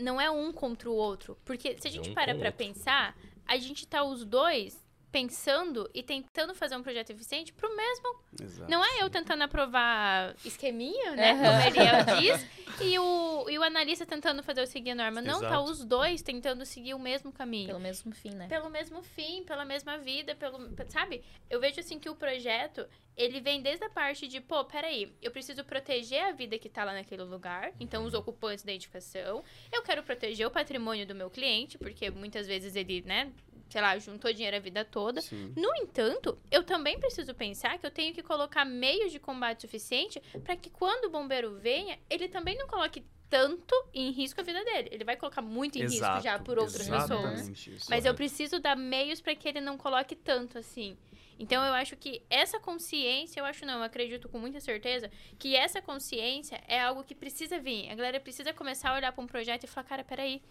não 0.00 0.20
é 0.20 0.28
um 0.28 0.52
contra 0.52 0.90
o 0.90 0.94
outro, 0.94 1.38
porque 1.44 1.76
se 1.78 1.86
a 1.86 1.90
É 1.90 1.92
gente 1.92 2.10
um 2.10 2.14
para 2.14 2.34
outro. 2.34 2.52
pensar, 2.54 3.16
a 3.46 3.56
gente 3.56 3.86
tá 3.86 4.02
os 4.02 4.24
dois 4.24 4.84
pensando 5.10 5.90
e 5.92 6.02
tentando 6.02 6.54
fazer 6.54 6.76
um 6.76 6.82
projeto 6.82 7.10
eficiente 7.10 7.52
pro 7.52 7.74
mesmo 7.74 8.20
Exato. 8.40 8.70
Não 8.70 8.84
é 8.84 9.02
eu 9.02 9.10
tentando 9.10 9.42
aprovar 9.42 10.34
esqueminha, 10.44 11.12
né? 11.12 11.32
Aham. 11.32 11.42
Como 11.42 11.50
a 11.50 11.64
Ariel 11.64 12.04
diz, 12.20 12.46
e 12.80 12.98
o, 12.98 13.50
e 13.50 13.58
o 13.58 13.62
analista 13.62 14.06
tentando 14.06 14.42
fazer 14.42 14.60
eu 14.60 14.66
seguir 14.66 14.92
a 14.92 14.94
norma. 14.94 15.20
Não, 15.20 15.40
tá 15.40 15.46
Exato. 15.46 15.64
os 15.64 15.84
dois 15.84 16.22
tentando 16.22 16.64
seguir 16.64 16.94
o 16.94 16.98
mesmo 16.98 17.32
caminho. 17.32 17.68
Pelo 17.68 17.80
mesmo 17.80 18.12
fim, 18.12 18.30
né? 18.30 18.46
Pelo 18.48 18.70
mesmo 18.70 19.02
fim, 19.02 19.42
pela 19.44 19.64
mesma 19.64 19.98
vida, 19.98 20.34
pelo. 20.34 20.58
Sabe? 20.88 21.22
Eu 21.48 21.60
vejo 21.60 21.80
assim 21.80 21.98
que 21.98 22.08
o 22.08 22.14
projeto, 22.14 22.86
ele 23.16 23.40
vem 23.40 23.60
desde 23.60 23.84
a 23.84 23.90
parte 23.90 24.28
de, 24.28 24.40
pô, 24.40 24.64
peraí, 24.64 25.12
eu 25.20 25.30
preciso 25.30 25.64
proteger 25.64 26.24
a 26.24 26.32
vida 26.32 26.58
que 26.58 26.68
tá 26.68 26.84
lá 26.84 26.94
naquele 26.94 27.22
lugar, 27.24 27.72
então 27.80 28.04
os 28.04 28.14
ocupantes 28.14 28.64
da 28.64 28.72
edificação. 28.72 29.44
Eu 29.72 29.82
quero 29.82 30.02
proteger 30.02 30.46
o 30.46 30.50
patrimônio 30.50 31.06
do 31.06 31.14
meu 31.14 31.28
cliente, 31.28 31.76
porque 31.76 32.10
muitas 32.10 32.46
vezes 32.46 32.76
ele, 32.76 33.02
né, 33.02 33.30
sei 33.70 33.80
lá, 33.80 33.96
juntou 33.98 34.32
dinheiro 34.32 34.56
a 34.56 34.60
vida 34.60 34.84
toda. 34.84 35.22
Sim. 35.22 35.54
No 35.56 35.74
entanto, 35.76 36.36
eu 36.50 36.62
também 36.64 36.98
preciso 36.98 37.34
pensar 37.34 37.78
que 37.78 37.86
eu 37.86 37.90
tenho 37.90 38.12
que 38.12 38.22
colocar 38.22 38.64
meios 38.64 39.12
de 39.12 39.18
combate 39.18 39.62
suficiente 39.62 40.20
para 40.44 40.56
que 40.56 40.68
quando 40.68 41.06
o 41.06 41.10
bombeiro 41.10 41.58
venha, 41.58 41.98
ele 42.10 42.28
também 42.28 42.58
não 42.58 42.66
coloque 42.66 43.04
tanto 43.30 43.74
em 43.94 44.10
risco 44.10 44.40
a 44.40 44.44
vida 44.44 44.62
dele. 44.64 44.88
Ele 44.90 45.04
vai 45.04 45.16
colocar 45.16 45.40
muito 45.40 45.78
em 45.78 45.82
risco 45.82 46.20
já 46.20 46.38
por 46.38 46.58
outras 46.58 46.88
pessoas. 46.88 47.48
Isso. 47.48 47.86
Mas 47.88 48.04
eu 48.04 48.14
preciso 48.14 48.58
dar 48.58 48.76
meios 48.76 49.20
para 49.20 49.34
que 49.36 49.48
ele 49.48 49.60
não 49.60 49.78
coloque 49.78 50.16
tanto 50.16 50.58
assim. 50.58 50.98
Então 51.38 51.64
eu 51.64 51.72
acho 51.72 51.96
que 51.96 52.22
essa 52.28 52.60
consciência, 52.60 53.40
eu 53.40 53.46
acho 53.46 53.64
não, 53.64 53.78
eu 53.78 53.82
acredito 53.82 54.28
com 54.28 54.38
muita 54.38 54.60
certeza 54.60 55.10
que 55.38 55.56
essa 55.56 55.80
consciência 55.80 56.60
é 56.68 56.78
algo 56.78 57.02
que 57.02 57.14
precisa 57.14 57.58
vir. 57.58 57.88
A 57.90 57.94
galera 57.94 58.20
precisa 58.20 58.52
começar 58.52 58.90
a 58.90 58.96
olhar 58.96 59.10
para 59.10 59.24
um 59.24 59.26
projeto 59.26 59.64
e 59.64 59.66
falar, 59.66 59.86
cara, 59.86 60.04
peraí, 60.04 60.42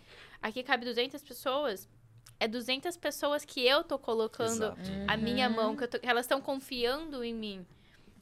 aqui 0.41 0.63
cabe 0.63 0.86
200 0.86 1.21
pessoas. 1.21 1.88
É 2.39 2.47
200 2.47 2.95
pessoas 2.97 3.43
que 3.43 3.65
eu 3.65 3.84
tô 3.84 3.99
colocando 3.99 4.52
Exato. 4.65 4.82
a 5.08 5.17
minha 5.17 5.49
mão, 5.49 5.75
que, 5.75 5.84
eu 5.84 5.88
tô- 5.88 5.99
que 5.99 6.08
elas 6.08 6.25
estão 6.25 6.39
confiando 6.39 7.23
em 7.23 7.34
mim. 7.34 7.65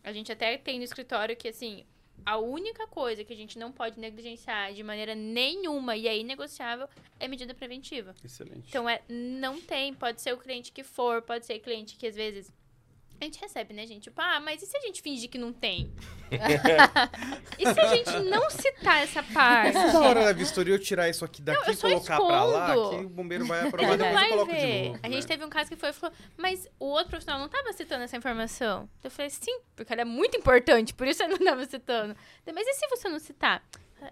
A 0.03 0.11
gente 0.11 0.31
até 0.31 0.57
tem 0.57 0.77
no 0.79 0.83
escritório 0.83 1.35
que, 1.35 1.49
assim, 1.49 1.85
a 2.25 2.37
única 2.37 2.87
coisa 2.87 3.23
que 3.23 3.31
a 3.31 3.35
gente 3.35 3.59
não 3.59 3.71
pode 3.71 3.99
negligenciar 3.99 4.73
de 4.73 4.81
maneira 4.81 5.13
nenhuma 5.13 5.95
e 5.95 6.07
é 6.07 6.17
inegociável 6.17 6.89
é 7.19 7.27
medida 7.27 7.53
preventiva. 7.53 8.15
Excelente. 8.23 8.65
Então, 8.67 8.89
é, 8.89 9.01
não 9.07 9.61
tem, 9.61 9.93
pode 9.93 10.21
ser 10.21 10.33
o 10.33 10.37
cliente 10.37 10.71
que 10.71 10.83
for, 10.83 11.21
pode 11.21 11.45
ser 11.45 11.59
cliente 11.59 11.95
que 11.95 12.07
às 12.07 12.15
vezes. 12.15 12.51
A 13.19 13.23
gente 13.25 13.39
recebe, 13.39 13.73
né, 13.73 13.85
gente? 13.87 14.03
Tipo, 14.03 14.21
ah, 14.21 14.39
mas 14.39 14.61
e 14.61 14.65
se 14.67 14.77
a 14.77 14.81
gente 14.81 15.01
fingir 15.01 15.29
que 15.29 15.37
não 15.37 15.51
tem? 15.51 15.91
e 17.57 17.73
se 17.73 17.79
a 17.79 17.95
gente 17.95 18.19
não 18.29 18.49
citar 18.49 19.01
essa 19.01 19.23
parte? 19.23 19.73
Na 19.73 20.01
hora 20.01 20.25
da 20.25 20.33
vistoria, 20.33 20.75
eu 20.75 20.79
tirar 20.79 21.09
isso 21.09 21.25
aqui 21.25 21.41
daqui 21.41 21.69
eu 21.69 21.73
e 21.73 21.77
colocar 21.77 22.17
pra 22.17 22.43
lá, 22.43 22.69
escondo. 22.69 22.89
que 22.89 23.05
o 23.05 23.09
bombeiro 23.09 23.45
vai 23.45 23.67
aprovar, 23.67 23.97
não 23.97 24.05
depois 24.05 24.21
eu 24.23 24.29
coloco 24.29 24.53
de 24.53 24.59
ver. 24.59 24.87
novo. 24.89 24.99
a 25.01 25.09
gente 25.09 25.21
né? 25.21 25.27
teve 25.27 25.45
um 25.45 25.49
caso 25.49 25.69
que 25.69 25.75
foi 25.75 25.89
e 25.89 25.93
falou, 25.93 26.15
mas 26.37 26.69
o 26.79 26.85
outro 26.85 27.09
profissional 27.09 27.39
não 27.39 27.47
estava 27.47 27.73
citando 27.73 28.03
essa 28.03 28.15
informação. 28.15 28.87
Eu 29.03 29.09
falei, 29.09 29.31
sim, 29.31 29.59
porque 29.75 29.91
ela 29.91 30.03
é 30.03 30.05
muito 30.05 30.37
importante, 30.37 30.93
por 30.93 31.07
isso 31.07 31.23
eu 31.23 31.29
não 31.29 31.37
estava 31.37 31.65
citando. 31.65 32.15
Mas 32.53 32.67
e 32.67 32.73
se 32.73 32.87
você 32.87 33.09
não 33.09 33.19
citar? 33.19 33.63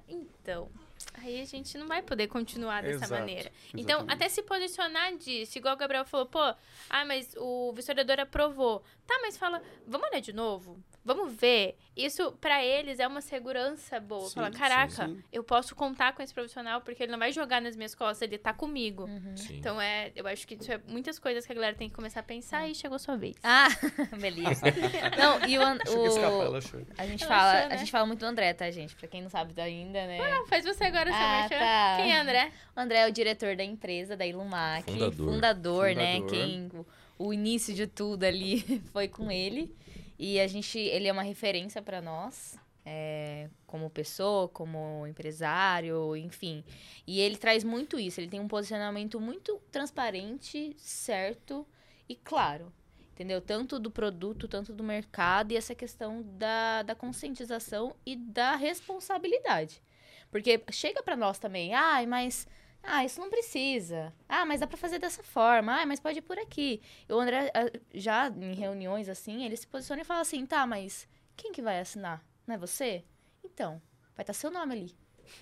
Então, 0.07 0.69
aí 1.17 1.41
a 1.41 1.45
gente 1.45 1.77
não 1.77 1.87
vai 1.87 2.01
poder 2.01 2.27
continuar 2.27 2.83
dessa 2.83 3.05
Exato, 3.05 3.13
maneira. 3.13 3.51
Então, 3.73 3.99
exatamente. 3.99 4.13
até 4.13 4.29
se 4.29 4.41
posicionar 4.43 5.15
disso, 5.17 5.57
igual 5.57 5.75
o 5.75 5.77
Gabriel 5.77 6.05
falou, 6.05 6.25
pô, 6.25 6.39
ah, 6.39 7.05
mas 7.05 7.33
o 7.37 7.71
vistoriador 7.73 8.19
aprovou. 8.19 8.83
Tá, 9.05 9.17
mas 9.21 9.37
fala, 9.37 9.61
vamos 9.87 10.07
olhar 10.09 10.21
de 10.21 10.33
novo? 10.33 10.81
Vamos 11.05 11.33
ver. 11.33 11.77
Isso, 11.95 12.31
pra 12.41 12.65
eles, 12.65 12.99
é 12.99 13.07
uma 13.07 13.21
segurança 13.21 13.99
boa. 13.99 14.27
Sim, 14.27 14.33
Fala, 14.35 14.51
sim, 14.51 14.57
caraca, 14.57 15.07
sim. 15.07 15.23
eu 15.31 15.43
posso 15.43 15.75
contar 15.75 16.13
com 16.13 16.21
esse 16.23 16.33
profissional 16.33 16.81
porque 16.81 17.03
ele 17.03 17.11
não 17.11 17.19
vai 17.19 17.31
jogar 17.31 17.61
nas 17.61 17.75
minhas 17.75 17.93
costas, 17.93 18.23
ele 18.23 18.37
tá 18.39 18.51
comigo. 18.51 19.03
Uhum. 19.03 19.37
Sim. 19.37 19.57
Então, 19.57 19.79
é, 19.79 20.11
eu 20.15 20.25
acho 20.27 20.45
que 20.47 20.55
isso 20.55 20.69
é 20.71 20.81
muitas 20.87 21.19
coisas 21.19 21.45
que 21.45 21.51
a 21.51 21.55
galera 21.55 21.75
tem 21.75 21.87
que 21.87 21.95
começar 21.95 22.21
a 22.21 22.23
pensar 22.23 22.67
e 22.67 22.73
chegou 22.73 22.95
a 22.95 22.99
sua 22.99 23.15
vez. 23.15 23.35
Ah, 23.43 23.67
beleza. 24.19 24.63
Não, 25.17 25.47
e 25.47 25.57
o, 25.57 26.07
escapar, 26.07 26.49
o 26.49 26.55
a 26.97 27.05
gente 27.07 27.23
Ela 27.23 27.33
fala, 27.35 27.51
achou, 27.51 27.65
a 27.65 27.69
né? 27.69 27.77
gente 27.77 27.91
fala 27.91 28.05
muito 28.07 28.19
do 28.19 28.25
André, 28.25 28.53
tá, 28.53 28.69
gente? 28.71 28.95
Pra 28.95 29.07
quem 29.07 29.21
não 29.21 29.29
sabe 29.29 29.53
ainda, 29.61 30.05
né? 30.07 30.17
Não, 30.17 30.47
faz 30.47 30.65
você 30.65 30.85
agora, 30.85 31.11
seu 31.11 31.19
Ah, 31.21 31.39
merchan. 31.41 31.59
tá. 31.59 31.97
Quem 32.01 32.11
é 32.11 32.19
André? 32.19 32.51
O 32.75 32.79
André 32.79 32.97
é 32.99 33.07
o 33.07 33.11
diretor 33.11 33.55
da 33.55 33.63
empresa, 33.63 34.17
da 34.17 34.25
Ilumac. 34.25 34.91
Fundador. 34.91 35.33
Fundador, 35.33 35.95
né? 35.95 36.15
Fundador. 36.15 36.29
Quem, 36.31 36.69
o, 36.73 36.85
o 37.27 37.33
início 37.33 37.73
de 37.73 37.85
tudo 37.87 38.23
ali 38.23 38.81
foi 38.91 39.07
com 39.07 39.31
ele. 39.31 39.73
E 40.17 40.39
a 40.39 40.47
gente, 40.47 40.79
ele 40.79 41.07
é 41.07 41.11
uma 41.11 41.23
referência 41.23 41.81
pra 41.81 42.01
nós. 42.01 42.57
é, 42.85 43.49
como 43.65 43.89
pessoa, 43.89 44.47
como 44.47 45.07
empresário, 45.07 46.15
enfim. 46.15 46.63
E 47.07 47.19
ele 47.19 47.35
traz 47.35 47.63
muito 47.63 47.99
isso. 47.99 48.19
Ele 48.21 48.29
tem 48.29 48.39
um 48.39 48.47
posicionamento 48.47 49.19
muito 49.19 49.59
transparente, 49.71 50.75
certo 50.77 51.67
e 52.07 52.15
claro. 52.15 52.71
Entendeu? 53.13 53.41
Tanto 53.41 53.79
do 53.79 53.89
produto, 53.89 54.47
tanto 54.47 54.73
do 54.73 54.83
mercado 54.83 55.51
e 55.51 55.57
essa 55.57 55.73
questão 55.73 56.21
da, 56.37 56.83
da 56.83 56.93
conscientização 56.93 57.95
e 58.05 58.15
da 58.15 58.55
responsabilidade. 58.55 59.81
Porque 60.29 60.61
chega 60.71 61.01
para 61.01 61.15
nós 61.15 61.39
também, 61.39 61.73
ai, 61.73 62.03
ah, 62.03 62.07
mas 62.07 62.47
ah, 62.87 63.05
isso 63.05 63.19
não 63.19 63.29
precisa. 63.29 64.13
Ah, 64.27 64.45
mas 64.45 64.59
dá 64.59 64.67
para 64.67 64.77
fazer 64.77 64.99
dessa 64.99 65.23
forma. 65.23 65.81
Ah, 65.81 65.85
mas 65.85 65.99
pode 65.99 66.19
ir 66.19 66.21
por 66.21 66.37
aqui. 66.39 66.81
O 67.09 67.19
André, 67.19 67.51
ah, 67.53 67.79
já 67.93 68.27
em 68.29 68.53
reuniões 68.53 69.09
assim, 69.09 69.43
ele 69.43 69.55
se 69.55 69.67
posiciona 69.67 70.01
e 70.01 70.05
fala 70.05 70.21
assim: 70.21 70.45
tá, 70.45 70.65
mas 70.65 71.07
quem 71.35 71.51
que 71.51 71.61
vai 71.61 71.79
assinar? 71.79 72.23
Não 72.47 72.55
é 72.55 72.57
você? 72.57 73.03
Então, 73.43 73.81
vai 74.15 74.23
estar 74.23 74.25
tá 74.25 74.33
seu 74.33 74.51
nome 74.51 74.73
ali. 74.73 74.95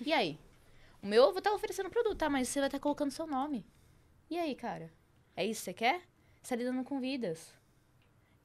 E 0.04 0.12
aí? 0.12 0.38
O 1.02 1.06
meu 1.06 1.24
eu 1.24 1.30
vou 1.30 1.38
estar 1.38 1.50
tá 1.50 1.56
oferecendo 1.56 1.90
produto, 1.90 2.16
tá? 2.16 2.30
Mas 2.30 2.48
você 2.48 2.60
vai 2.60 2.68
estar 2.68 2.78
tá 2.78 2.82
colocando 2.82 3.10
seu 3.10 3.26
nome. 3.26 3.66
E 4.30 4.38
aí, 4.38 4.54
cara? 4.54 4.90
É 5.36 5.44
isso 5.44 5.60
que 5.60 5.64
você 5.64 5.74
quer? 5.74 6.02
Você 6.42 6.50
tá 6.50 6.56
lidando 6.56 6.82
com 6.84 7.00
vidas. 7.00 7.54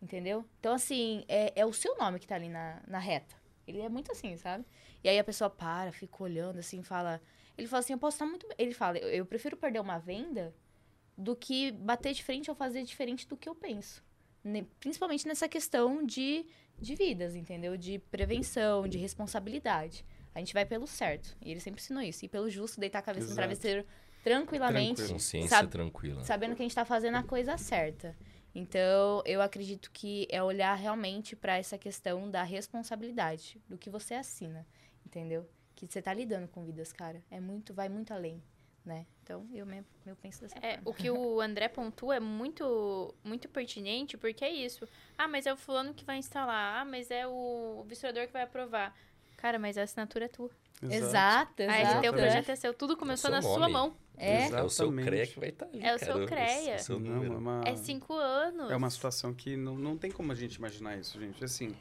Entendeu? 0.01 0.45
Então, 0.59 0.73
assim, 0.73 1.23
é, 1.27 1.53
é 1.55 1.65
o 1.65 1.73
seu 1.73 1.97
nome 1.97 2.19
que 2.19 2.27
tá 2.27 2.35
ali 2.35 2.49
na, 2.49 2.81
na 2.87 2.99
reta. 2.99 3.35
Ele 3.69 3.81
é 3.81 3.89
muito 3.89 4.11
assim, 4.11 4.35
sabe? 4.35 4.65
E 5.03 5.09
aí 5.09 5.19
a 5.19 5.23
pessoa 5.23 5.49
para, 5.49 5.91
fica 5.91 6.23
olhando 6.23 6.59
assim, 6.59 6.81
fala. 6.81 7.21
Ele 7.57 7.67
fala 7.67 7.79
assim, 7.79 7.93
eu 7.93 7.99
posso 7.99 8.15
estar 8.15 8.25
muito. 8.25 8.47
Ele 8.57 8.73
fala, 8.73 8.97
eu, 8.97 9.09
eu 9.09 9.25
prefiro 9.25 9.55
perder 9.55 9.79
uma 9.79 9.97
venda 9.97 10.53
do 11.17 11.35
que 11.35 11.71
bater 11.71 12.13
de 12.13 12.23
frente 12.23 12.49
ou 12.49 12.55
fazer 12.55 12.83
diferente 12.83 13.27
do 13.27 13.37
que 13.37 13.47
eu 13.47 13.53
penso. 13.53 14.03
Principalmente 14.79 15.27
nessa 15.27 15.49
questão 15.49 16.05
de, 16.05 16.45
de 16.79 16.95
vidas, 16.95 17.35
entendeu? 17.35 17.75
De 17.77 17.99
prevenção, 18.09 18.87
de 18.87 18.97
responsabilidade. 18.97 20.05
A 20.33 20.39
gente 20.39 20.53
vai 20.53 20.65
pelo 20.65 20.87
certo. 20.87 21.35
E 21.41 21.51
ele 21.51 21.59
sempre 21.59 21.81
ensinou 21.81 22.01
isso. 22.01 22.23
E 22.23 22.29
pelo 22.29 22.49
justo, 22.49 22.79
deitar 22.79 22.99
a 22.99 23.01
cabeça 23.01 23.25
Exato. 23.25 23.31
no 23.31 23.35
travesseiro 23.35 23.85
tranquilamente. 24.23 24.95
Tranquilo. 24.95 25.13
Consciência 25.13 25.49
sabe, 25.49 25.69
tranquila. 25.69 26.23
Sabendo 26.23 26.55
que 26.55 26.61
a 26.61 26.63
gente 26.63 26.71
está 26.71 26.85
fazendo 26.85 27.15
a 27.15 27.23
coisa 27.23 27.57
certa. 27.57 28.15
Então, 28.53 29.21
eu 29.25 29.41
acredito 29.41 29.91
que 29.91 30.27
é 30.29 30.41
olhar 30.41 30.73
realmente 30.75 31.35
para 31.35 31.57
essa 31.57 31.77
questão 31.77 32.29
da 32.29 32.43
responsabilidade, 32.43 33.61
do 33.67 33.77
que 33.77 33.89
você 33.89 34.15
assina, 34.15 34.65
entendeu? 35.05 35.47
que 35.87 35.93
você 35.93 36.01
tá 36.01 36.13
lidando 36.13 36.47
com 36.47 36.65
vidas, 36.65 36.91
cara. 36.91 37.23
É 37.29 37.39
muito, 37.39 37.73
vai 37.73 37.87
muito 37.87 38.13
além, 38.13 38.41
né? 38.83 39.05
Então, 39.23 39.47
eu 39.53 39.65
mesmo, 39.65 39.87
eu 40.05 40.15
penso 40.15 40.41
dessa 40.41 40.57
é, 40.57 40.75
forma. 40.75 40.89
O 40.89 40.93
que 40.93 41.09
o 41.09 41.39
André 41.41 41.67
pontua 41.67 42.15
é 42.15 42.19
muito, 42.19 43.13
muito 43.23 43.47
pertinente, 43.47 44.17
porque 44.17 44.43
é 44.43 44.51
isso. 44.51 44.87
Ah, 45.17 45.27
mas 45.27 45.45
é 45.45 45.53
o 45.53 45.57
fulano 45.57 45.93
que 45.93 46.03
vai 46.03 46.17
instalar. 46.17 46.81
Ah, 46.81 46.85
mas 46.85 47.09
é 47.11 47.25
o 47.27 47.83
visitador 47.87 48.27
que 48.27 48.33
vai 48.33 48.43
aprovar. 48.43 48.95
Cara, 49.37 49.57
mas 49.57 49.77
a 49.77 49.83
assinatura 49.83 50.25
é 50.25 50.27
tua. 50.27 50.51
Exato, 50.81 51.61
exato. 51.61 51.87
Aí 51.95 52.01
teu 52.01 52.13
projeto 52.13 52.49
é 52.49 52.55
seu. 52.55 52.73
Tudo 52.73 52.95
começou 52.95 53.29
é 53.29 53.33
na 53.33 53.41
nome. 53.41 53.55
sua 53.55 53.69
mão. 53.69 53.95
É. 54.17 54.49
é 54.49 54.63
o 54.63 54.69
seu 54.69 54.91
CREA 54.91 55.27
que 55.27 55.39
vai 55.39 55.49
estar 55.49 55.65
tá 55.65 55.71
ali. 55.71 55.85
É 55.85 55.95
o 55.95 55.99
seu 55.99 56.25
CREA. 56.25 56.73
É, 56.73 56.77
seu 56.77 56.99
não, 56.99 57.23
é, 57.23 57.29
uma... 57.29 57.61
é 57.65 57.75
cinco 57.75 58.13
anos. 58.13 58.69
É 58.69 58.75
uma 58.75 58.89
situação 58.89 59.33
que 59.33 59.55
não, 59.55 59.77
não 59.77 59.97
tem 59.97 60.11
como 60.11 60.31
a 60.31 60.35
gente 60.35 60.55
imaginar 60.55 60.97
isso, 60.97 61.19
gente. 61.19 61.43
Assim, 61.43 61.75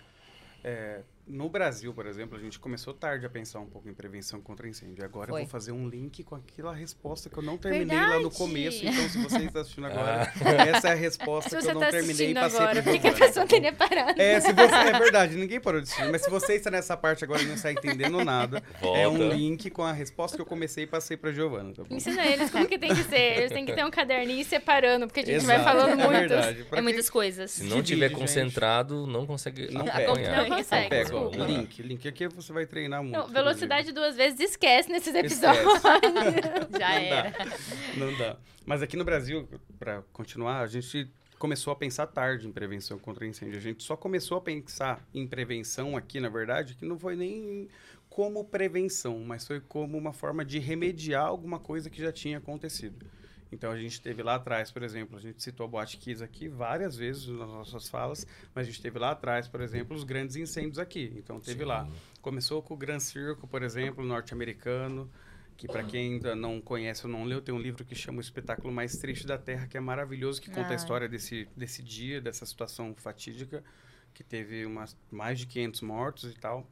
é, 0.63 1.03
no 1.29 1.49
Brasil, 1.49 1.93
por 1.93 2.07
exemplo, 2.07 2.39
a 2.39 2.41
gente 2.41 2.59
começou 2.59 2.95
tarde 2.95 3.27
a 3.27 3.29
pensar 3.29 3.61
um 3.61 3.67
pouco 3.67 3.89
em 3.89 3.95
prevenção 3.95 4.41
contra 4.41 4.69
incêndio. 4.69 5.05
Agora 5.05 5.31
Foi. 5.31 5.41
eu 5.41 5.45
vou 5.45 5.51
fazer 5.51 5.73
um 5.73 5.89
link 5.89 6.25
com 6.25 6.35
aquela 6.35 6.75
resposta 6.75 7.29
que 7.29 7.37
eu 7.37 7.43
não 7.43 7.59
terminei 7.59 7.87
Verdade. 7.87 8.15
lá 8.15 8.21
no 8.21 8.31
começo. 8.31 8.85
Então, 8.85 9.09
se 9.09 9.19
você 9.19 9.39
está 9.45 9.61
assistindo 9.61 9.87
agora, 9.89 10.33
ah. 10.35 10.69
essa 10.69 10.89
é 10.89 10.93
a 10.93 10.95
resposta 10.95 11.51
que 11.51 11.67
eu 11.67 11.75
não 11.75 11.81
tá 11.81 11.91
terminei 11.91 12.31
e 12.31 12.35
passei 12.35 12.67
para 12.67 12.83
Por 12.83 12.99
que 12.99 13.09
a 13.09 13.13
pessoa 13.13 13.47
teria 13.47 13.73
parado? 13.73 14.21
É, 14.21 14.41
se 14.41 14.53
você, 14.53 14.75
é 14.75 14.93
verdade, 14.99 15.37
ninguém 15.37 15.61
parou 15.61 15.81
de 15.81 15.89
assistir. 15.89 16.11
Mas 16.11 16.23
se 16.23 16.31
você 16.31 16.55
está 16.55 16.71
nessa 16.71 16.97
parte 16.97 17.25
agora 17.25 17.43
e 17.43 17.47
não 17.47 17.55
está 17.55 17.71
entendendo 17.71 18.25
nada, 18.25 18.63
Volta. 18.81 18.99
é 18.99 19.09
um 19.09 19.29
link 19.29 19.71
com 19.71 19.83
a 19.83 19.93
resposta 19.93 20.37
que 20.37 20.43
eu 20.43 20.47
comecei 20.47 20.85
e 20.85 20.87
passei 20.87 21.17
para 21.17 21.33
Giovana. 21.33 21.73
Tá 21.75 21.83
Ensina 21.91 22.27
eles 22.27 22.51
como 22.51 22.67
que 22.67 22.79
tem 22.79 22.95
que 22.95 23.05
ser. 23.05 23.39
Eles 23.39 23.53
têm 23.53 23.67
que 23.67 23.73
ter 23.73 23.85
um 23.85 23.91
caderninho 23.91 24.45
separando, 24.45 25.07
porque 25.07 25.21
a 25.21 25.25
gente 25.25 25.37
Exato. 25.37 25.63
vai 25.63 25.65
falando 25.65 26.01
é. 26.01 26.79
É 26.79 26.81
muitas 26.81 27.11
coisas. 27.11 27.51
Se 27.51 27.65
não 27.65 27.83
tiver 27.83 28.11
concentrado, 28.11 29.07
não 29.07 29.27
consegue 29.27 29.73
não 29.73 29.83
acompanhar. 29.83 30.49
Não 30.49 30.57
consegue. 30.57 30.89
Pega, 30.89 31.18
ó, 31.27 31.47
link, 31.47 31.83
link 31.83 32.09
aqui 32.09 32.29
você 32.29 32.53
vai 32.53 32.67
treinar 32.67 33.03
muito. 33.03 33.17
Não, 33.17 33.27
velocidade 33.29 33.93
duas 33.93 34.17
vezes, 34.17 34.41
esquece 34.41 34.91
nesses 34.91 35.15
episódios. 35.15 35.75
Esquece. 35.75 35.89
Já 36.79 36.89
não 36.89 36.97
era. 36.97 37.31
Dá. 37.31 37.47
Não 37.97 38.19
dá. 38.19 38.37
Mas 38.65 38.83
aqui 38.83 38.97
no 38.97 39.05
Brasil, 39.05 39.49
para 39.79 40.03
continuar, 40.13 40.61
a 40.61 40.67
gente 40.67 41.11
começou 41.39 41.73
a 41.73 41.77
pensar 41.77 42.07
tarde 42.07 42.47
em 42.47 42.53
prevenção 42.53 42.99
contra 42.99 43.27
incêndio. 43.27 43.57
A 43.57 43.63
gente 43.63 43.83
só 43.83 43.97
começou 43.97 44.37
a 44.37 44.41
pensar 44.41 45.07
em 45.15 45.27
prevenção 45.27 45.97
aqui, 45.97 46.21
na 46.21 46.29
verdade, 46.29 46.75
que 46.75 46.85
não 46.85 46.99
foi 46.99 47.17
nem 47.17 47.69
como 48.09 48.45
prevenção, 48.45 49.21
mas 49.21 49.47
foi 49.47 49.61
como 49.61 49.97
uma 49.97 50.13
forma 50.13 50.45
de 50.45 50.59
remediar 50.59 51.27
alguma 51.27 51.59
coisa 51.59 51.89
que 51.89 52.01
já 52.01 52.11
tinha 52.11 52.39
acontecido. 52.39 53.07
Então 53.51 53.71
a 53.71 53.79
gente 53.79 54.01
teve 54.01 54.23
lá 54.23 54.35
atrás, 54.35 54.71
por 54.71 54.83
exemplo, 54.83 55.17
a 55.17 55.21
gente 55.21 55.43
citou 55.43 55.65
a 55.65 55.69
Boate 55.69 55.97
Kiss 55.97 56.23
aqui 56.23 56.49
várias 56.49 56.97
vezes 56.97 57.27
nas 57.29 57.49
nossas 57.49 57.89
falas, 57.89 58.27
mas 58.55 58.67
a 58.67 58.71
gente 58.71 58.83
teve 58.83 58.99
lá 58.99 59.13
atrás, 59.13 59.49
por 59.49 59.61
exemplo, 59.61 59.97
os 59.97 60.05
grandes 60.05 60.37
incêndios 60.37 60.79
aqui. 60.79 61.13
Então 61.17 61.41
teve 61.41 61.61
Sim. 61.61 61.69
lá. 61.69 61.89
Começou 62.21 62.63
com 62.63 62.75
o 62.75 62.77
Grand 62.77 63.01
Circle, 63.01 63.49
por 63.49 63.63
exemplo, 63.63 64.05
norte-americano, 64.05 65.11
que 65.57 65.67
para 65.67 65.83
quem 65.83 66.15
ainda 66.15 66.37
não 66.37 66.61
conhece 66.61 67.05
ou 67.05 67.13
não 67.13 67.25
leu, 67.25 67.41
tem 67.41 67.53
um 67.55 67.59
livro 67.59 67.85
que 67.85 67.95
chama 67.95 68.19
O 68.19 68.21
Espetáculo 68.21 68.73
Mais 68.73 68.97
Triste 68.97 69.27
da 69.27 69.37
Terra, 69.37 69.67
que 69.67 69.77
é 69.77 69.81
maravilhoso, 69.81 70.41
que 70.41 70.51
conta 70.51 70.73
a 70.73 70.77
história 70.77 71.09
desse, 71.09 71.49
desse 71.57 71.83
dia, 71.83 72.21
dessa 72.21 72.47
situação 72.47 72.95
fatídica, 72.95 73.65
que 74.15 74.23
teve 74.23 74.65
umas, 74.65 74.97
mais 75.11 75.41
de 75.41 75.47
500 75.47 75.81
mortos 75.81 76.33
e 76.33 76.39
tal. 76.39 76.65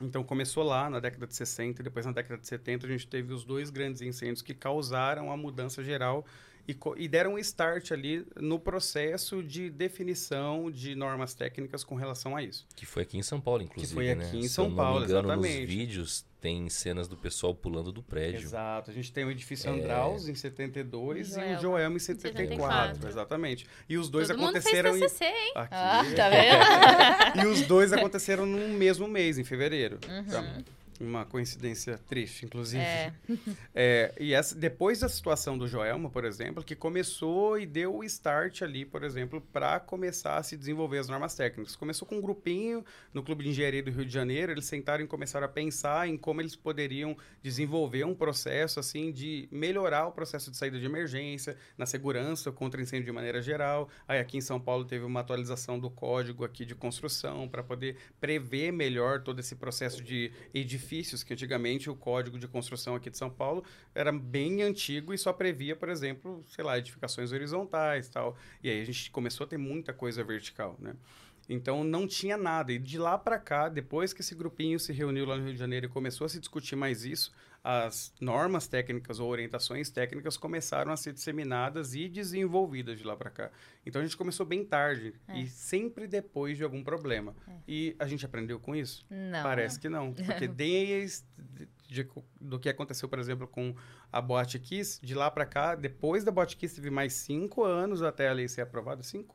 Então 0.00 0.22
começou 0.22 0.62
lá 0.62 0.88
na 0.88 1.00
década 1.00 1.26
de 1.26 1.34
60 1.34 1.80
e 1.80 1.84
depois 1.84 2.06
na 2.06 2.12
década 2.12 2.40
de 2.40 2.46
70 2.46 2.86
a 2.86 2.90
gente 2.90 3.06
teve 3.06 3.32
os 3.32 3.44
dois 3.44 3.70
grandes 3.70 4.00
incêndios 4.00 4.42
que 4.42 4.54
causaram 4.54 5.32
a 5.32 5.36
mudança 5.36 5.82
geral 5.82 6.24
e, 6.68 6.76
e, 6.98 7.08
deram 7.08 7.34
um 7.34 7.38
start 7.38 7.92
ali 7.92 8.26
no 8.36 8.58
processo 8.58 9.42
de 9.42 9.70
definição 9.70 10.70
de 10.70 10.94
normas 10.94 11.34
técnicas 11.34 11.82
com 11.82 11.94
relação 11.94 12.36
a 12.36 12.42
isso. 12.42 12.66
Que 12.76 12.84
foi 12.84 13.04
aqui 13.04 13.16
em 13.16 13.22
São 13.22 13.40
Paulo, 13.40 13.62
inclusive. 13.62 13.88
Que 13.88 13.94
foi 13.94 14.10
aqui 14.10 14.36
né? 14.36 14.44
em 14.44 14.48
São 14.48 14.74
Paulo, 14.74 15.04
engano, 15.04 15.20
exatamente. 15.20 15.60
Nos 15.60 15.68
vídeos 15.68 16.26
tem 16.42 16.68
cenas 16.68 17.08
do 17.08 17.16
pessoal 17.16 17.54
pulando 17.54 17.90
do 17.90 18.02
prédio. 18.02 18.42
Exato. 18.42 18.90
A 18.90 18.94
gente 18.94 19.10
tem 19.10 19.24
o 19.24 19.30
edifício 19.30 19.70
é... 19.70 19.72
Andraus 19.72 20.28
em 20.28 20.34
72 20.34 21.28
Joel. 21.28 21.50
e 21.50 21.56
o 21.56 21.60
Joelma 21.60 21.96
em 21.96 22.00
74, 22.00 22.56
74. 22.58 23.08
Exatamente. 23.08 23.66
E 23.88 23.96
os 23.96 24.10
dois 24.10 24.28
Todo 24.28 24.42
aconteceram 24.42 24.92
mundo 24.92 25.00
fez 25.00 25.12
TCC, 25.12 25.24
hein? 25.24 25.52
Aqui. 25.54 25.74
Ah, 25.74 26.04
tá 26.14 26.28
vendo? 26.28 27.46
e 27.48 27.50
os 27.50 27.62
dois 27.62 27.94
aconteceram 27.94 28.44
no 28.44 28.68
mesmo 28.76 29.08
mês, 29.08 29.38
em 29.38 29.44
fevereiro. 29.44 29.98
Uhum. 30.06 30.18
Então, 30.18 30.64
uma 31.00 31.24
coincidência 31.24 31.98
triste, 32.08 32.44
inclusive. 32.44 32.82
É. 32.82 33.12
é. 33.74 34.14
e 34.18 34.34
essa, 34.34 34.54
depois 34.54 35.00
da 35.00 35.08
situação 35.08 35.56
do 35.56 35.68
Joelma, 35.68 36.10
por 36.10 36.24
exemplo, 36.24 36.62
que 36.62 36.74
começou 36.74 37.58
e 37.58 37.66
deu 37.66 37.96
o 37.96 38.04
start 38.04 38.62
ali, 38.62 38.84
por 38.84 39.04
exemplo, 39.04 39.40
para 39.52 39.78
começar 39.78 40.36
a 40.36 40.42
se 40.42 40.56
desenvolver 40.56 40.98
as 40.98 41.08
normas 41.08 41.34
técnicas. 41.34 41.76
Começou 41.76 42.06
com 42.06 42.16
um 42.16 42.20
grupinho 42.20 42.84
no 43.14 43.22
Clube 43.22 43.44
de 43.44 43.50
Engenharia 43.50 43.82
do 43.82 43.90
Rio 43.90 44.04
de 44.04 44.12
Janeiro, 44.12 44.52
eles 44.52 44.64
sentaram 44.64 45.04
e 45.04 45.06
começaram 45.06 45.46
a 45.46 45.48
pensar 45.48 46.08
em 46.08 46.16
como 46.16 46.40
eles 46.40 46.56
poderiam 46.56 47.16
desenvolver 47.42 48.04
um 48.04 48.14
processo 48.14 48.80
assim 48.80 49.12
de 49.12 49.48
melhorar 49.50 50.06
o 50.06 50.12
processo 50.12 50.50
de 50.50 50.56
saída 50.56 50.78
de 50.78 50.84
emergência, 50.84 51.56
na 51.76 51.86
segurança 51.86 52.50
contra 52.50 52.82
incêndio 52.82 53.06
de 53.06 53.12
maneira 53.12 53.40
geral. 53.40 53.88
Aí 54.06 54.18
aqui 54.18 54.36
em 54.36 54.40
São 54.40 54.60
Paulo 54.60 54.84
teve 54.84 55.04
uma 55.04 55.20
atualização 55.20 55.78
do 55.78 55.90
código 55.90 56.44
aqui 56.44 56.64
de 56.64 56.74
construção 56.74 57.48
para 57.48 57.62
poder 57.62 57.96
prever 58.20 58.72
melhor 58.72 59.22
todo 59.22 59.38
esse 59.38 59.54
processo 59.54 60.02
de 60.02 60.32
edifício 60.52 60.87
edifícios, 60.88 61.22
que 61.22 61.32
antigamente 61.32 61.90
o 61.90 61.94
código 61.94 62.38
de 62.38 62.48
construção 62.48 62.94
aqui 62.94 63.10
de 63.10 63.18
São 63.18 63.30
Paulo 63.30 63.62
era 63.94 64.10
bem 64.10 64.62
antigo 64.62 65.12
e 65.12 65.18
só 65.18 65.32
previa, 65.32 65.76
por 65.76 65.88
exemplo, 65.88 66.42
sei 66.48 66.64
lá, 66.64 66.78
edificações 66.78 67.30
horizontais 67.32 68.08
tal. 68.08 68.36
E 68.62 68.70
aí 68.70 68.80
a 68.80 68.84
gente 68.84 69.10
começou 69.10 69.44
a 69.44 69.48
ter 69.48 69.58
muita 69.58 69.92
coisa 69.92 70.24
vertical, 70.24 70.76
né? 70.80 70.94
Então 71.48 71.84
não 71.84 72.06
tinha 72.06 72.36
nada. 72.36 72.72
E 72.72 72.78
de 72.78 72.98
lá 72.98 73.16
para 73.16 73.38
cá, 73.38 73.68
depois 73.68 74.12
que 74.12 74.20
esse 74.20 74.34
grupinho 74.34 74.78
se 74.78 74.92
reuniu 74.92 75.24
lá 75.24 75.36
no 75.36 75.44
Rio 75.44 75.52
de 75.52 75.58
Janeiro 75.58 75.86
e 75.86 75.88
começou 75.88 76.24
a 76.24 76.28
se 76.28 76.38
discutir 76.38 76.76
mais 76.76 77.04
isso, 77.04 77.32
as 77.62 78.12
normas 78.20 78.66
técnicas 78.66 79.18
ou 79.20 79.28
orientações 79.28 79.90
técnicas 79.90 80.36
começaram 80.36 80.92
a 80.92 80.96
ser 80.96 81.12
disseminadas 81.12 81.94
e 81.94 82.08
desenvolvidas 82.08 82.98
de 82.98 83.04
lá 83.04 83.16
para 83.16 83.30
cá. 83.30 83.50
Então 83.84 84.00
a 84.00 84.04
gente 84.04 84.16
começou 84.16 84.46
bem 84.46 84.64
tarde 84.64 85.14
é. 85.26 85.40
e 85.40 85.48
sempre 85.48 86.06
depois 86.06 86.56
de 86.56 86.64
algum 86.64 86.82
problema. 86.82 87.34
É. 87.46 87.52
E 87.66 87.96
a 87.98 88.06
gente 88.06 88.24
aprendeu 88.24 88.58
com 88.58 88.74
isso? 88.74 89.04
Não. 89.10 89.42
Parece 89.42 89.78
que 89.78 89.88
não. 89.88 90.12
Porque 90.12 90.46
desde 90.48 91.24
de, 91.88 92.08
do 92.40 92.58
que 92.58 92.68
aconteceu, 92.68 93.08
por 93.08 93.18
exemplo, 93.18 93.46
com 93.46 93.74
a 94.12 94.20
Boate 94.20 94.58
Kiss, 94.58 95.00
de 95.04 95.14
lá 95.14 95.30
para 95.30 95.46
cá, 95.46 95.74
depois 95.74 96.22
da 96.22 96.30
Boate 96.30 96.56
Kiss 96.56 96.74
teve 96.74 96.90
mais 96.90 97.14
cinco 97.14 97.64
anos 97.64 98.02
até 98.02 98.28
a 98.28 98.32
lei 98.32 98.46
ser 98.46 98.60
aprovada. 98.60 99.02
Cinco? 99.02 99.34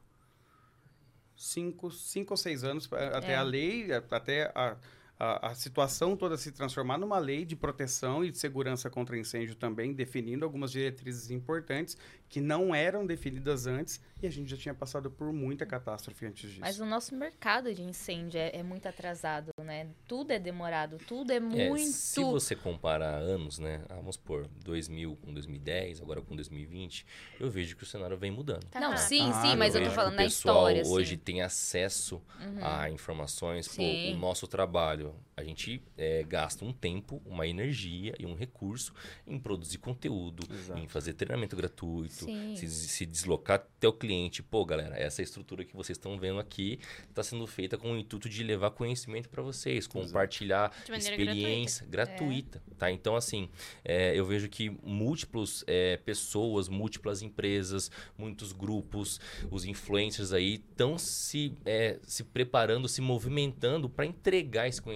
Cinco, 1.35 1.91
cinco 1.91 2.33
ou 2.33 2.37
seis 2.37 2.63
anos 2.63 2.87
até 2.93 3.33
é. 3.33 3.35
a 3.35 3.41
lei, 3.41 3.91
até 3.91 4.51
a 4.55 4.77
a, 5.19 5.47
a, 5.51 5.55
situação 5.55 6.17
toda 6.17 6.35
se 6.37 6.51
transformar 6.51 6.97
numa 6.97 7.17
lei 7.19 7.45
de 7.45 7.55
proteção 7.55 8.25
e 8.25 8.31
de 8.31 8.37
segurança 8.37 8.89
contra 8.89 9.17
incêndio 9.17 9.55
também, 9.55 9.93
definindo 9.93 10.43
algumas 10.43 10.71
diretrizes 10.71 11.29
importantes 11.29 11.97
que 12.27 12.41
não 12.41 12.73
eram 12.73 13.05
definidas 13.05 13.67
antes 13.67 14.01
e 14.21 14.25
a 14.25 14.29
gente 14.29 14.49
já 14.49 14.57
tinha 14.57 14.73
passado 14.73 15.11
por 15.11 15.31
muita 15.31 15.65
catástrofe 15.65 16.25
antes 16.25 16.49
disso. 16.49 16.61
Mas 16.61 16.79
o 16.79 16.85
nosso 16.85 17.13
mercado 17.15 17.73
de 17.73 17.81
incêndio 17.83 18.39
é, 18.39 18.55
é 18.57 18.63
muito 18.63 18.87
atrasado, 18.87 19.51
né? 19.63 19.87
Tudo 20.07 20.31
é 20.31 20.39
demorado, 20.39 20.97
tudo 21.07 21.31
é 21.31 21.35
É, 21.35 21.39
muito. 21.39 21.91
se 21.91 22.23
você 22.23 22.55
comparar 22.55 23.13
anos, 23.15 23.59
né? 23.59 23.83
vamos 23.89 24.17
por 24.17 24.47
2000 24.63 25.15
com 25.17 25.31
2010, 25.33 26.01
agora 26.01 26.21
com 26.21 26.35
2020, 26.35 27.05
eu 27.39 27.49
vejo 27.51 27.75
que 27.75 27.83
o 27.83 27.85
cenário 27.85 28.17
vem 28.17 28.31
mudando. 28.31 28.63
Tá 28.71 28.79
Não, 28.79 28.89
rápido. 28.91 29.05
sim, 29.07 29.29
Ah, 29.29 29.41
sim, 29.41 29.55
mas 29.55 29.75
eu 29.75 29.79
vejo 29.81 29.83
tô 29.83 29.89
que 29.91 29.95
falando 29.95 30.13
o 30.13 30.17
na 30.17 30.23
pessoal 30.23 30.55
história, 30.57 30.81
assim. 30.81 30.91
hoje 30.91 31.17
tem 31.17 31.41
acesso 31.41 32.21
a 32.61 32.89
informações. 32.89 33.67
Pô, 33.67 33.83
o 33.83 34.15
nosso 34.17 34.47
trabalho, 34.47 35.02
a 35.35 35.43
gente 35.43 35.81
é, 35.97 36.23
gasta 36.23 36.63
um 36.63 36.71
tempo, 36.71 37.21
uma 37.25 37.47
energia 37.47 38.13
e 38.19 38.25
um 38.25 38.35
recurso 38.35 38.93
em 39.25 39.39
produzir 39.39 39.79
conteúdo, 39.79 40.43
Exato. 40.51 40.79
em 40.79 40.87
fazer 40.87 41.13
treinamento 41.13 41.55
gratuito, 41.55 42.25
se, 42.55 42.67
se 42.67 43.05
deslocar 43.05 43.55
até 43.55 43.87
o 43.87 43.93
cliente. 43.93 44.43
Pô, 44.43 44.63
galera, 44.63 44.95
essa 44.95 45.21
estrutura 45.21 45.65
que 45.65 45.75
vocês 45.75 45.97
estão 45.97 46.17
vendo 46.19 46.39
aqui 46.39 46.79
está 47.09 47.23
sendo 47.23 47.45
feita 47.47 47.77
com 47.77 47.93
o 47.93 47.97
intuito 47.97 48.29
de 48.29 48.43
levar 48.43 48.71
conhecimento 48.71 49.27
para 49.27 49.41
vocês, 49.41 49.87
compartilhar 49.87 50.71
De 50.85 50.91
maneira 50.91 51.15
experiência 51.15 51.85
gratuita, 51.87 52.61
tá? 52.77 52.91
Então, 52.91 53.15
assim, 53.15 53.49
é, 53.83 54.17
eu 54.17 54.25
vejo 54.25 54.47
que 54.47 54.69
múltiplos 54.83 55.63
é, 55.67 55.97
pessoas, 55.97 56.69
múltiplas 56.69 57.21
empresas, 57.21 57.89
muitos 58.17 58.51
grupos, 58.51 59.19
os 59.49 59.65
influencers 59.65 60.31
aí 60.31 60.55
estão 60.55 60.97
se, 60.97 61.53
é, 61.65 61.99
se 62.03 62.23
preparando, 62.23 62.87
se 62.87 63.01
movimentando 63.01 63.89
para 63.89 64.05
entregar 64.05 64.67
esse 64.67 64.81
conhecimento 64.81 64.92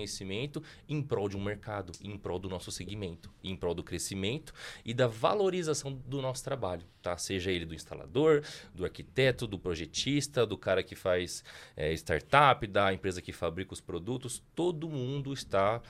em 0.88 1.02
prol 1.02 1.30
de 1.30 1.38
um 1.38 1.44
mercado, 1.44 1.92
em 2.02 2.18
prol 2.18 2.40
do 2.40 2.50
nosso 2.50 2.72
segmento, 2.72 3.32
em 3.44 3.56
prol 3.56 3.74
do 3.74 3.84
crescimento 3.84 4.54
e 4.86 4.94
da 4.94 5.08
valorização 5.08 5.94
do 5.94 6.22
nosso 6.22 6.44
trabalho, 6.44 6.84
tá? 7.02 7.18
Seja 7.18 7.52
ele 7.52 7.66
do 7.66 7.74
instalador, 7.74 8.44
do 8.74 8.84
arquiteto, 8.84 9.48
do 9.48 9.58
projetista, 9.58 10.46
do 10.46 10.58
cara 10.58 10.84
que 10.84 10.96
faz 10.96 11.44
é, 11.76 11.94
startup, 11.94 12.66
da 12.68 12.94
empresa 12.94 13.22
que 13.22 13.32
fabrica 13.32 13.74
os 13.74 13.82
produtos, 13.82 14.44
todo 14.56 14.90
mundo 14.90 15.34
está 15.34 15.82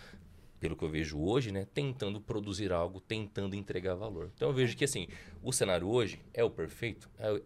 pelo 0.60 0.76
que 0.76 0.84
eu 0.84 0.90
vejo 0.90 1.20
hoje, 1.20 1.52
né, 1.52 1.68
tentando 1.72 2.20
produzir 2.20 2.72
algo, 2.72 3.00
tentando 3.00 3.56
entregar 3.56 3.96
valor. 3.96 4.32
Então 4.34 4.50
eu 4.50 4.54
vejo 4.54 4.76
que 4.76 4.86
assim, 4.86 5.08
o 5.44 5.52
cenário 5.52 5.88
hoje 5.88 6.20
é 6.34 6.44
o 6.44 6.50
perfeito, 6.50 7.10
é 7.20 7.42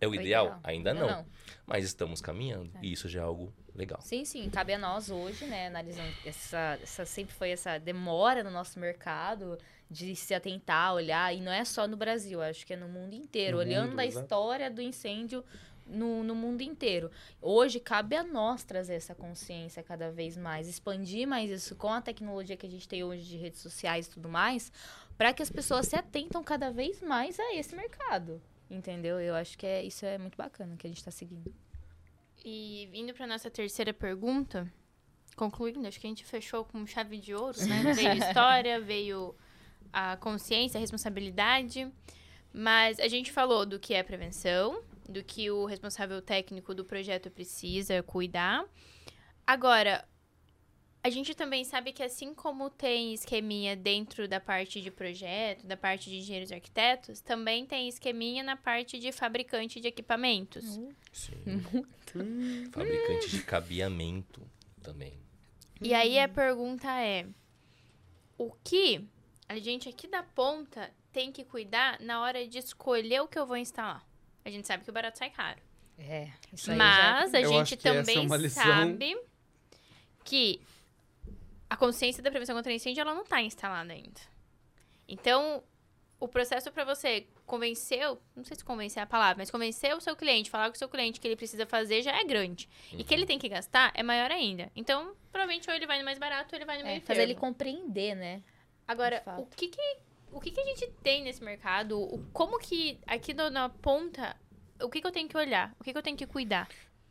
é 0.00 0.06
o 0.06 0.10
O 0.10 0.14
ideal? 0.14 0.46
ideal. 0.46 0.60
Ainda 0.64 0.90
Ainda 0.90 0.94
não, 1.06 1.08
não. 1.18 1.26
mas 1.66 1.84
estamos 1.84 2.20
caminhando 2.20 2.72
e 2.82 2.92
isso 2.92 3.08
já 3.08 3.20
é 3.20 3.24
algo 3.24 3.52
legal. 3.74 4.00
Sim, 4.02 4.24
sim, 4.24 4.48
cabe 4.50 4.72
a 4.74 4.78
nós 4.78 5.10
hoje, 5.10 5.44
né, 5.46 5.66
analisando 5.68 6.12
essa, 6.24 6.78
essa 6.82 7.04
sempre 7.06 7.34
foi 7.34 7.50
essa 7.50 7.78
demora 7.78 8.42
no 8.42 8.50
nosso 8.50 8.78
mercado 8.80 9.58
de 9.90 10.14
se 10.14 10.34
atentar, 10.34 10.94
olhar, 10.94 11.34
e 11.34 11.40
não 11.40 11.50
é 11.52 11.64
só 11.64 11.86
no 11.88 11.96
Brasil, 11.96 12.40
acho 12.40 12.64
que 12.66 12.72
é 12.72 12.76
no 12.76 12.88
mundo 12.88 13.14
inteiro, 13.14 13.56
No 13.56 13.62
olhando 13.62 13.90
mundo, 13.90 14.00
a 14.00 14.06
exato. 14.06 14.24
história 14.24 14.70
do 14.70 14.80
incêndio 14.80 15.44
no, 15.86 16.22
no 16.22 16.34
mundo 16.34 16.62
inteiro. 16.62 17.10
Hoje 17.42 17.80
cabe 17.80 18.14
a 18.14 18.22
nós 18.22 18.62
trazer 18.62 18.94
essa 18.94 19.14
consciência 19.16 19.82
cada 19.82 20.10
vez 20.10 20.36
mais, 20.36 20.68
expandir 20.68 21.26
mais 21.26 21.50
isso 21.50 21.74
com 21.74 21.92
a 21.92 22.00
tecnologia 22.00 22.56
que 22.56 22.66
a 22.66 22.70
gente 22.70 22.86
tem 22.88 23.02
hoje 23.02 23.24
de 23.24 23.36
redes 23.36 23.60
sociais 23.60 24.06
e 24.06 24.10
tudo 24.10 24.28
mais, 24.28 24.72
para 25.18 25.32
que 25.32 25.42
as 25.42 25.50
pessoas 25.50 25.86
se 25.88 25.96
atentam 25.96 26.42
cada 26.44 26.70
vez 26.70 27.00
mais 27.02 27.38
a 27.40 27.54
esse 27.56 27.74
mercado. 27.74 28.40
Entendeu? 28.70 29.20
Eu 29.20 29.34
acho 29.34 29.58
que 29.58 29.66
é, 29.66 29.82
isso 29.82 30.06
é 30.06 30.16
muito 30.16 30.36
bacana 30.36 30.76
que 30.76 30.86
a 30.86 30.90
gente 30.90 30.98
está 30.98 31.10
seguindo. 31.10 31.52
E 32.44 32.88
indo 32.94 33.12
para 33.12 33.26
nossa 33.26 33.50
terceira 33.50 33.92
pergunta, 33.92 34.72
concluindo, 35.36 35.86
acho 35.86 36.00
que 36.00 36.06
a 36.06 36.10
gente 36.10 36.24
fechou 36.24 36.64
com 36.64 36.86
chave 36.86 37.18
de 37.18 37.34
ouro, 37.34 37.58
né? 37.66 37.92
Veio 37.92 38.12
história, 38.22 38.80
veio 38.80 39.34
a 39.92 40.16
consciência, 40.16 40.78
a 40.78 40.80
responsabilidade, 40.80 41.90
mas 42.52 42.98
a 43.00 43.08
gente 43.08 43.32
falou 43.32 43.66
do 43.66 43.78
que 43.78 43.92
é 43.92 44.02
prevenção, 44.02 44.82
do 45.08 45.22
que 45.22 45.50
o 45.50 45.66
responsável 45.66 46.22
técnico 46.22 46.74
do 46.74 46.84
projeto 46.84 47.30
precisa 47.30 48.02
cuidar. 48.02 48.64
Agora, 49.46 50.06
a 51.02 51.08
gente 51.10 51.34
também 51.34 51.64
sabe 51.64 51.92
que 51.92 52.02
assim 52.02 52.34
como 52.34 52.68
tem 52.68 53.14
esqueminha 53.14 53.74
dentro 53.74 54.28
da 54.28 54.38
parte 54.38 54.80
de 54.82 54.90
projeto, 54.90 55.66
da 55.66 55.76
parte 55.76 56.10
de 56.10 56.18
engenheiros 56.18 56.50
e 56.50 56.54
arquitetos, 56.54 57.20
também 57.20 57.64
tem 57.64 57.88
esqueminha 57.88 58.42
na 58.42 58.56
parte 58.56 58.98
de 58.98 59.10
fabricante 59.12 59.80
de 59.80 59.88
equipamentos. 59.88 60.78
Sim. 61.12 61.32
Fabricante 62.72 63.30
de 63.30 63.42
cabeamento 63.42 64.42
também. 64.82 65.14
E 65.80 65.94
aí 65.94 66.18
a 66.18 66.28
pergunta 66.28 66.88
é: 67.00 67.26
o 68.36 68.52
que 68.64 69.04
a 69.48 69.58
gente 69.58 69.88
aqui 69.88 70.06
da 70.06 70.22
ponta 70.22 70.90
tem 71.12 71.32
que 71.32 71.44
cuidar 71.44 71.98
na 72.00 72.20
hora 72.20 72.46
de 72.46 72.58
escolher 72.58 73.20
o 73.20 73.28
que 73.28 73.38
eu 73.38 73.46
vou 73.46 73.56
instalar? 73.56 74.06
A 74.44 74.50
gente 74.50 74.66
sabe 74.66 74.84
que 74.84 74.90
o 74.90 74.92
barato 74.92 75.18
sai 75.18 75.30
caro. 75.30 75.60
É, 75.98 76.30
isso 76.52 76.70
aí 76.70 76.76
Mas 76.78 77.34
a 77.34 77.40
Eu 77.40 77.48
gente 77.50 77.60
acho 77.62 77.76
que 77.76 77.88
essa 77.88 77.98
é 77.98 78.00
também 78.14 78.26
uma 78.26 78.36
lição- 78.36 78.62
sabe 78.64 79.18
que 80.24 80.60
a 81.70 81.76
consciência 81.76 82.22
da 82.22 82.30
prevenção 82.30 82.54
contra 82.56 82.72
incêndio 82.72 83.00
ela 83.00 83.14
não 83.14 83.22
está 83.22 83.40
instalada 83.40 83.92
ainda. 83.92 84.20
Então, 85.08 85.62
o 86.18 86.28
processo 86.28 86.70
para 86.70 86.84
você 86.84 87.26
convencer, 87.46 88.00
não 88.36 88.44
sei 88.44 88.56
se 88.56 88.64
convencer 88.64 89.00
é 89.00 89.04
a 89.04 89.06
palavra, 89.06 89.38
mas 89.38 89.50
convencer 89.50 89.96
o 89.96 90.00
seu 90.00 90.14
cliente, 90.14 90.50
falar 90.50 90.68
com 90.68 90.74
o 90.74 90.78
seu 90.78 90.88
cliente 90.88 91.18
que 91.20 91.26
ele 91.26 91.36
precisa 91.36 91.64
fazer 91.66 92.02
já 92.02 92.12
é 92.16 92.24
grande. 92.24 92.68
E 92.92 93.02
que 93.02 93.14
ele 93.14 93.26
tem 93.26 93.38
que 93.38 93.48
gastar 93.48 93.90
é 93.94 94.02
maior 94.02 94.30
ainda. 94.30 94.70
Então, 94.76 95.14
provavelmente 95.32 95.68
ou 95.68 95.74
ele 95.74 95.86
vai 95.86 95.98
no 95.98 96.04
mais 96.04 96.18
barato 96.18 96.54
ou 96.54 96.58
ele 96.58 96.64
vai 96.66 96.76
no 96.78 96.82
é, 96.86 96.90
meio 96.92 97.00
fazer 97.02 97.22
ele 97.22 97.34
compreender, 97.34 98.14
né? 98.14 98.42
Agora, 98.86 99.22
o 99.38 99.46
que 99.46 99.68
que, 99.68 99.96
o 100.32 100.40
que 100.40 100.50
que 100.50 100.60
a 100.60 100.64
gente 100.64 100.86
tem 101.02 101.22
nesse 101.22 101.42
mercado? 101.42 102.00
O, 102.00 102.24
como 102.32 102.58
que, 102.58 102.98
aqui 103.06 103.32
no- 103.32 103.50
na 103.50 103.68
ponta, 103.68 104.36
o 104.82 104.88
que 104.90 105.00
que 105.00 105.06
eu 105.06 105.12
tenho 105.12 105.28
que 105.28 105.36
olhar? 105.36 105.74
O 105.80 105.84
que 105.84 105.92
que 105.92 105.98
eu 105.98 106.02
tenho 106.02 106.16
que 106.16 106.26
cuidar? 106.26 106.68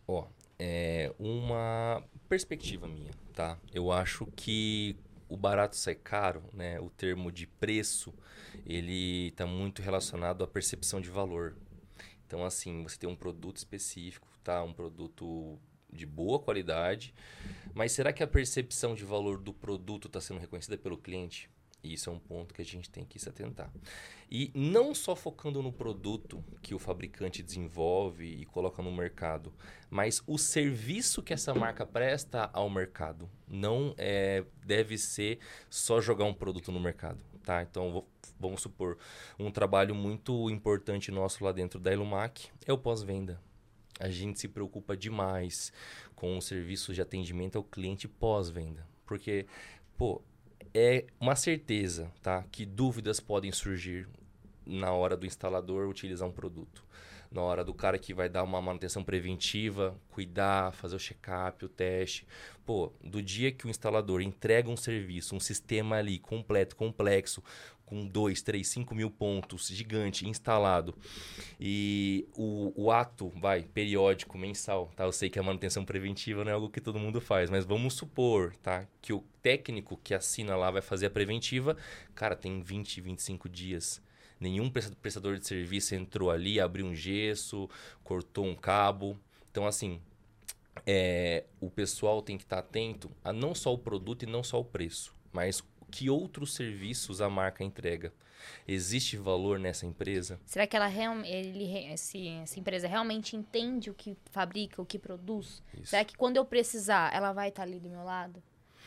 Ó, 0.08 0.28
é 0.60 1.12
uma 1.18 2.04
perspectiva 2.28 2.88
minha, 2.88 3.12
tá? 3.34 3.58
Eu 3.74 3.92
acho 3.92 4.26
que 4.36 4.98
o 5.30 5.38
barato 5.38 5.76
sai 5.76 5.96
caro, 5.96 6.44
né? 6.54 6.80
O 6.80 6.90
termo 6.90 7.32
de 7.32 7.48
preço, 7.48 8.14
ele 8.66 9.28
está 9.28 9.46
muito 9.46 9.82
relacionado 9.82 10.44
à 10.44 10.48
percepção 10.48 11.00
de 11.00 11.10
valor. 11.10 11.56
Então, 12.28 12.44
assim, 12.44 12.84
você 12.84 12.98
tem 12.98 13.10
um 13.10 13.16
produto 13.16 13.58
específico, 13.58 14.28
tá? 14.44 14.62
Um 14.64 14.74
produto 14.74 15.58
de 15.92 16.06
boa 16.06 16.40
qualidade, 16.40 17.14
mas 17.74 17.92
será 17.92 18.14
que 18.14 18.22
a 18.22 18.28
percepção 18.28 18.94
de 18.94 19.04
valor 19.04 19.40
do 19.40 19.52
produto 19.54 20.08
está 20.08 20.22
sendo 20.22 20.40
reconhecida 20.40 20.78
pelo 20.78 20.98
cliente? 20.98 21.50
Isso 21.84 22.10
é 22.10 22.14
um 22.14 22.20
ponto 22.20 22.54
que 22.54 22.62
a 22.62 22.66
gente 22.66 22.90
tem 22.90 23.06
que 23.06 23.18
se 23.18 23.30
atentar. 23.30 23.72
E 24.30 24.52
não 24.54 24.94
só 24.94 25.16
focando 25.16 25.64
no 25.64 25.72
produto 25.72 26.44
que 26.62 26.76
o 26.76 26.80
fabricante 26.80 27.42
desenvolve 27.42 28.26
e 28.26 28.46
coloca 28.46 28.82
no 28.84 28.92
mercado, 28.92 29.54
mas 29.90 30.22
o 30.28 30.38
serviço 30.38 31.24
que 31.24 31.34
essa 31.34 31.54
marca 31.54 31.86
presta 31.86 32.50
ao 32.54 32.70
mercado. 32.70 33.30
Não 33.48 33.96
é, 33.98 34.44
deve 34.66 34.98
ser 34.98 35.40
só 35.70 36.02
jogar 36.02 36.26
um 36.26 36.34
produto 36.34 36.72
no 36.72 36.80
mercado. 36.80 37.20
Tá? 37.44 37.64
Então, 37.64 38.06
vamos 38.40 38.62
supor, 38.62 38.98
um 39.40 39.50
trabalho 39.50 39.96
muito 39.96 40.50
importante 40.50 41.12
nosso 41.12 41.44
lá 41.44 41.52
dentro 41.52 41.80
da 41.80 41.92
Ilumac 41.92 42.50
é 42.66 42.74
o 42.74 42.78
pós-venda. 42.78 43.42
A 44.00 44.10
gente 44.10 44.40
se 44.40 44.48
preocupa 44.48 44.96
demais 44.96 45.74
com 46.16 46.38
o 46.38 46.42
serviço 46.42 46.94
de 46.94 47.02
atendimento 47.02 47.58
ao 47.58 47.64
cliente 47.64 48.08
pós-venda. 48.08 48.88
Porque, 49.06 49.48
pô, 49.98 50.22
é 50.74 51.06
uma 51.20 51.36
certeza, 51.36 52.12
tá? 52.22 52.44
Que 52.52 52.66
dúvidas 52.66 53.20
podem 53.20 53.52
surgir 53.52 54.08
na 54.66 54.92
hora 54.92 55.18
do 55.18 55.26
instalador 55.26 55.88
utilizar 55.88 56.28
um 56.28 56.32
produto. 56.32 56.84
Na 57.32 57.42
hora 57.42 57.64
do 57.64 57.76
cara 57.76 58.00
que 58.00 58.12
vai 58.12 58.28
dar 58.28 58.44
uma 58.44 58.60
manutenção 58.60 59.04
preventiva, 59.04 59.96
cuidar, 60.10 60.74
fazer 60.74 60.96
o 60.96 61.00
check-up, 61.00 61.64
o 61.64 61.70
teste. 61.70 62.28
Pô, 62.66 62.92
do 63.04 63.22
dia 63.22 63.52
que 63.52 63.68
o 63.68 63.70
instalador 63.70 64.20
entrega 64.22 64.68
um 64.68 64.78
serviço, 64.78 65.36
um 65.36 65.40
sistema 65.40 65.98
ali 65.98 66.18
completo, 66.18 66.76
complexo, 66.76 67.44
com 67.90 68.06
2, 68.06 68.44
3, 68.44 68.68
5 68.68 68.94
mil 68.94 69.10
pontos, 69.10 69.68
gigante, 69.68 70.30
instalado, 70.30 70.96
e 71.60 72.28
o, 72.36 72.72
o 72.76 72.92
ato, 72.92 73.30
vai, 73.30 73.64
periódico, 73.64 74.38
mensal, 74.38 74.92
tá? 74.96 75.06
Eu 75.06 75.12
sei 75.12 75.28
que 75.28 75.40
a 75.40 75.44
manutenção 75.44 75.84
preventiva 75.84 76.44
não 76.44 76.52
é 76.52 76.54
algo 76.54 76.70
que 76.70 76.80
todo 76.80 77.00
mundo 77.00 77.20
faz, 77.20 77.50
mas 77.50 77.66
vamos 77.66 77.96
supor, 77.96 78.56
tá? 78.58 78.86
Que 79.02 79.12
o 79.12 79.24
técnico 79.42 80.00
que 80.04 80.14
assina 80.14 80.56
lá 80.56 80.70
vai 80.70 80.84
fazer 80.84 81.08
a 81.08 81.10
preventiva, 81.10 81.76
cara, 82.14 82.36
tem 82.36 82.62
20, 82.62 83.02
25 83.02 83.50
dias. 83.50 84.00
Nenhum 84.40 84.70
presta- 84.70 84.96
prestador 85.02 85.40
de 85.40 85.48
serviço 85.48 85.96
entrou 85.96 86.30
ali, 86.30 86.60
abriu 86.60 86.86
um 86.86 86.94
gesso, 86.94 87.68
cortou 88.04 88.46
um 88.46 88.56
cabo. 88.56 89.18
Então, 89.52 89.66
assim, 89.66 90.00
é, 90.86 91.44
o 91.60 91.72
pessoal 91.72 92.22
tem 92.22 92.38
que 92.38 92.44
estar 92.44 92.60
atento 92.60 93.10
a 93.24 93.34
não 93.34 93.56
só 93.56 93.74
o 93.74 93.78
produto 93.78 94.24
e 94.24 94.26
não 94.28 94.44
só 94.44 94.60
o 94.60 94.64
preço, 94.64 95.14
mas 95.34 95.64
que 95.90 96.10
outros 96.10 96.54
serviços 96.54 97.20
a 97.20 97.30
marca 97.30 97.64
entrega. 97.64 98.14
Existe 98.68 99.18
valor 99.18 99.60
nessa 99.60 99.86
empresa? 99.86 100.40
Será 100.46 100.66
que 100.66 100.76
ela 100.76 100.88
real- 100.88 101.26
ele, 101.26 101.70
essa 101.92 102.58
empresa 102.60 102.88
realmente 102.88 103.36
entende 103.36 103.90
o 103.90 103.94
que 103.94 104.16
fabrica, 104.32 104.82
o 104.82 104.86
que 104.86 104.98
produz? 104.98 105.62
Isso. 105.74 105.88
Será 105.88 106.06
que 106.06 106.16
quando 106.16 106.38
eu 106.38 106.46
precisar, 106.46 107.14
ela 107.14 107.34
vai 107.34 107.50
estar 107.50 107.64
ali 107.64 107.80
do 107.80 107.90
meu 107.90 108.04
lado? 108.04 108.42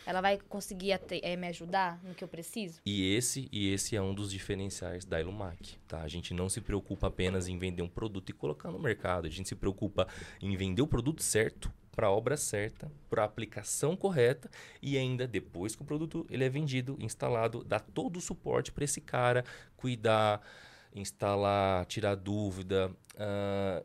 Ela 0.04 0.20
vai 0.20 0.36
conseguir 0.48 0.98
eh, 1.10 1.36
me 1.36 1.46
ajudar 1.48 2.02
no 2.02 2.12
que 2.14 2.24
eu 2.24 2.28
preciso? 2.28 2.80
E 2.84 3.14
esse, 3.14 3.48
e 3.52 3.72
esse 3.72 3.94
é 3.94 4.02
um 4.02 4.12
dos 4.12 4.32
diferenciais 4.32 5.04
da 5.04 5.20
Ilumac, 5.20 5.76
tá? 5.86 6.00
A 6.02 6.08
gente 6.08 6.34
não 6.34 6.48
se 6.48 6.60
preocupa 6.60 7.06
apenas 7.06 7.46
em 7.46 7.56
vender 7.56 7.82
um 7.82 7.88
produto 7.88 8.30
e 8.30 8.32
colocar 8.32 8.72
no 8.72 8.80
mercado. 8.80 9.26
A 9.26 9.30
gente 9.30 9.48
se 9.48 9.54
preocupa 9.54 10.08
em 10.40 10.56
vender 10.56 10.82
o 10.82 10.88
produto 10.88 11.22
certo 11.22 11.72
para 11.94 12.06
a 12.06 12.10
obra 12.10 12.36
certa, 12.36 12.90
para 13.08 13.22
a 13.22 13.26
aplicação 13.26 13.94
correta 13.94 14.50
e 14.80 14.96
ainda 14.96 15.26
depois 15.26 15.76
que 15.76 15.82
o 15.82 15.84
produto 15.84 16.26
ele 16.30 16.44
é 16.44 16.48
vendido, 16.48 16.96
instalado, 16.98 17.62
dá 17.62 17.78
todo 17.78 18.16
o 18.16 18.20
suporte 18.20 18.72
para 18.72 18.84
esse 18.84 19.00
cara 19.00 19.44
cuidar, 19.76 20.40
instalar, 20.94 21.84
tirar 21.86 22.14
dúvida, 22.14 22.90
uh, 23.14 23.84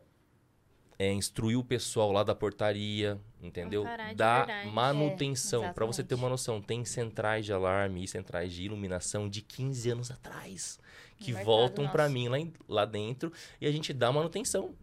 é, 0.98 1.12
instruir 1.12 1.56
o 1.56 1.62
pessoal 1.62 2.10
lá 2.10 2.24
da 2.24 2.34
portaria, 2.34 3.20
entendeu? 3.40 3.84
Dar 4.16 4.66
manutenção. 4.66 5.64
É, 5.64 5.72
para 5.72 5.86
você 5.86 6.02
ter 6.02 6.16
uma 6.16 6.28
noção, 6.28 6.60
tem 6.60 6.84
centrais 6.84 7.44
de 7.44 7.52
alarme 7.52 8.02
e 8.02 8.08
centrais 8.08 8.52
de 8.52 8.64
iluminação 8.64 9.28
de 9.28 9.40
15 9.42 9.90
anos 9.90 10.10
atrás 10.10 10.78
que 11.18 11.32
voltam 11.32 11.88
para 11.88 12.08
mim 12.08 12.28
lá, 12.28 12.38
em, 12.38 12.52
lá 12.68 12.84
dentro 12.84 13.32
e 13.60 13.66
a 13.66 13.72
gente 13.72 13.92
dá 13.92 14.10
manutenção. 14.10 14.74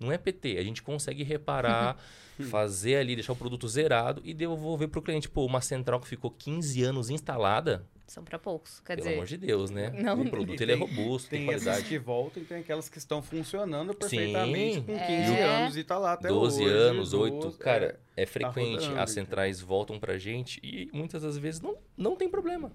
Não 0.00 0.10
é 0.10 0.18
PT, 0.18 0.56
a 0.58 0.64
gente 0.64 0.82
consegue 0.82 1.22
reparar, 1.22 1.96
fazer 2.50 2.96
ali, 2.96 3.14
deixar 3.14 3.34
o 3.34 3.36
produto 3.36 3.68
zerado 3.68 4.22
e 4.24 4.32
devolver 4.32 4.88
para 4.88 4.98
o 4.98 5.02
cliente. 5.02 5.28
Pô, 5.28 5.44
uma 5.44 5.60
central 5.60 6.00
que 6.00 6.08
ficou 6.08 6.30
15 6.30 6.82
anos 6.82 7.10
instalada, 7.10 7.86
são 8.10 8.24
para 8.24 8.40
poucos, 8.40 8.80
quer 8.80 8.96
Pelo 8.96 9.04
dizer... 9.04 9.14
amor 9.14 9.26
de 9.26 9.36
Deus, 9.36 9.70
né? 9.70 9.90
Não, 9.90 10.22
o 10.22 10.28
produto 10.28 10.60
ele 10.60 10.72
é 10.72 10.74
robusto, 10.74 11.30
tem, 11.30 11.46
tem 11.46 11.46
qualidade. 11.46 11.84
que 11.84 11.96
voltam 11.96 12.42
e 12.42 12.44
tem 12.44 12.58
aquelas 12.58 12.88
que 12.88 12.98
estão 12.98 13.22
funcionando 13.22 13.94
perfeitamente 13.94 14.74
Sim. 14.74 14.82
com 14.82 14.98
15 14.98 15.06
é. 15.06 15.44
anos 15.44 15.76
e 15.76 15.84
tá 15.84 15.96
lá 15.96 16.14
até 16.14 16.26
12 16.26 16.60
hoje. 16.60 16.74
anos, 16.74 17.10
12 17.12 17.32
anos, 17.32 17.44
8. 17.44 17.58
Cara, 17.58 18.00
é, 18.16 18.24
é 18.24 18.26
frequente. 18.26 18.80
Tá 18.80 18.86
rodando, 18.86 19.00
As 19.00 19.10
centrais 19.12 19.58
então. 19.58 19.68
voltam 19.68 20.00
pra 20.00 20.18
gente 20.18 20.58
e 20.60 20.90
muitas 20.92 21.22
das 21.22 21.38
vezes 21.38 21.60
não, 21.60 21.76
não 21.96 22.16
tem 22.16 22.28
problema. 22.28 22.72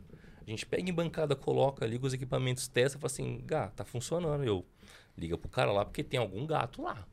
A 0.47 0.49
gente 0.49 0.65
pega 0.65 0.89
em 0.89 0.93
bancada, 0.93 1.35
coloca, 1.35 1.85
liga 1.85 2.05
os 2.05 2.13
equipamentos, 2.13 2.69
testa 2.69 2.97
e 2.97 3.01
fala 3.01 3.11
assim, 3.11 3.43
gá, 3.45 3.67
tá 3.67 3.83
funcionando. 3.83 4.41
Eu, 4.45 4.65
liga 5.17 5.37
pro 5.37 5.49
cara 5.49 5.69
lá 5.69 5.83
porque 5.83 6.01
tem 6.01 6.17
algum 6.17 6.45
gato 6.45 6.81
lá. 6.81 7.05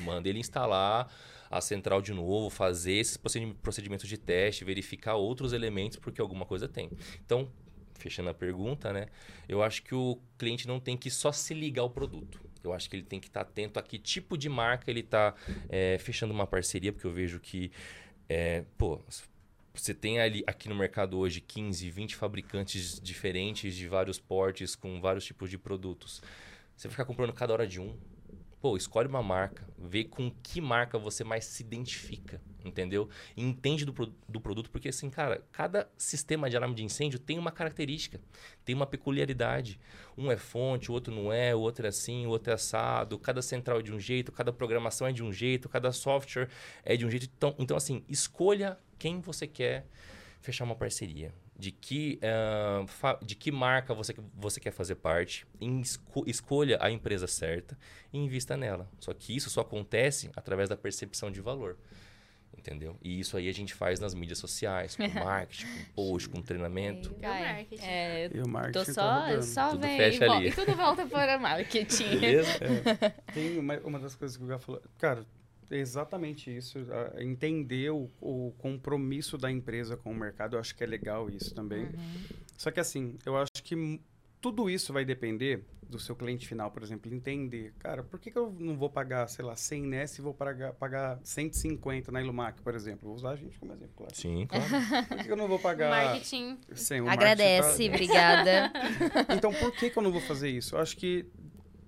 Manda 0.00 0.28
ele 0.28 0.38
instalar 0.38 1.10
a 1.50 1.60
central 1.60 2.02
de 2.02 2.12
novo, 2.12 2.50
fazer 2.50 2.94
esses 2.94 3.16
procedimentos 3.16 4.08
de 4.08 4.18
teste, 4.18 4.64
verificar 4.64 5.14
outros 5.14 5.52
elementos, 5.52 5.98
porque 5.98 6.20
alguma 6.20 6.44
coisa 6.44 6.68
tem. 6.68 6.90
Então, 7.24 7.48
fechando 7.94 8.28
a 8.30 8.34
pergunta, 8.34 8.92
né? 8.92 9.06
Eu 9.48 9.62
acho 9.62 9.82
que 9.82 9.94
o 9.94 10.18
cliente 10.36 10.66
não 10.66 10.78
tem 10.78 10.96
que 10.96 11.10
só 11.10 11.32
se 11.32 11.54
ligar 11.54 11.82
ao 11.82 11.90
produto. 11.90 12.40
Eu 12.62 12.72
acho 12.72 12.88
que 12.90 12.96
ele 12.96 13.04
tem 13.04 13.20
que 13.20 13.28
estar 13.28 13.44
tá 13.44 13.50
atento 13.50 13.78
a 13.78 13.82
que 13.82 13.98
tipo 13.98 14.36
de 14.36 14.48
marca 14.48 14.90
ele 14.90 15.00
está 15.00 15.34
é, 15.68 15.96
fechando 15.98 16.32
uma 16.32 16.46
parceria, 16.46 16.92
porque 16.92 17.06
eu 17.06 17.12
vejo 17.12 17.40
que, 17.40 17.70
é, 18.28 18.64
pô, 18.76 19.00
você 19.74 19.94
tem 19.94 20.20
ali 20.20 20.42
aqui 20.46 20.68
no 20.68 20.74
mercado 20.74 21.16
hoje 21.18 21.40
15, 21.40 21.88
20 21.90 22.16
fabricantes 22.16 23.00
diferentes 23.00 23.74
de 23.74 23.86
vários 23.88 24.18
portes 24.18 24.74
com 24.74 25.00
vários 25.00 25.24
tipos 25.24 25.48
de 25.48 25.56
produtos. 25.56 26.20
Você 26.76 26.88
vai 26.88 26.92
ficar 26.92 27.04
comprando 27.04 27.32
cada 27.32 27.52
hora 27.52 27.66
de 27.66 27.80
um. 27.80 27.96
Pô, 28.60 28.76
escolhe 28.76 29.08
uma 29.08 29.22
marca, 29.22 29.64
vê 29.78 30.02
com 30.02 30.32
que 30.42 30.60
marca 30.60 30.98
você 30.98 31.22
mais 31.22 31.44
se 31.44 31.62
identifica, 31.62 32.42
entendeu? 32.64 33.08
E 33.36 33.42
entende 33.44 33.84
do, 33.84 33.92
do 34.28 34.40
produto, 34.40 34.68
porque 34.68 34.88
assim, 34.88 35.08
cara, 35.08 35.44
cada 35.52 35.88
sistema 35.96 36.50
de 36.50 36.56
alarme 36.56 36.74
de 36.74 36.82
incêndio 36.82 37.20
tem 37.20 37.38
uma 37.38 37.52
característica, 37.52 38.20
tem 38.64 38.74
uma 38.74 38.86
peculiaridade. 38.86 39.78
Um 40.16 40.28
é 40.32 40.36
fonte, 40.36 40.90
o 40.90 40.94
outro 40.94 41.14
não 41.14 41.32
é, 41.32 41.54
o 41.54 41.60
outro 41.60 41.86
é 41.86 41.88
assim, 41.88 42.26
o 42.26 42.30
outro 42.30 42.50
é 42.50 42.54
assado, 42.54 43.16
cada 43.16 43.40
central 43.40 43.78
é 43.78 43.82
de 43.82 43.92
um 43.92 44.00
jeito, 44.00 44.32
cada 44.32 44.52
programação 44.52 45.06
é 45.06 45.12
de 45.12 45.22
um 45.22 45.32
jeito, 45.32 45.68
cada 45.68 45.92
software 45.92 46.48
é 46.84 46.96
de 46.96 47.06
um 47.06 47.10
jeito. 47.10 47.30
Então, 47.36 47.54
então 47.60 47.76
assim, 47.76 48.02
escolha 48.08 48.76
quem 48.98 49.20
você 49.20 49.46
quer 49.46 49.86
fechar 50.40 50.64
uma 50.64 50.74
parceria 50.74 51.32
de 51.58 51.72
que, 51.72 52.20
uh, 52.22 53.24
de 53.24 53.34
que 53.34 53.50
marca 53.50 53.92
você, 53.92 54.14
você 54.34 54.60
quer 54.60 54.70
fazer 54.70 54.94
parte, 54.94 55.44
esco 55.60 56.22
escolha 56.26 56.78
a 56.80 56.88
empresa 56.88 57.26
certa 57.26 57.76
e 58.12 58.18
invista 58.18 58.56
nela. 58.56 58.88
Só 59.00 59.12
que 59.12 59.34
isso 59.34 59.50
só 59.50 59.62
acontece 59.62 60.30
através 60.36 60.68
da 60.68 60.76
percepção 60.76 61.30
de 61.30 61.40
valor. 61.40 61.76
Entendeu? 62.56 62.96
E 63.02 63.20
isso 63.20 63.36
aí 63.36 63.48
a 63.48 63.52
gente 63.52 63.74
faz 63.74 64.00
nas 64.00 64.14
mídias 64.14 64.38
sociais, 64.38 64.96
com 64.96 65.06
marketing, 65.24 65.66
com 65.66 65.92
post, 65.94 66.28
com 66.28 66.42
treinamento. 66.42 67.14
E 67.20 67.26
o 67.26 67.28
marketing. 67.28 67.84
É, 67.84 68.30
e 68.32 68.40
o 68.40 68.48
marketing 68.48 68.84
tô 68.84 68.92
só, 68.92 69.02
tá 69.02 69.42
só 69.42 69.70
tudo 69.70 69.80
vem 69.80 69.96
fecha 69.96 70.26
e, 70.26 70.30
ali. 70.30 70.48
e 70.48 70.52
tudo 70.52 70.74
volta 70.74 71.06
para 71.06 71.38
marketing. 71.38 72.18
Beleza? 72.18 72.50
É, 72.60 73.08
tem 73.32 73.58
uma, 73.58 73.78
uma 73.78 73.98
das 73.98 74.14
coisas 74.14 74.36
que 74.36 74.42
o 74.42 74.46
Gá 74.46 74.58
falou. 74.58 74.82
Cara, 74.98 75.24
exatamente 75.70 76.54
isso. 76.54 76.78
Entender 77.18 77.90
o, 77.90 78.10
o, 78.20 78.52
compromisso 78.58 79.36
da 79.36 79.50
empresa 79.50 79.96
com 79.96 80.10
o 80.10 80.14
mercado, 80.14 80.56
eu 80.56 80.60
acho 80.60 80.74
que 80.74 80.82
é 80.82 80.86
legal 80.86 81.28
isso 81.30 81.54
também. 81.54 81.84
Uhum. 81.84 82.24
Só 82.56 82.70
que 82.70 82.80
assim, 82.80 83.16
eu 83.24 83.36
acho 83.36 83.62
que 83.62 84.00
tudo 84.40 84.70
isso 84.70 84.92
vai 84.92 85.04
depender 85.04 85.64
do 85.88 85.98
seu 85.98 86.14
cliente 86.14 86.46
final, 86.46 86.70
por 86.70 86.82
exemplo, 86.82 87.12
entender, 87.12 87.72
cara, 87.78 88.02
por 88.02 88.20
que, 88.20 88.30
que 88.30 88.38
eu 88.38 88.54
não 88.58 88.76
vou 88.76 88.90
pagar, 88.90 89.26
sei 89.28 89.44
lá, 89.44 89.56
100 89.56 89.82
Ness 89.82 90.18
e 90.18 90.20
vou 90.20 90.34
pagar, 90.34 90.74
pagar 90.74 91.18
150 91.24 92.12
na 92.12 92.20
Ilumac, 92.20 92.60
por 92.60 92.74
exemplo? 92.74 93.08
Vou 93.08 93.14
usar 93.14 93.30
a 93.30 93.36
gente 93.36 93.58
como 93.58 93.72
exemplo, 93.72 93.94
claro. 93.96 94.14
Sim, 94.14 94.46
claro. 94.46 94.64
Por 95.08 95.16
que, 95.16 95.24
que 95.24 95.32
eu 95.32 95.36
não 95.36 95.48
vou 95.48 95.58
pagar... 95.58 95.90
Marketing. 95.90 96.58
100, 96.74 97.08
Agradece, 97.08 97.88
marketing 97.88 97.88
tá... 97.88 97.94
obrigada. 97.94 98.72
então, 99.34 99.52
por 99.54 99.72
que, 99.72 99.88
que 99.88 99.98
eu 99.98 100.02
não 100.02 100.12
vou 100.12 100.20
fazer 100.20 100.50
isso? 100.50 100.76
Eu 100.76 100.80
acho 100.80 100.96
que 100.96 101.24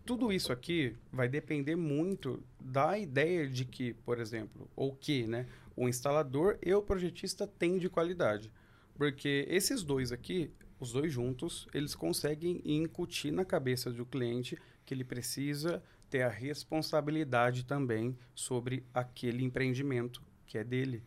tudo 0.05 0.33
isso 0.33 0.53
aqui 0.53 0.97
vai 1.13 1.29
depender 1.29 1.77
muito 1.77 2.43
da 2.61 2.99
ideia 2.99 3.49
de 3.49 3.65
que, 3.65 3.95
por 3.95 4.19
exemplo, 4.19 4.69
ou 4.75 4.95
que, 4.95 5.27
né, 5.27 5.47
o 5.77 5.89
instalador 5.89 6.59
e 6.63 6.73
o 6.75 6.83
projetista 6.83 7.47
têm 7.47 7.79
de 7.79 7.89
qualidade. 7.89 8.53
Porque 8.95 9.47
esses 9.49 9.83
dois 9.83 10.13
aqui, 10.13 10.51
os 10.79 10.93
dois 10.93 11.13
juntos, 11.13 11.67
eles 11.73 11.95
conseguem 11.95 12.61
incutir 12.65 13.33
na 13.33 13.45
cabeça 13.45 13.91
do 13.91 14.05
cliente 14.05 14.59
que 14.85 14.93
ele 14.93 15.05
precisa 15.05 15.83
ter 16.09 16.23
a 16.23 16.29
responsabilidade 16.29 17.65
também 17.65 18.19
sobre 18.35 18.85
aquele 18.93 19.45
empreendimento 19.45 20.23
que 20.47 20.59
é 20.59 20.65
dele. 20.65 21.03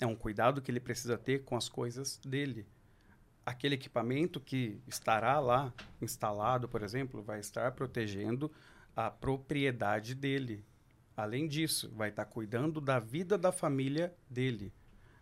É 0.00 0.06
um 0.06 0.14
cuidado 0.14 0.62
que 0.62 0.70
ele 0.70 0.80
precisa 0.80 1.18
ter 1.18 1.42
com 1.42 1.56
as 1.56 1.68
coisas 1.68 2.18
dele 2.24 2.66
aquele 3.44 3.74
equipamento 3.74 4.40
que 4.40 4.80
estará 4.86 5.38
lá 5.40 5.72
instalado, 6.00 6.68
por 6.68 6.82
exemplo, 6.82 7.22
vai 7.22 7.40
estar 7.40 7.72
protegendo 7.72 8.50
a 8.94 9.10
propriedade 9.10 10.14
dele. 10.14 10.64
Além 11.16 11.46
disso, 11.46 11.90
vai 11.94 12.08
estar 12.08 12.24
cuidando 12.24 12.80
da 12.80 12.98
vida 12.98 13.36
da 13.36 13.52
família 13.52 14.14
dele. 14.28 14.72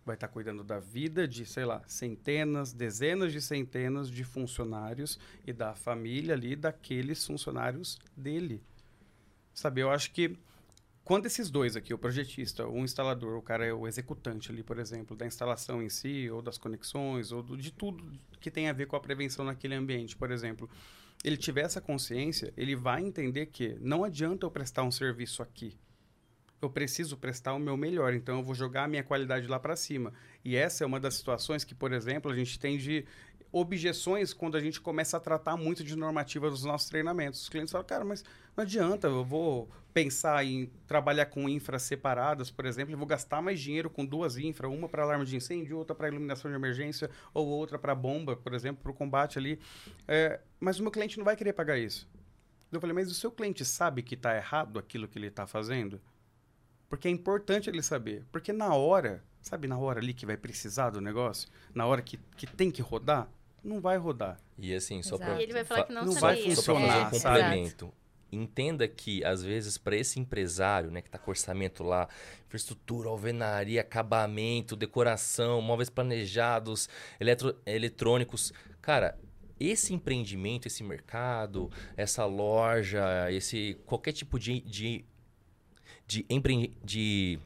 Vai 0.04 0.16
estar 0.16 0.28
cuidando 0.28 0.64
da 0.64 0.78
vida 0.78 1.26
de, 1.26 1.44
sei 1.44 1.64
lá, 1.64 1.82
centenas, 1.86 2.72
dezenas 2.72 3.32
de 3.32 3.40
centenas 3.40 4.08
de 4.08 4.24
funcionários 4.24 5.18
e 5.46 5.52
da 5.52 5.74
família 5.74 6.34
ali 6.34 6.56
daqueles 6.56 7.24
funcionários 7.26 7.98
dele. 8.16 8.62
Sabe, 9.52 9.80
eu 9.80 9.90
acho 9.90 10.12
que 10.12 10.38
quando 11.04 11.26
esses 11.26 11.50
dois 11.50 11.76
aqui, 11.76 11.92
o 11.92 11.98
projetista, 11.98 12.66
o 12.66 12.78
instalador, 12.78 13.36
o 13.36 13.42
cara 13.42 13.66
é 13.66 13.72
o 13.72 13.88
executante 13.88 14.50
ali, 14.52 14.62
por 14.62 14.78
exemplo, 14.78 15.16
da 15.16 15.26
instalação 15.26 15.82
em 15.82 15.88
si, 15.88 16.30
ou 16.30 16.40
das 16.40 16.58
conexões, 16.58 17.32
ou 17.32 17.42
do, 17.42 17.56
de 17.56 17.72
tudo 17.72 18.04
que 18.40 18.50
tem 18.50 18.68
a 18.68 18.72
ver 18.72 18.86
com 18.86 18.96
a 18.96 19.00
prevenção 19.00 19.44
naquele 19.44 19.74
ambiente, 19.74 20.16
por 20.16 20.30
exemplo, 20.30 20.68
ele 21.22 21.36
tiver 21.36 21.62
essa 21.62 21.80
consciência, 21.80 22.52
ele 22.56 22.74
vai 22.74 23.02
entender 23.02 23.46
que 23.46 23.76
não 23.80 24.04
adianta 24.04 24.46
eu 24.46 24.50
prestar 24.50 24.82
um 24.82 24.90
serviço 24.90 25.42
aqui. 25.42 25.76
Eu 26.62 26.68
preciso 26.68 27.16
prestar 27.16 27.54
o 27.54 27.58
meu 27.58 27.76
melhor, 27.76 28.12
então 28.12 28.38
eu 28.38 28.44
vou 28.44 28.54
jogar 28.54 28.84
a 28.84 28.88
minha 28.88 29.02
qualidade 29.02 29.46
lá 29.46 29.58
para 29.58 29.76
cima. 29.76 30.12
E 30.44 30.56
essa 30.56 30.84
é 30.84 30.86
uma 30.86 31.00
das 31.00 31.14
situações 31.14 31.64
que, 31.64 31.74
por 31.74 31.92
exemplo, 31.92 32.30
a 32.30 32.36
gente 32.36 32.58
tem 32.58 32.76
de 32.76 33.04
objeções 33.52 34.32
quando 34.32 34.56
a 34.56 34.60
gente 34.60 34.80
começa 34.80 35.16
a 35.16 35.20
tratar 35.20 35.56
muito 35.56 35.82
de 35.82 35.96
normativa 35.96 36.48
dos 36.48 36.64
nossos 36.64 36.88
treinamentos. 36.88 37.42
Os 37.42 37.48
clientes 37.48 37.72
falam, 37.72 37.86
cara, 37.86 38.04
mas 38.04 38.24
não 38.56 38.62
adianta, 38.62 39.08
eu 39.08 39.24
vou 39.24 39.68
pensar 39.92 40.44
em 40.44 40.70
trabalhar 40.86 41.26
com 41.26 41.48
infras 41.48 41.82
separadas, 41.82 42.50
por 42.50 42.64
exemplo, 42.64 42.92
e 42.92 42.96
vou 42.96 43.06
gastar 43.06 43.42
mais 43.42 43.60
dinheiro 43.60 43.90
com 43.90 44.04
duas 44.04 44.36
infras, 44.36 44.72
uma 44.72 44.88
para 44.88 45.02
alarme 45.02 45.24
de 45.24 45.36
incêndio, 45.36 45.76
outra 45.76 45.94
para 45.94 46.08
iluminação 46.08 46.50
de 46.50 46.56
emergência, 46.56 47.10
ou 47.34 47.46
outra 47.48 47.78
para 47.78 47.94
bomba, 47.94 48.36
por 48.36 48.54
exemplo, 48.54 48.82
para 48.82 48.92
o 48.92 48.94
combate 48.94 49.38
ali. 49.38 49.58
É, 50.06 50.40
mas 50.60 50.78
o 50.78 50.82
meu 50.82 50.92
cliente 50.92 51.18
não 51.18 51.24
vai 51.24 51.36
querer 51.36 51.52
pagar 51.52 51.78
isso. 51.78 52.08
Eu 52.70 52.80
falei, 52.80 52.94
mas 52.94 53.10
o 53.10 53.14
seu 53.14 53.32
cliente 53.32 53.64
sabe 53.64 54.02
que 54.02 54.14
está 54.14 54.36
errado 54.36 54.78
aquilo 54.78 55.08
que 55.08 55.18
ele 55.18 55.26
está 55.26 55.44
fazendo? 55.44 56.00
Porque 56.88 57.08
é 57.08 57.10
importante 57.10 57.68
ele 57.68 57.82
saber. 57.82 58.24
Porque 58.30 58.52
na 58.52 58.74
hora, 58.74 59.24
sabe 59.40 59.66
na 59.66 59.76
hora 59.76 59.98
ali 59.98 60.14
que 60.14 60.26
vai 60.26 60.36
precisar 60.36 60.90
do 60.90 61.00
negócio? 61.00 61.48
Na 61.74 61.86
hora 61.86 62.00
que, 62.00 62.16
que 62.36 62.46
tem 62.46 62.70
que 62.70 62.80
rodar? 62.82 63.28
Não 63.62 63.80
vai 63.80 63.96
rodar. 63.96 64.38
E 64.58 64.74
assim, 64.74 65.02
só 65.02 65.18
para... 65.18 65.40
Ele 65.40 65.52
vai 65.52 65.64
falar 65.64 65.84
que 65.84 65.92
não, 65.92 66.04
não 66.04 66.12
vai 66.14 66.36
funcionar, 66.42 67.10
só 67.10 67.16
um 67.16 67.20
complemento 67.20 67.92
entenda 68.32 68.86
que, 68.86 69.24
às 69.24 69.42
vezes, 69.42 69.76
para 69.76 69.96
esse 69.96 70.20
empresário, 70.20 70.90
né, 70.90 71.00
que 71.00 71.08
está 71.08 71.18
com 71.18 71.30
orçamento 71.30 71.82
lá, 71.82 72.08
infraestrutura, 72.46 73.08
alvenaria, 73.08 73.80
acabamento, 73.80 74.76
decoração, 74.76 75.60
móveis 75.60 75.90
planejados, 75.90 76.88
eletro, 77.18 77.56
eletrônicos, 77.66 78.52
cara, 78.80 79.18
esse 79.58 79.92
empreendimento, 79.92 80.66
esse 80.66 80.82
mercado, 80.82 81.70
essa 81.96 82.24
loja, 82.24 83.30
esse 83.30 83.78
qualquer 83.84 84.12
tipo 84.12 84.38
de, 84.38 84.60
de, 84.60 85.04
de, 86.06 86.24
empre, 86.30 86.72
de 86.82 87.38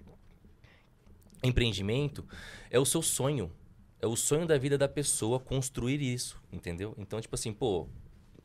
empreendimento 1.43 2.25
é 2.71 2.79
o 2.79 2.85
seu 2.85 3.03
sonho. 3.03 3.51
É 4.05 4.07
o 4.07 4.17
sonho 4.17 4.47
da 4.47 4.59
vida 4.59 4.77
da 4.77 4.87
pessoa 4.87 5.41
construir 5.41 6.03
isso, 6.03 6.39
entendeu? 6.53 6.95
Então, 6.99 7.19
tipo 7.23 7.35
assim, 7.35 7.55
pô, 7.55 7.89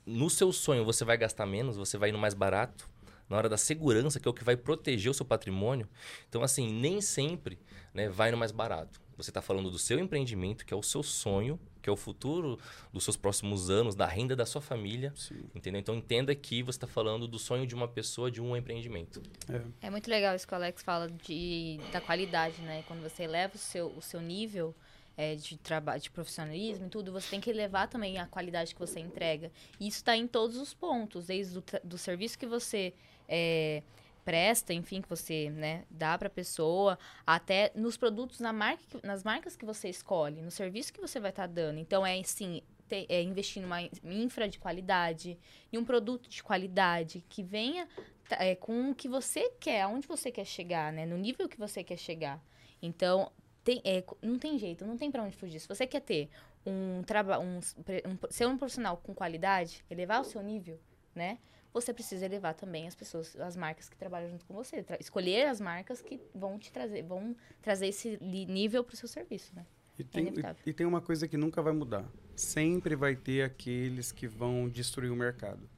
no 0.05 0.29
seu 0.29 0.53
sonho 0.53 0.85
você 0.85 1.03
vai 1.03 1.17
gastar 1.17 1.45
menos, 1.45 1.75
você 1.75 1.97
vai 1.97 2.07
ir 2.07 2.11
no 2.13 2.17
mais 2.17 2.33
barato, 2.33 2.89
na 3.27 3.35
hora 3.35 3.49
da 3.49 3.57
segurança, 3.57 4.21
que 4.21 4.27
é 4.29 4.31
o 4.31 4.33
que 4.33 4.41
vai 4.41 4.55
proteger 4.55 5.11
o 5.11 5.13
seu 5.13 5.25
patrimônio. 5.25 5.85
Então, 6.29 6.43
assim, 6.43 6.71
nem 6.71 7.01
sempre 7.01 7.59
né, 7.93 8.07
vai 8.07 8.31
no 8.31 8.37
mais 8.37 8.53
barato. 8.53 9.01
Você 9.17 9.31
está 9.31 9.41
falando 9.41 9.69
do 9.69 9.77
seu 9.77 9.99
empreendimento, 9.99 10.65
que 10.65 10.73
é 10.73 10.77
o 10.77 10.81
seu 10.81 11.03
sonho, 11.03 11.59
que 11.81 11.89
é 11.89 11.91
o 11.91 11.97
futuro 11.97 12.57
dos 12.93 13.03
seus 13.03 13.17
próximos 13.17 13.69
anos, 13.69 13.95
da 13.95 14.05
renda 14.05 14.37
da 14.37 14.45
sua 14.45 14.61
família. 14.61 15.11
Sim. 15.13 15.43
Entendeu? 15.53 15.81
Então 15.81 15.93
entenda 15.93 16.33
que 16.33 16.63
você 16.63 16.77
está 16.77 16.87
falando 16.87 17.27
do 17.27 17.37
sonho 17.37 17.67
de 17.67 17.75
uma 17.75 17.85
pessoa, 17.85 18.31
de 18.31 18.41
um 18.41 18.55
empreendimento. 18.55 19.21
É. 19.49 19.87
É 19.87 19.89
muito 19.89 20.09
legal 20.09 20.33
isso 20.37 20.47
que 20.47 20.53
o 20.53 20.55
Alex 20.55 20.81
fala 20.81 21.09
de, 21.09 21.81
da 21.91 21.99
qualidade, 21.99 22.61
né? 22.61 22.81
Quando 22.87 23.01
você 23.01 23.23
eleva 23.23 23.55
o 23.55 23.59
seu, 23.59 23.87
o 23.87 24.01
seu 24.01 24.21
nível 24.21 24.73
é, 25.19 25.35
de 25.35 25.57
trabalho, 25.57 26.01
de 26.01 26.09
profissionalismo 26.09 26.85
e 26.85 26.89
tudo, 26.89 27.11
você 27.11 27.29
tem 27.29 27.41
que 27.41 27.49
elevar 27.49 27.89
também 27.89 28.17
a 28.17 28.25
qualidade 28.25 28.73
que 28.73 28.79
você 28.79 29.01
entrega. 29.01 29.51
E 29.77 29.85
isso 29.85 29.97
está 29.97 30.15
em 30.15 30.25
todos 30.25 30.55
os 30.55 30.73
pontos, 30.73 31.27
desde 31.27 31.57
o 31.57 31.61
tra- 31.61 31.81
do 31.83 31.97
serviço 31.97 32.39
que 32.39 32.45
você 32.45 32.93
é, 33.27 33.83
presta, 34.23 34.73
enfim, 34.73 35.01
que 35.01 35.09
você 35.09 35.49
né, 35.49 35.83
dá 35.89 36.17
para 36.17 36.27
a 36.27 36.31
pessoa, 36.31 36.97
até 37.27 37.69
nos 37.75 37.97
produtos, 37.97 38.39
na 38.39 38.53
marca, 38.53 38.81
nas 39.03 39.21
marcas 39.21 39.57
que 39.57 39.65
você 39.65 39.89
escolhe, 39.89 40.41
no 40.41 40.51
serviço 40.51 40.93
que 40.93 41.01
você 41.01 41.19
vai 41.19 41.31
estar 41.31 41.47
dando. 41.47 41.79
Então, 41.79 42.05
é 42.07 42.17
assim, 42.17 42.61
te- 42.87 43.05
é 43.09 43.21
investir 43.21 43.61
numa 43.61 43.81
in- 43.81 43.91
infra 44.05 44.47
de 44.47 44.57
qualidade, 44.57 45.37
em 45.73 45.77
um 45.77 45.83
produto 45.83 46.29
de 46.29 46.41
qualidade 46.41 47.25
que 47.27 47.43
venha 47.43 47.89
tá, 48.29 48.37
é, 48.41 48.55
com 48.55 48.91
o 48.91 48.95
que 48.95 49.09
você 49.09 49.49
quer, 49.59 49.81
aonde 49.81 50.07
você 50.07 50.31
quer 50.31 50.45
chegar, 50.45 50.93
né? 50.93 51.05
No 51.05 51.17
nível 51.17 51.49
que 51.49 51.57
você 51.57 51.83
quer 51.83 51.97
chegar. 51.97 52.41
Então, 52.81 53.29
tem, 53.63 53.81
é, 53.83 54.03
não 54.21 54.39
tem 54.39 54.57
jeito, 54.57 54.85
não 54.85 54.97
tem 54.97 55.11
pra 55.11 55.23
onde 55.23 55.35
fugir. 55.35 55.59
Se 55.59 55.67
você 55.67 55.85
quer 55.85 56.01
ter 56.01 56.29
um 56.65 57.01
trabalho, 57.03 57.41
um, 57.41 57.57
um, 57.57 58.17
ser 58.29 58.47
um 58.47 58.57
profissional 58.57 58.97
com 58.97 59.13
qualidade, 59.13 59.83
elevar 59.89 60.21
o 60.21 60.23
seu 60.23 60.41
nível, 60.41 60.79
né? 61.13 61.37
Você 61.71 61.93
precisa 61.93 62.25
elevar 62.25 62.55
também 62.55 62.87
as 62.87 62.95
pessoas, 62.95 63.35
as 63.39 63.55
marcas 63.55 63.87
que 63.87 63.95
trabalham 63.95 64.29
junto 64.31 64.45
com 64.45 64.55
você. 64.55 64.83
Escolher 64.99 65.47
as 65.47 65.61
marcas 65.61 66.01
que 66.01 66.19
vão 66.33 66.57
te 66.57 66.71
trazer, 66.71 67.03
vão 67.03 67.35
trazer 67.61 67.87
esse 67.87 68.17
nível 68.21 68.83
pro 68.83 68.97
seu 68.97 69.07
serviço, 69.07 69.55
né? 69.55 69.65
E 69.97 70.03
tem, 70.03 70.23
inevitável. 70.23 70.63
e, 70.65 70.69
e 70.69 70.73
tem 70.73 70.87
uma 70.87 71.01
coisa 71.01 71.27
que 71.27 71.37
nunca 71.37 71.61
vai 71.61 71.73
mudar. 71.73 72.09
Sempre 72.35 72.95
vai 72.95 73.15
ter 73.15 73.43
aqueles 73.43 74.11
que 74.11 74.27
vão 74.27 74.67
destruir 74.67 75.11
o 75.11 75.15
mercado. 75.15 75.69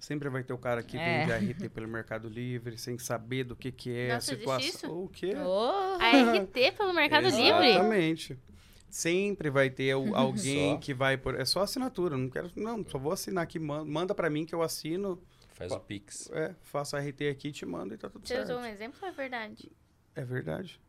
Sempre 0.00 0.28
vai 0.30 0.42
ter 0.42 0.52
o 0.54 0.58
cara 0.58 0.82
que 0.82 0.96
É. 0.96 1.26
vende 1.26 1.52
RT 1.52 1.68
pelo 1.68 1.86
Mercado 1.86 2.26
Livre, 2.28 2.76
sem 2.78 2.98
saber 2.98 3.44
do 3.44 3.54
que, 3.54 3.70
que 3.70 3.94
é 3.94 4.14
Nossa, 4.14 4.32
a 4.34 4.36
situação. 4.38 4.66
isso? 4.68 4.90
O 5.04 5.08
quê? 5.08 5.34
Oh! 5.36 5.98
A 6.00 6.10
RT 6.38 6.72
pelo 6.76 6.92
Mercado 6.94 7.24
Livre? 7.28 7.68
Exatamente. 7.68 8.38
Sempre 8.88 9.50
vai 9.50 9.68
ter 9.70 9.94
o- 9.94 10.14
alguém 10.16 10.72
Só. 10.72 10.78
que 10.78 10.94
vai 10.94 11.16
por. 11.16 11.38
É 11.38 11.44
só 11.44 11.60
assinatura. 11.62 12.16
Não 12.16 12.28
quero. 12.30 12.50
Não, 12.56 12.84
só 12.88 12.98
vou 12.98 13.12
assinar 13.12 13.44
aqui. 13.44 13.58
man- 13.58 13.84
Manda 13.84 14.14
pra 14.14 14.28
mim 14.30 14.44
que 14.46 14.54
eu 14.54 14.62
assino. 14.62 15.22
Faz 15.54 15.70
o 15.70 15.78
Pix. 15.78 16.30
É, 16.32 16.54
faço 16.62 16.96
a 16.96 17.00
RT 17.00 17.28
aqui, 17.28 17.52
te 17.52 17.66
mando 17.66 17.92
e 17.94 17.98
tá 17.98 18.08
tudo 18.08 18.26
Você 18.26 18.34
certo. 18.34 18.48
usou 18.48 18.60
um 18.60 18.64
exemplo 18.64 18.98
ou 19.02 19.08
é 19.08 19.12
verdade? 19.12 19.70
É 20.16 20.24
verdade. 20.24 20.80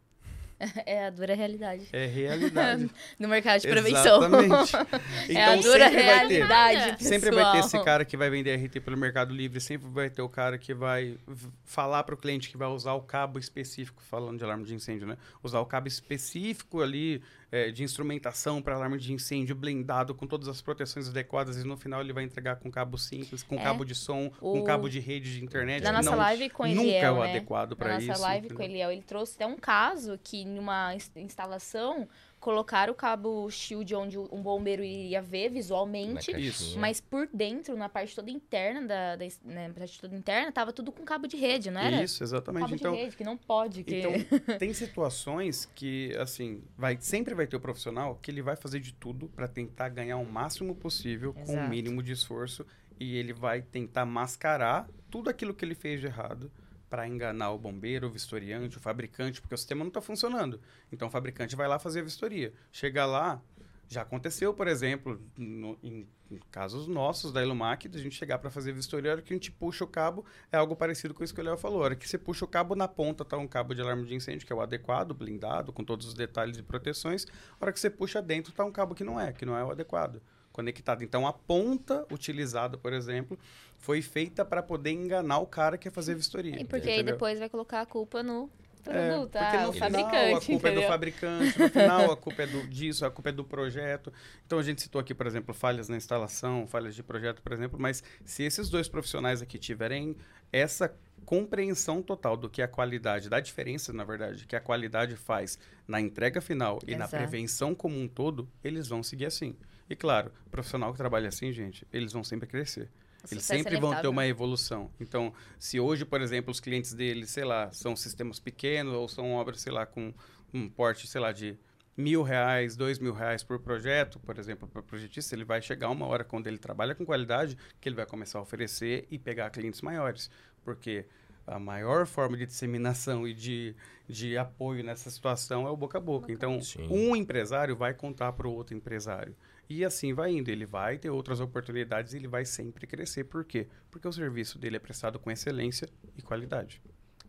É 0.86 1.06
a 1.06 1.10
dura 1.10 1.34
realidade. 1.36 1.88
É 1.92 2.06
realidade. 2.06 2.90
No 3.18 3.28
mercado 3.28 3.62
de 3.62 3.68
prevenção. 3.68 4.18
Exatamente. 4.24 4.76
é 5.36 5.44
a 5.44 5.58
Então 5.58 5.72
dura 5.72 5.90
sempre 5.90 6.04
vai 6.04 6.28
ter. 6.28 6.34
realidade, 6.34 7.04
Sempre 7.04 7.32
vai 7.32 7.52
ter 7.52 7.58
esse 7.60 7.84
cara 7.84 8.06
que 8.06 8.18
vai 8.18 8.30
vender 8.30 8.56
RT 8.56 8.80
pelo 8.82 8.98
Mercado 8.98 9.34
Livre, 9.34 9.60
sempre 9.60 9.88
vai 9.90 10.10
ter 10.10 10.22
o 10.22 10.30
cara 10.30 10.58
que 10.58 10.74
vai 10.74 11.18
falar 11.66 12.04
para 12.04 12.16
o 12.16 12.18
cliente 12.18 12.50
que 12.50 12.58
vai 12.58 12.68
usar 12.68 12.94
o 12.94 13.02
cabo 13.02 13.40
específico, 13.40 14.02
falando 14.04 14.38
de 14.38 14.44
alarme 14.44 14.64
de 14.66 14.74
incêndio, 14.74 15.08
né? 15.08 15.18
Usar 15.44 15.60
o 15.60 15.66
cabo 15.66 15.88
específico 15.88 16.82
ali 16.82 17.22
é, 17.52 17.70
de 17.70 17.84
instrumentação 17.84 18.62
para 18.62 18.76
alarme 18.76 18.98
de 18.98 19.12
incêndio 19.12 19.54
blindado, 19.56 20.16
com 20.16 20.26
todas 20.26 20.48
as 20.48 20.62
proteções 20.62 21.10
adequadas, 21.10 21.58
e 21.58 21.68
no 21.68 21.76
final 21.76 22.00
ele 22.02 22.14
vai 22.14 22.24
entregar 22.24 22.56
com 22.56 22.72
cabo 22.72 22.98
simples, 22.98 23.44
com 23.44 23.56
É. 23.56 23.64
cabo 23.64 23.84
de 23.84 23.94
som, 23.94 24.30
com 24.40 24.60
O- 24.62 24.64
cabo 24.64 24.88
de 24.88 25.00
rede 25.00 25.34
de 25.38 25.44
internet. 25.44 25.84
Na 25.84 25.92
nossa 25.92 26.12
não, 26.12 26.18
live 26.18 26.50
com 26.50 26.66
nunca 26.66 26.82
Eliel, 26.82 27.04
é 27.06 27.12
o 27.12 27.24
né? 27.24 27.30
adequado 27.32 27.76
para 27.76 27.90
Na 27.90 27.98
isso. 28.00 28.08
nossa 28.08 28.22
live 28.22 28.48
com 28.48 28.54
entendeu? 28.54 28.70
Eliel, 28.72 28.92
ele 28.94 29.02
trouxe 29.02 29.36
até 29.36 29.46
um 29.46 29.58
caso 29.58 30.18
que 30.24 30.46
numa 30.46 30.96
ins- 30.96 31.12
instalação 31.18 32.08
colocaram 32.42 32.92
o 32.92 32.96
cabo 32.96 33.50
shield 33.52 33.94
onde 33.96 34.18
o- 34.18 34.28
um 34.32 34.42
bombeiro 34.42 34.84
iria 34.84 35.22
ver 35.22 35.50
visualmente, 35.50 36.34
mas 36.78 37.00
por 37.00 37.30
dentro, 37.32 37.78
na 37.78 37.88
parte 37.88 38.16
toda 38.16 38.32
interna 38.32 38.82
da, 38.88 39.16
da 39.16 39.26
né, 39.46 39.70
parte 39.70 40.02
toda 40.02 40.16
interna, 40.16 40.52
tava 40.52 40.74
tudo 40.74 40.92
com 40.92 41.04
cabo 41.04 41.28
de 41.28 41.38
rede, 41.38 41.70
não 41.70 41.80
era? 41.80 42.04
Isso, 42.04 42.24
exatamente. 42.24 42.64
Cabo 42.64 42.76
Então, 42.76 42.92
de 42.94 42.98
rede, 42.98 43.16
que 43.16 43.24
não 43.24 43.38
pode. 43.38 43.84
Que... 43.84 44.00
Então, 44.00 44.12
tem 44.58 44.74
situações 44.74 45.70
que, 45.76 46.16
assim, 46.18 46.64
vai, 46.76 46.98
sempre 47.00 47.36
vai 47.36 47.46
ter 47.46 47.56
o 47.56 47.60
profissional 47.60 48.18
que 48.20 48.32
ele 48.32 48.42
vai 48.42 48.56
fazer 48.56 48.80
de 48.80 48.92
tudo 48.92 49.28
para 49.30 49.48
tentar 49.48 49.90
ganhar 49.90 50.18
o 50.18 50.26
máximo 50.26 50.76
possível 50.76 51.34
com 51.34 51.42
o 51.42 51.54
Exato. 51.54 51.70
mínimo 51.70 52.02
de 52.02 52.12
esforço 52.12 52.66
e 53.00 53.16
ele 53.16 53.34
vai 53.34 53.62
tentar 53.62 54.06
mascarar 54.06 54.90
tudo 55.12 55.30
aquilo 55.30 55.54
que 55.54 55.64
ele 55.64 55.76
fez 55.76 56.00
de 56.00 56.08
errado 56.08 56.52
para 56.92 57.08
enganar 57.08 57.52
o 57.52 57.58
bombeiro, 57.58 58.08
o 58.08 58.12
vistoriante, 58.12 58.78
o 58.78 58.82
fabricante, 58.82 59.40
porque 59.40 59.56
o 59.56 59.58
sistema 59.58 59.80
não 59.82 59.88
está 59.88 60.02
funcionando. 60.02 60.60
Então, 60.92 61.08
o 61.08 61.12
fabricante 61.12 61.56
vai 61.56 61.66
lá 61.66 61.80
fazer 61.80 62.02
a 62.02 62.04
vistoria. 62.04 62.54
Chega 62.70 63.06
lá, 63.06 63.42
já 63.88 64.02
aconteceu, 64.02 64.54
por 64.54 64.68
exemplo, 64.68 65.18
no- 65.38 65.80
em, 65.82 66.06
em 66.30 66.38
casos 66.52 66.88
nossos 66.88 67.32
da 67.32 67.42
Ilumac, 67.42 67.88
da 67.88 67.98
gente 67.98 68.16
chegar 68.16 68.40
para 68.40 68.50
fazer 68.50 68.74
vistoria, 68.74 69.12
a 69.12 69.14
hora 69.14 69.22
que 69.22 69.34
a 69.34 69.36
gente 69.38 69.50
puxa 69.54 69.86
o 69.86 69.88
cabo, 69.88 70.26
é 70.52 70.58
algo 70.58 70.76
parecido 70.76 71.14
com 71.14 71.24
isso 71.24 71.34
que 71.34 71.40
o 71.40 71.44
Léo 71.46 71.58
falou. 71.58 71.80
A 71.82 71.86
hora 71.86 71.96
que 71.96 72.08
você 72.10 72.18
puxa 72.18 72.44
o 72.44 72.48
cabo, 72.48 72.76
na 72.76 72.90
ponta 72.90 73.24
tá 73.24 73.38
um 73.38 73.48
cabo 73.48 73.74
de 73.74 73.80
alarme 73.82 74.06
de 74.06 74.14
incêndio, 74.14 74.46
que 74.46 74.52
é 74.52 74.56
o 74.56 74.60
adequado, 74.60 75.14
blindado, 75.14 75.72
com 75.72 75.86
todos 75.86 76.06
os 76.08 76.14
detalhes 76.14 76.58
e 76.58 76.62
proteções. 76.64 77.26
A 77.58 77.64
hora 77.66 77.72
que 77.72 77.80
você 77.80 77.90
puxa 77.90 78.22
dentro, 78.22 78.52
tá 78.52 78.66
um 78.66 78.72
cabo 78.72 78.94
que 78.94 79.04
não 79.06 79.18
é, 79.18 79.32
que 79.32 79.46
não 79.46 79.58
é 79.58 79.64
o 79.64 79.72
adequado, 79.72 80.22
conectado. 80.52 81.04
Então, 81.04 81.26
a 81.28 81.34
ponta 81.34 82.06
utilizada, 82.12 82.78
por 82.78 82.94
exemplo, 82.94 83.38
foi 83.78 84.02
feita 84.02 84.46
para 84.46 84.62
poder 84.64 84.92
enganar 84.92 85.40
o 85.40 85.48
cara 85.48 85.78
que 85.78 85.88
ia 85.88 85.92
fazer 85.92 86.14
a 86.14 86.16
vistoria. 86.16 86.60
E 86.60 86.66
porque 86.66 86.90
aí 86.90 87.02
entendeu? 87.02 87.04
depois 87.04 87.40
vai 87.40 87.50
colocar 87.50 87.82
a 87.82 87.86
culpa 87.86 88.24
no 88.24 88.50
É, 88.90 88.90
produto, 88.90 89.36
ah, 89.38 89.58
no 89.60 89.72
final, 89.72 89.74
fabricante, 89.74 90.34
a 90.34 90.42
culpa 90.42 90.70
é 90.70 90.72
do 90.72 90.82
entendeu? 90.82 90.84
fabricante, 90.84 91.60
no 91.60 91.70
final 91.70 92.10
a 92.12 92.18
culpa 92.18 92.44
é 92.44 92.48
do, 92.48 92.68
disso, 92.68 93.06
a 93.06 93.12
culpa 93.12 93.30
é 93.30 93.32
do 93.32 93.46
projeto. 93.46 94.12
Então 94.46 94.58
a 94.60 94.64
gente 94.64 94.82
citou 94.82 95.00
aqui, 95.00 95.14
por 95.14 95.28
exemplo, 95.28 95.54
falhas 95.54 95.88
na 95.88 95.98
instalação, 95.98 96.68
falhas 96.68 96.96
de 96.96 97.04
projeto, 97.04 97.42
por 97.44 97.54
exemplo, 97.54 97.80
mas 97.80 98.04
se 98.26 98.44
esses 98.44 98.70
dois 98.70 98.90
profissionais 98.90 99.42
aqui 99.42 99.60
tiverem 99.60 100.18
essa 100.52 100.94
compreensão 101.26 102.02
total 102.02 102.36
do 102.36 102.50
que 102.50 102.62
a 102.62 102.68
qualidade, 102.68 103.30
da 103.30 103.40
diferença, 103.40 103.94
na 103.94 104.04
verdade, 104.04 104.48
que 104.48 104.56
a 104.56 104.60
qualidade 104.60 105.16
faz 105.16 105.60
na 105.88 106.02
entrega 106.02 106.42
final 106.42 106.80
e 106.88 106.96
na 106.96 107.06
Exato. 107.06 107.12
prevenção 107.12 107.76
como 107.76 107.98
um 108.00 108.08
todo, 108.08 108.50
eles 108.64 108.88
vão 108.88 109.04
seguir 109.04 109.28
assim. 109.28 109.56
E 109.92 109.96
claro, 109.96 110.32
o 110.48 110.50
profissional 110.50 110.94
que 110.94 110.98
trabalha 110.98 111.28
assim, 111.28 111.52
gente, 111.52 111.86
eles 111.92 112.14
vão 112.14 112.24
sempre 112.24 112.48
crescer. 112.48 112.90
O 113.26 113.34
Eles 113.34 113.52
é 113.52 113.58
sempre 113.58 113.78
vão 113.78 113.94
ter 114.00 114.08
uma 114.08 114.26
evolução. 114.26 114.90
Então, 115.02 115.34
se 115.60 115.82
hoje, 115.82 116.06
por 116.06 116.22
exemplo, 116.22 116.50
os 116.50 116.62
clientes 116.62 116.94
deles, 116.94 117.30
sei 117.30 117.44
lá, 117.44 117.70
são 117.74 117.94
sistemas 117.94 118.40
pequenos 118.40 118.94
ou 118.94 119.10
são 119.10 119.34
obras, 119.34 119.60
sei 119.60 119.74
lá, 119.74 119.86
com 119.86 120.14
um 120.54 120.70
porte, 120.70 121.08
sei 121.08 121.20
lá, 121.20 121.34
de 121.34 121.60
mil 121.98 122.24
reais, 122.24 122.78
dois 122.78 123.00
mil 123.00 123.12
reais 123.12 123.44
por 123.44 123.60
projeto, 123.60 124.18
por 124.22 124.40
exemplo, 124.40 124.66
para 124.66 124.82
projetista, 124.82 125.36
ele 125.36 125.44
vai 125.44 125.62
chegar 125.62 125.90
uma 125.90 126.06
hora 126.06 126.24
quando 126.24 126.48
ele 126.48 126.58
trabalha 126.58 126.96
com 126.96 127.06
qualidade 127.06 127.58
que 127.82 127.90
ele 127.90 127.98
vai 127.98 128.06
começar 128.06 128.40
a 128.40 128.42
oferecer 128.42 129.06
e 129.12 129.20
pegar 129.20 129.50
clientes 129.50 129.82
maiores. 129.82 130.32
Porque 130.64 131.06
a 131.46 131.60
maior 131.60 132.08
forma 132.08 132.38
de 132.38 132.46
disseminação 132.46 133.28
e 133.28 133.34
de, 133.34 133.76
de 134.08 134.38
apoio 134.38 134.86
nessa 134.86 135.10
situação 135.10 135.68
é 135.68 135.70
o 135.70 135.76
boca 135.76 135.98
a 135.98 136.02
boca. 136.02 136.32
Então, 136.32 136.62
Sim. 136.62 136.88
um 136.90 137.14
empresário 137.14 137.76
vai 137.76 137.94
contar 137.94 138.32
para 138.32 138.48
o 138.48 138.54
outro 138.54 138.74
empresário. 138.74 139.36
E 139.74 139.86
assim 139.86 140.14
vai 140.14 140.32
indo. 140.32 140.50
Ele 140.50 140.66
vai 140.66 140.98
ter 140.98 141.10
outras 141.10 141.40
oportunidades 141.40 142.14
e 142.14 142.18
ele 142.18 142.28
vai 142.28 142.44
sempre 142.44 142.86
crescer. 142.86 143.24
Por 143.24 143.46
quê? 143.46 143.68
Porque 143.90 144.08
o 144.08 144.12
serviço 144.12 144.60
dele 144.60 144.76
é 144.76 144.80
prestado 144.80 145.18
com 145.18 145.32
excelência 145.32 145.88
e 146.18 146.22
qualidade. 146.22 146.82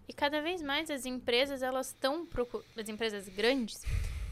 E 0.09 0.13
cada 0.13 0.43
vez 0.43 0.61
mais 0.61 0.91
as 0.91 1.07
empresas, 1.07 1.63
elas 1.63 1.89
estão 1.89 2.27
procu- 2.27 2.65
as 2.77 2.89
empresas 2.89 3.29
grandes 3.29 3.81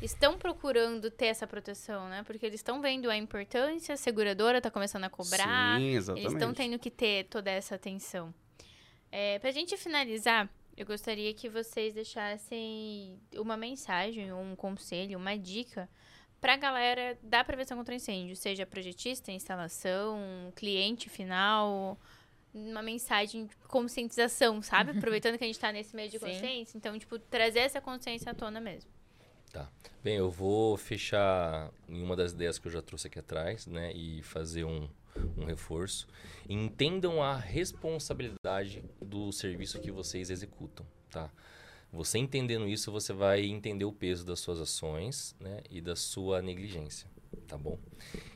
estão 0.02 0.36
procurando 0.38 1.10
ter 1.10 1.26
essa 1.26 1.46
proteção, 1.46 2.08
né? 2.08 2.22
Porque 2.24 2.44
eles 2.46 2.58
estão 2.58 2.80
vendo 2.80 3.08
a 3.10 3.16
importância, 3.16 3.92
a 3.94 3.96
seguradora 3.96 4.58
está 4.58 4.70
começando 4.70 5.04
a 5.04 5.10
cobrar, 5.10 5.78
Sim, 5.78 5.84
eles 5.84 6.04
exatamente. 6.04 6.32
estão 6.32 6.54
tendo 6.54 6.78
que 6.78 6.90
ter 6.90 7.24
toda 7.24 7.50
essa 7.50 7.74
atenção. 7.76 8.34
É, 9.12 9.38
pra 9.38 9.50
gente 9.50 9.76
finalizar, 9.76 10.48
eu 10.76 10.86
gostaria 10.86 11.32
que 11.34 11.48
vocês 11.48 11.92
deixassem 11.92 13.20
uma 13.36 13.56
mensagem, 13.56 14.32
um 14.32 14.56
conselho, 14.56 15.18
uma 15.18 15.36
dica 15.36 15.88
pra 16.40 16.56
galera 16.56 17.18
da 17.22 17.44
prevenção 17.44 17.76
contra 17.76 17.94
incêndio, 17.94 18.34
seja 18.36 18.66
projetista, 18.66 19.30
instalação, 19.30 20.52
cliente 20.56 21.08
final, 21.10 21.98
uma 22.52 22.82
mensagem 22.82 23.46
de 23.46 23.56
conscientização, 23.68 24.62
sabe? 24.62 24.90
Aproveitando 24.96 25.36
que 25.38 25.44
a 25.44 25.46
gente 25.46 25.58
tá 25.58 25.70
nesse 25.70 25.94
meio 25.94 26.08
de 26.08 26.18
Sim. 26.18 26.26
consciência, 26.26 26.78
então, 26.78 26.98
tipo, 26.98 27.18
trazer 27.18 27.60
essa 27.60 27.80
consciência 27.80 28.32
à 28.32 28.34
tona 28.34 28.60
mesmo. 28.60 28.90
Bem, 30.02 30.16
eu 30.16 30.30
vou 30.30 30.78
fechar 30.78 31.70
em 31.86 32.02
uma 32.02 32.16
das 32.16 32.32
ideias 32.32 32.58
que 32.58 32.66
eu 32.66 32.72
já 32.72 32.80
trouxe 32.80 33.06
aqui 33.06 33.18
atrás, 33.18 33.66
né? 33.66 33.92
E 33.92 34.22
fazer 34.22 34.64
um, 34.64 34.88
um 35.36 35.44
reforço. 35.44 36.08
Entendam 36.48 37.22
a 37.22 37.36
responsabilidade 37.36 38.82
do 38.98 39.30
serviço 39.30 39.78
que 39.78 39.90
vocês 39.90 40.30
executam, 40.30 40.86
tá? 41.10 41.30
Você 41.92 42.18
entendendo 42.18 42.68
isso, 42.68 42.92
você 42.92 43.12
vai 43.12 43.44
entender 43.44 43.84
o 43.84 43.92
peso 43.92 44.24
das 44.24 44.40
suas 44.40 44.60
ações, 44.60 45.34
né? 45.40 45.60
E 45.68 45.80
da 45.80 45.96
sua 45.96 46.40
negligência, 46.40 47.10
tá 47.48 47.58
bom? 47.58 47.78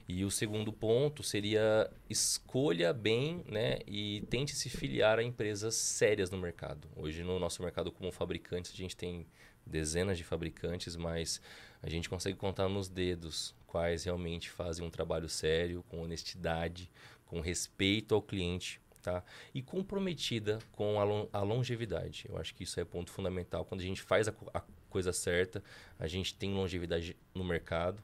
E 0.09 0.25
o 0.25 0.31
segundo 0.31 0.73
ponto 0.73 1.23
seria 1.23 1.91
escolha 2.11 2.93
bem 2.93 3.43
né, 3.49 3.79
e 3.87 4.23
tente 4.29 4.55
se 4.55 4.69
filiar 4.69 5.19
a 5.19 5.23
empresas 5.23 5.75
sérias 5.75 6.31
no 6.31 6.37
mercado. 6.37 6.89
Hoje, 6.95 7.23
no 7.23 7.39
nosso 7.39 7.63
mercado 7.63 7.91
como 7.91 8.13
fabricante, 8.13 8.71
a 8.73 8.77
gente 8.77 8.95
tem 8.95 9.27
dezenas 9.65 10.19
de 10.19 10.25
fabricantes, 10.25 10.95
mas 10.95 11.41
a 11.83 11.89
gente 11.89 12.11
consegue 12.11 12.37
contar 12.37 12.69
nos 12.69 12.89
dedos 12.89 13.55
quais 13.67 14.05
realmente 14.05 14.51
fazem 14.51 14.85
um 14.85 14.91
trabalho 14.91 15.29
sério, 15.29 15.83
com 15.89 16.03
honestidade, 16.03 16.91
com 17.25 17.41
respeito 17.41 18.15
ao 18.15 18.21
cliente 18.21 18.81
tá? 19.05 19.23
E 19.55 19.61
comprometida 19.61 20.59
com 20.73 20.99
a, 20.99 21.39
a, 21.39 21.43
longevidade. 21.43 22.25
Eu 22.27 22.39
acho 22.39 22.55
que 22.55 22.65
isso 22.65 22.81
é 22.81 22.85
ponto 22.85 23.13
fundamental. 23.13 23.65
Quando 23.65 23.83
a 23.83 23.85
gente 23.85 24.01
faz 24.01 24.27
a, 24.29 24.35
a, 24.55 24.63
coisa 24.89 25.13
certa, 25.13 25.63
a 25.99 26.07
gente 26.07 26.35
tem 26.35 26.55
longevidade 26.55 27.15
no 27.35 27.45
mercado. 27.45 28.03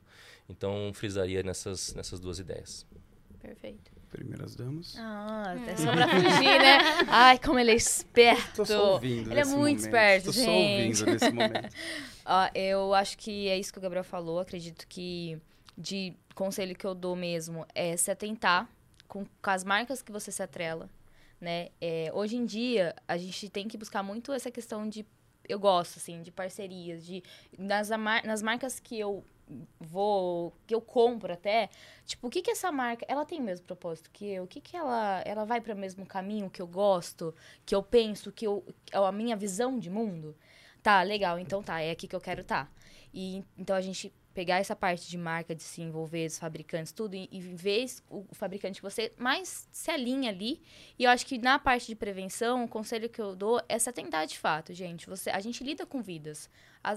Então, 0.48 0.92
frisaria 0.92 1.42
nessas, 1.42 1.94
nessas 1.94 2.20
duas 2.20 2.38
ideias. 2.38 2.86
Perfeito. 3.40 3.90
Primeiras 4.10 4.54
damas. 4.54 4.94
Ah, 4.98 5.54
até 5.56 5.76
só 5.76 5.92
pra 5.92 6.08
fugir, 6.08 6.58
né? 6.58 6.78
Ai, 7.08 7.38
como 7.38 7.58
ele 7.58 7.70
é 7.70 7.76
esperto. 7.76 8.56
Tô 8.56 8.66
só 8.66 8.92
ouvindo 8.94 9.30
Ele 9.30 9.40
é 9.40 9.44
muito 9.44 9.56
momento. 9.56 9.78
esperto, 9.78 10.24
Tô 10.26 10.32
gente. 10.32 10.44
só 10.44 10.52
ouvindo 10.52 11.06
nesse 11.06 11.30
momento. 11.30 11.74
ah, 12.26 12.50
eu 12.54 12.92
acho 12.92 13.16
que 13.16 13.48
é 13.48 13.56
isso 13.56 13.72
que 13.72 13.78
o 13.78 13.82
Gabriel 13.82 14.04
falou. 14.04 14.40
Acredito 14.40 14.86
que 14.88 15.38
de 15.78 16.12
conselho 16.34 16.74
que 16.74 16.84
eu 16.84 16.94
dou 16.94 17.14
mesmo 17.14 17.64
é 17.72 17.96
se 17.96 18.10
atentar 18.10 18.68
com, 19.10 19.24
com 19.24 19.50
as 19.50 19.64
marcas 19.64 20.00
que 20.00 20.12
você 20.12 20.30
se 20.30 20.40
atrela, 20.40 20.88
né? 21.40 21.70
É, 21.80 22.10
hoje 22.14 22.36
em 22.36 22.46
dia, 22.46 22.94
a 23.08 23.18
gente 23.18 23.50
tem 23.50 23.66
que 23.66 23.76
buscar 23.76 24.02
muito 24.02 24.32
essa 24.32 24.50
questão 24.50 24.88
de... 24.88 25.04
Eu 25.48 25.58
gosto, 25.58 25.96
assim, 25.96 26.22
de 26.22 26.30
parcerias, 26.30 27.04
de... 27.04 27.22
Nas, 27.58 27.90
nas 28.24 28.40
marcas 28.40 28.78
que 28.78 28.98
eu 28.98 29.24
vou 29.80 30.54
que 30.64 30.72
eu 30.72 30.80
compro 30.80 31.32
até 31.32 31.68
tipo 32.06 32.28
o 32.28 32.30
que 32.30 32.40
que 32.40 32.52
essa 32.52 32.70
marca 32.70 33.04
ela 33.08 33.26
tem 33.26 33.40
o 33.40 33.42
mesmo 33.42 33.66
propósito 33.66 34.08
que 34.12 34.24
eu? 34.24 34.44
O 34.44 34.46
que 34.46 34.60
que 34.60 34.76
ela 34.76 35.22
ela 35.26 35.44
vai 35.44 35.60
para 35.60 35.74
o 35.74 35.76
mesmo 35.76 36.06
caminho 36.06 36.48
que 36.48 36.62
eu 36.62 36.68
gosto 36.68 37.34
que 37.66 37.74
eu 37.74 37.82
penso 37.82 38.30
que 38.30 38.46
eu 38.46 38.64
a 38.92 39.10
minha 39.10 39.34
visão 39.34 39.76
de 39.76 39.90
mundo? 39.90 40.36
Tá 40.80 41.02
legal 41.02 41.36
então 41.36 41.64
tá 41.64 41.80
é 41.80 41.90
aqui 41.90 42.06
que 42.06 42.14
eu 42.14 42.20
quero 42.20 42.44
tá. 42.44 42.68
E 43.12 43.42
então 43.58 43.74
a 43.74 43.80
gente 43.80 44.12
pegar 44.34 44.58
essa 44.58 44.76
parte 44.76 45.08
de 45.08 45.18
marca, 45.18 45.54
de 45.54 45.62
se 45.62 45.82
envolver, 45.82 46.26
os 46.26 46.38
fabricantes, 46.38 46.92
tudo, 46.92 47.14
e, 47.14 47.28
e 47.32 47.40
ver 47.40 47.86
o 48.08 48.24
fabricante 48.32 48.80
que 48.80 48.82
você 48.82 49.12
mais 49.18 49.68
se 49.72 49.90
alinha 49.90 50.30
ali. 50.30 50.62
E 50.98 51.04
eu 51.04 51.10
acho 51.10 51.26
que 51.26 51.38
na 51.38 51.58
parte 51.58 51.88
de 51.88 51.94
prevenção, 51.94 52.64
o 52.64 52.68
conselho 52.68 53.08
que 53.08 53.20
eu 53.20 53.34
dou 53.34 53.60
é 53.68 53.78
se 53.78 53.88
atentar 53.88 54.26
de 54.26 54.38
fato, 54.38 54.72
gente. 54.72 55.08
Você, 55.08 55.30
a 55.30 55.40
gente 55.40 55.64
lida 55.64 55.84
com 55.84 56.00
vidas. 56.00 56.48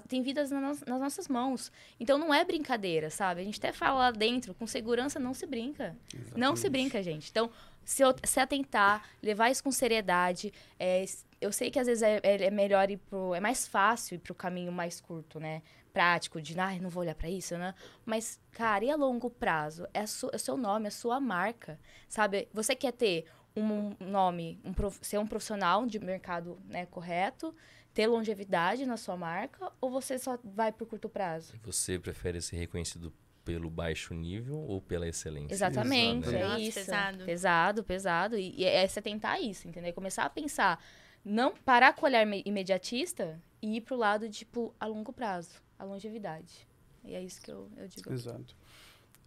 tem 0.07 0.21
vidas 0.21 0.51
nas, 0.51 0.81
nas 0.81 0.99
nossas 0.99 1.27
mãos. 1.27 1.71
Então 1.99 2.17
não 2.17 2.33
é 2.33 2.45
brincadeira, 2.45 3.09
sabe? 3.09 3.41
A 3.41 3.43
gente 3.43 3.57
até 3.57 3.71
fala 3.71 3.99
lá 3.99 4.11
dentro, 4.11 4.53
com 4.53 4.67
segurança 4.67 5.19
não 5.19 5.33
se 5.33 5.45
brinca. 5.45 5.95
Exatamente. 6.13 6.39
Não 6.39 6.55
se 6.55 6.69
brinca, 6.69 7.01
gente. 7.01 7.29
Então, 7.29 7.49
se, 7.83 8.03
se 8.23 8.39
atentar, 8.39 9.03
levar 9.21 9.49
isso 9.49 9.63
com 9.63 9.71
seriedade. 9.71 10.53
É, 10.79 11.03
eu 11.41 11.51
sei 11.51 11.69
que 11.69 11.79
às 11.79 11.87
vezes 11.87 12.03
é, 12.03 12.19
é, 12.23 12.45
é 12.45 12.51
melhor 12.51 12.89
ir 12.89 12.97
pro. 12.97 13.33
É 13.33 13.39
mais 13.39 13.67
fácil 13.67 14.15
ir 14.15 14.19
pro 14.19 14.33
caminho 14.33 14.71
mais 14.71 15.01
curto, 15.01 15.39
né? 15.39 15.61
Prático 15.93 16.41
de, 16.41 16.59
ai, 16.59 16.79
não 16.79 16.89
vou 16.89 17.01
olhar 17.01 17.15
para 17.15 17.29
isso, 17.29 17.55
né? 17.57 17.73
Mas, 18.03 18.39
cara, 18.51 18.83
e 18.83 18.89
a 18.89 18.95
longo 18.95 19.29
prazo? 19.29 19.87
É, 19.93 19.99
é 19.99 20.03
o 20.03 20.39
seu 20.39 20.57
nome, 20.57 20.85
é 20.85 20.87
a 20.87 20.91
sua 20.91 21.19
marca, 21.21 21.79
sabe? 22.09 22.49
Você 22.51 22.75
quer 22.75 22.91
ter 22.91 23.25
um 23.55 23.95
nome, 23.99 24.59
um 24.65 24.73
prof, 24.73 24.97
ser 25.01 25.19
um 25.19 25.27
profissional 25.27 25.85
de 25.85 25.99
mercado 25.99 26.59
né, 26.65 26.87
correto, 26.87 27.55
ter 27.93 28.07
longevidade 28.07 28.85
na 28.87 28.97
sua 28.97 29.15
marca, 29.15 29.71
ou 29.79 29.91
você 29.91 30.17
só 30.17 30.39
vai 30.43 30.71
por 30.71 30.87
curto 30.87 31.07
prazo? 31.07 31.53
Você 31.63 31.99
prefere 31.99 32.41
ser 32.41 32.57
reconhecido 32.57 33.13
pelo 33.45 33.69
baixo 33.69 34.15
nível 34.15 34.57
ou 34.57 34.81
pela 34.81 35.07
excelência? 35.07 35.53
Exatamente, 35.53 36.29
Exato. 36.29 36.43
é 36.43 36.47
Nossa, 36.47 36.59
isso. 36.61 36.79
pesado. 36.79 37.25
Pesado, 37.25 37.83
pesado. 37.83 38.37
E, 38.39 38.61
e 38.61 38.65
é 38.65 38.87
você 38.87 39.01
tentar 39.01 39.39
isso, 39.39 39.67
entendeu? 39.67 39.93
Começar 39.93 40.23
a 40.23 40.29
pensar, 40.29 40.83
não 41.23 41.53
parar 41.53 41.93
com 41.93 42.05
o 42.05 42.09
olhar 42.09 42.25
imediatista 42.43 43.39
e 43.61 43.77
ir 43.77 43.81
pro 43.81 43.95
lado, 43.95 44.27
tipo, 44.27 44.73
a 44.79 44.87
longo 44.87 45.13
prazo 45.13 45.62
a 45.77 45.83
longevidade. 45.83 46.67
E 47.03 47.15
é 47.15 47.21
isso 47.21 47.41
que 47.41 47.51
eu, 47.51 47.69
eu 47.77 47.87
digo. 47.87 48.11
Exato. 48.11 48.55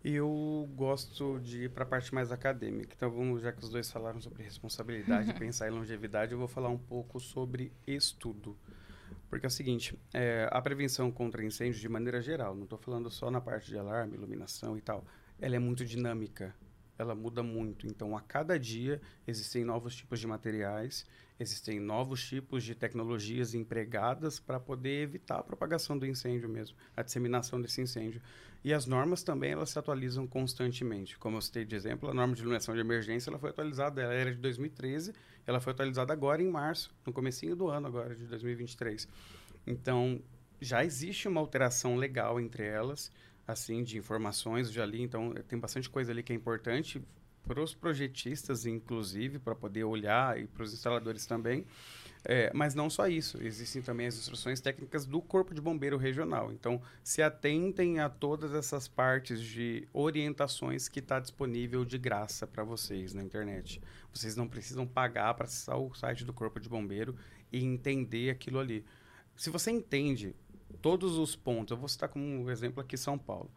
E 0.04 0.14
eu 0.14 0.68
gosto 0.76 1.40
de 1.40 1.64
ir 1.64 1.70
para 1.70 1.82
a 1.82 1.86
parte 1.86 2.14
mais 2.14 2.30
acadêmica. 2.30 2.94
Então, 2.96 3.10
vamos, 3.10 3.42
já 3.42 3.52
que 3.52 3.62
os 3.62 3.70
dois 3.70 3.90
falaram 3.90 4.20
sobre 4.20 4.42
responsabilidade 4.42 5.34
pensar 5.38 5.68
em 5.68 5.72
longevidade, 5.72 6.32
eu 6.32 6.38
vou 6.38 6.48
falar 6.48 6.68
um 6.68 6.78
pouco 6.78 7.18
sobre 7.18 7.72
estudo. 7.86 8.56
Porque 9.28 9.44
é 9.44 9.48
o 9.48 9.50
seguinte, 9.50 9.98
é, 10.14 10.48
a 10.52 10.62
prevenção 10.62 11.10
contra 11.10 11.44
incêndios, 11.44 11.80
de 11.80 11.88
maneira 11.88 12.20
geral, 12.22 12.54
não 12.54 12.64
estou 12.64 12.78
falando 12.78 13.10
só 13.10 13.30
na 13.30 13.40
parte 13.40 13.66
de 13.66 13.76
alarme, 13.76 14.14
iluminação 14.14 14.78
e 14.78 14.80
tal, 14.80 15.04
ela 15.40 15.56
é 15.56 15.58
muito 15.58 15.84
dinâmica, 15.84 16.54
ela 16.98 17.14
muda 17.14 17.42
muito. 17.42 17.86
Então, 17.86 18.16
a 18.16 18.20
cada 18.20 18.58
dia 18.58 19.00
existem 19.26 19.64
novos 19.64 19.94
tipos 19.94 20.20
de 20.20 20.26
materiais 20.26 21.06
Existem 21.38 21.78
novos 21.78 22.26
tipos 22.26 22.64
de 22.64 22.74
tecnologias 22.74 23.54
empregadas 23.54 24.40
para 24.40 24.58
poder 24.58 25.02
evitar 25.02 25.36
a 25.38 25.42
propagação 25.42 25.98
do 25.98 26.06
incêndio 26.06 26.48
mesmo, 26.48 26.76
a 26.96 27.02
disseminação 27.02 27.60
desse 27.60 27.82
incêndio. 27.82 28.22
E 28.64 28.72
as 28.72 28.86
normas 28.86 29.22
também 29.22 29.52
elas 29.52 29.68
se 29.68 29.78
atualizam 29.78 30.26
constantemente. 30.26 31.18
Como 31.18 31.36
eu 31.36 31.42
citei 31.42 31.66
de 31.66 31.76
exemplo, 31.76 32.08
a 32.08 32.14
norma 32.14 32.34
de 32.34 32.40
iluminação 32.40 32.74
de 32.74 32.80
emergência 32.80 33.28
ela 33.28 33.38
foi 33.38 33.50
atualizada, 33.50 34.00
ela 34.00 34.14
era 34.14 34.34
de 34.34 34.40
2013, 34.40 35.12
ela 35.46 35.60
foi 35.60 35.74
atualizada 35.74 36.10
agora 36.10 36.42
em 36.42 36.48
março, 36.48 36.94
no 37.04 37.12
comecinho 37.12 37.54
do 37.54 37.68
ano 37.68 37.86
agora 37.86 38.16
de 38.16 38.24
2023. 38.24 39.06
Então, 39.66 40.22
já 40.58 40.82
existe 40.86 41.28
uma 41.28 41.40
alteração 41.40 41.96
legal 41.96 42.40
entre 42.40 42.64
elas, 42.64 43.12
assim, 43.46 43.82
de 43.82 43.98
informações, 43.98 44.72
já 44.72 44.84
li, 44.84 45.02
então 45.02 45.32
tem 45.46 45.58
bastante 45.58 45.88
coisa 45.88 46.12
ali 46.12 46.22
que 46.22 46.32
é 46.32 46.36
importante 46.36 47.02
para 47.46 47.62
os 47.62 47.74
projetistas, 47.74 48.66
inclusive, 48.66 49.38
para 49.38 49.54
poder 49.54 49.84
olhar 49.84 50.38
e 50.38 50.46
para 50.46 50.64
os 50.64 50.72
instaladores 50.72 51.26
também. 51.26 51.64
É, 52.24 52.50
mas 52.52 52.74
não 52.74 52.90
só 52.90 53.06
isso, 53.06 53.40
existem 53.40 53.80
também 53.80 54.08
as 54.08 54.16
instruções 54.16 54.60
técnicas 54.60 55.06
do 55.06 55.22
Corpo 55.22 55.54
de 55.54 55.60
Bombeiro 55.60 55.96
Regional. 55.96 56.50
Então, 56.50 56.82
se 57.04 57.22
atentem 57.22 58.00
a 58.00 58.08
todas 58.08 58.52
essas 58.52 58.88
partes 58.88 59.40
de 59.40 59.86
orientações 59.92 60.88
que 60.88 60.98
está 60.98 61.20
disponível 61.20 61.84
de 61.84 61.96
graça 61.96 62.44
para 62.44 62.64
vocês 62.64 63.14
na 63.14 63.22
internet. 63.22 63.80
Vocês 64.12 64.34
não 64.34 64.48
precisam 64.48 64.84
pagar 64.84 65.34
para 65.34 65.44
acessar 65.44 65.78
o 65.78 65.94
site 65.94 66.24
do 66.24 66.32
Corpo 66.32 66.58
de 66.58 66.68
Bombeiro 66.68 67.14
e 67.52 67.64
entender 67.64 68.30
aquilo 68.30 68.58
ali. 68.58 68.84
Se 69.36 69.48
você 69.48 69.70
entende 69.70 70.34
todos 70.80 71.16
os 71.16 71.34
pontos, 71.36 71.72
eu 71.72 71.76
vou 71.76 71.88
citar 71.88 72.08
como 72.08 72.24
um 72.24 72.50
exemplo 72.50 72.80
aqui 72.80 72.96
São 72.96 73.18
Paulo. 73.18 73.50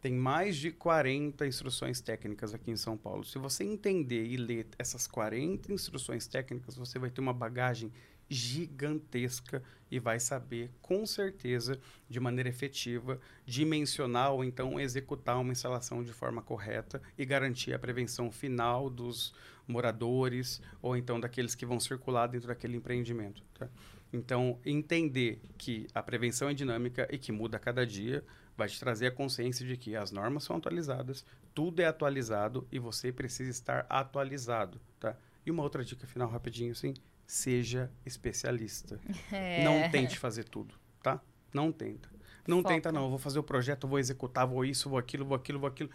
Tem 0.00 0.14
mais 0.14 0.56
de 0.56 0.70
40 0.70 1.46
instruções 1.46 2.00
técnicas 2.00 2.54
aqui 2.54 2.70
em 2.70 2.76
São 2.76 2.96
Paulo. 2.96 3.22
Se 3.22 3.38
você 3.38 3.64
entender 3.64 4.24
e 4.24 4.36
ler 4.36 4.66
essas 4.78 5.06
40 5.06 5.72
instruções 5.72 6.26
técnicas, 6.26 6.74
você 6.74 6.98
vai 6.98 7.10
ter 7.10 7.20
uma 7.20 7.34
bagagem 7.34 7.92
gigantesca 8.30 9.62
e 9.90 9.98
vai 9.98 10.20
saber 10.20 10.70
com 10.80 11.04
certeza, 11.04 11.80
de 12.08 12.20
maneira 12.20 12.48
efetiva, 12.48 13.20
dimensionar 13.44 14.32
ou 14.32 14.44
então 14.44 14.78
executar 14.78 15.38
uma 15.38 15.52
instalação 15.52 16.02
de 16.02 16.12
forma 16.12 16.40
correta 16.40 17.02
e 17.18 17.26
garantir 17.26 17.74
a 17.74 17.78
prevenção 17.78 18.30
final 18.30 18.88
dos 18.88 19.34
moradores 19.66 20.62
ou 20.80 20.96
então 20.96 21.18
daqueles 21.18 21.54
que 21.56 21.66
vão 21.66 21.80
circular 21.80 22.28
dentro 22.28 22.48
daquele 22.48 22.76
empreendimento. 22.76 23.42
Tá? 23.52 23.68
Então, 24.12 24.58
entender 24.64 25.40
que 25.56 25.86
a 25.94 26.02
prevenção 26.02 26.48
é 26.48 26.54
dinâmica 26.54 27.08
e 27.10 27.18
que 27.18 27.30
muda 27.30 27.56
a 27.56 27.60
cada 27.60 27.86
dia 27.86 28.24
vai 28.56 28.68
te 28.68 28.78
trazer 28.78 29.06
a 29.06 29.10
consciência 29.10 29.66
de 29.66 29.76
que 29.76 29.94
as 29.94 30.10
normas 30.10 30.44
são 30.44 30.56
atualizadas, 30.56 31.24
tudo 31.54 31.80
é 31.80 31.86
atualizado 31.86 32.66
e 32.70 32.78
você 32.78 33.12
precisa 33.12 33.50
estar 33.50 33.86
atualizado, 33.88 34.80
tá? 34.98 35.16
E 35.46 35.50
uma 35.50 35.62
outra 35.62 35.84
dica 35.84 36.06
final 36.06 36.28
rapidinho 36.28 36.72
assim, 36.72 36.94
seja 37.26 37.90
especialista. 38.04 39.00
É. 39.32 39.62
Não 39.62 39.88
tente 39.90 40.18
fazer 40.18 40.44
tudo, 40.44 40.74
tá? 41.02 41.20
Não 41.54 41.70
tenta. 41.70 42.08
Não 42.46 42.62
Foca. 42.62 42.74
tenta 42.74 42.92
não, 42.92 43.04
eu 43.04 43.10
vou 43.10 43.18
fazer 43.18 43.38
o 43.38 43.42
projeto, 43.42 43.86
vou 43.86 43.98
executar, 43.98 44.46
vou 44.46 44.64
isso, 44.64 44.88
vou 44.88 44.98
aquilo, 44.98 45.24
vou 45.24 45.36
aquilo, 45.36 45.58
vou 45.58 45.68
aquilo. 45.68 45.90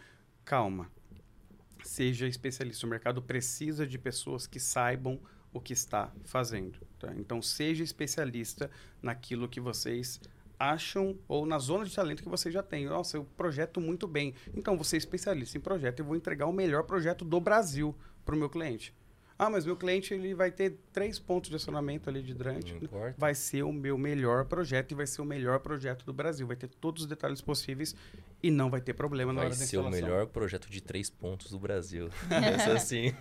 Calma. 0.45 0.89
Seja 1.84 2.28
especialista. 2.28 2.86
O 2.86 2.89
mercado 2.89 3.22
precisa 3.22 3.86
de 3.86 3.97
pessoas 3.97 4.47
que 4.47 4.59
saibam 4.59 5.20
o 5.56 5.62
que 5.62 5.72
está 5.72 6.12
fazendo. 6.26 6.78
Tá? 6.99 7.14
Então, 7.16 7.41
seja 7.41 7.82
especialista 7.82 8.70
naquilo 9.01 9.47
que 9.47 9.62
vocês 9.62 10.20
acham 10.60 11.18
ou 11.30 11.45
na 11.45 11.58
zona 11.60 11.86
de 11.86 11.95
talento 11.95 12.22
que 12.22 12.28
você 12.28 12.51
já 12.51 12.62
tem. 12.62 12.86
Nossa, 12.86 13.16
eu 13.16 13.24
projeto 13.38 13.80
muito 13.80 14.06
bem. 14.06 14.36
Então, 14.53 14.78
você 14.78 14.97
é 14.97 14.99
especialista 14.99 15.58
em 15.58 15.62
projeto 15.62 15.99
e 15.99 16.03
vou 16.03 16.16
entregar 16.16 16.45
o 16.45 16.51
melhor 16.51 16.84
projeto 16.84 17.24
do 17.24 17.39
Brasil 17.39 17.95
para 18.26 18.36
o 18.36 18.38
meu 18.38 18.49
cliente. 18.49 18.93
Ah, 19.38 19.50
mas 19.50 19.66
meu 19.66 19.76
cliente 19.76 20.14
ele 20.14 20.34
vai 20.34 20.50
ter 20.50 20.78
três 20.94 21.20
pontos 21.20 21.50
de 21.50 21.58
acionamento 21.58 22.10
ali 22.10 22.22
de 22.24 22.32
hidrante. 22.32 22.74
Vai 23.18 23.36
ser 23.36 23.64
o 23.64 23.74
meu 23.74 23.98
melhor 23.98 24.46
projeto 24.46 24.94
e 24.94 24.96
vai 24.96 25.06
ser 25.06 25.22
o 25.22 25.26
melhor 25.26 25.60
projeto 25.60 26.06
do 26.06 26.14
Brasil. 26.14 26.48
Vai 26.48 26.56
ter 26.56 26.70
todos 26.70 27.04
os 27.04 27.08
detalhes 27.10 27.42
possíveis 27.42 27.94
e 28.42 28.50
não 28.50 28.70
vai 28.70 28.80
ter 28.80 28.94
problema 28.94 29.34
vai 29.34 29.44
na 29.44 29.48
hora 29.48 29.56
da 29.58 29.62
instalação. 29.62 29.92
Vai 29.92 30.00
ser 30.00 30.06
o 30.06 30.10
melhor 30.10 30.28
projeto 30.28 30.70
de 30.70 30.82
três 30.82 31.10
pontos 31.10 31.52
do 31.52 31.60
Brasil. 31.60 32.08
Isso 32.60 32.72
assim. 32.72 33.14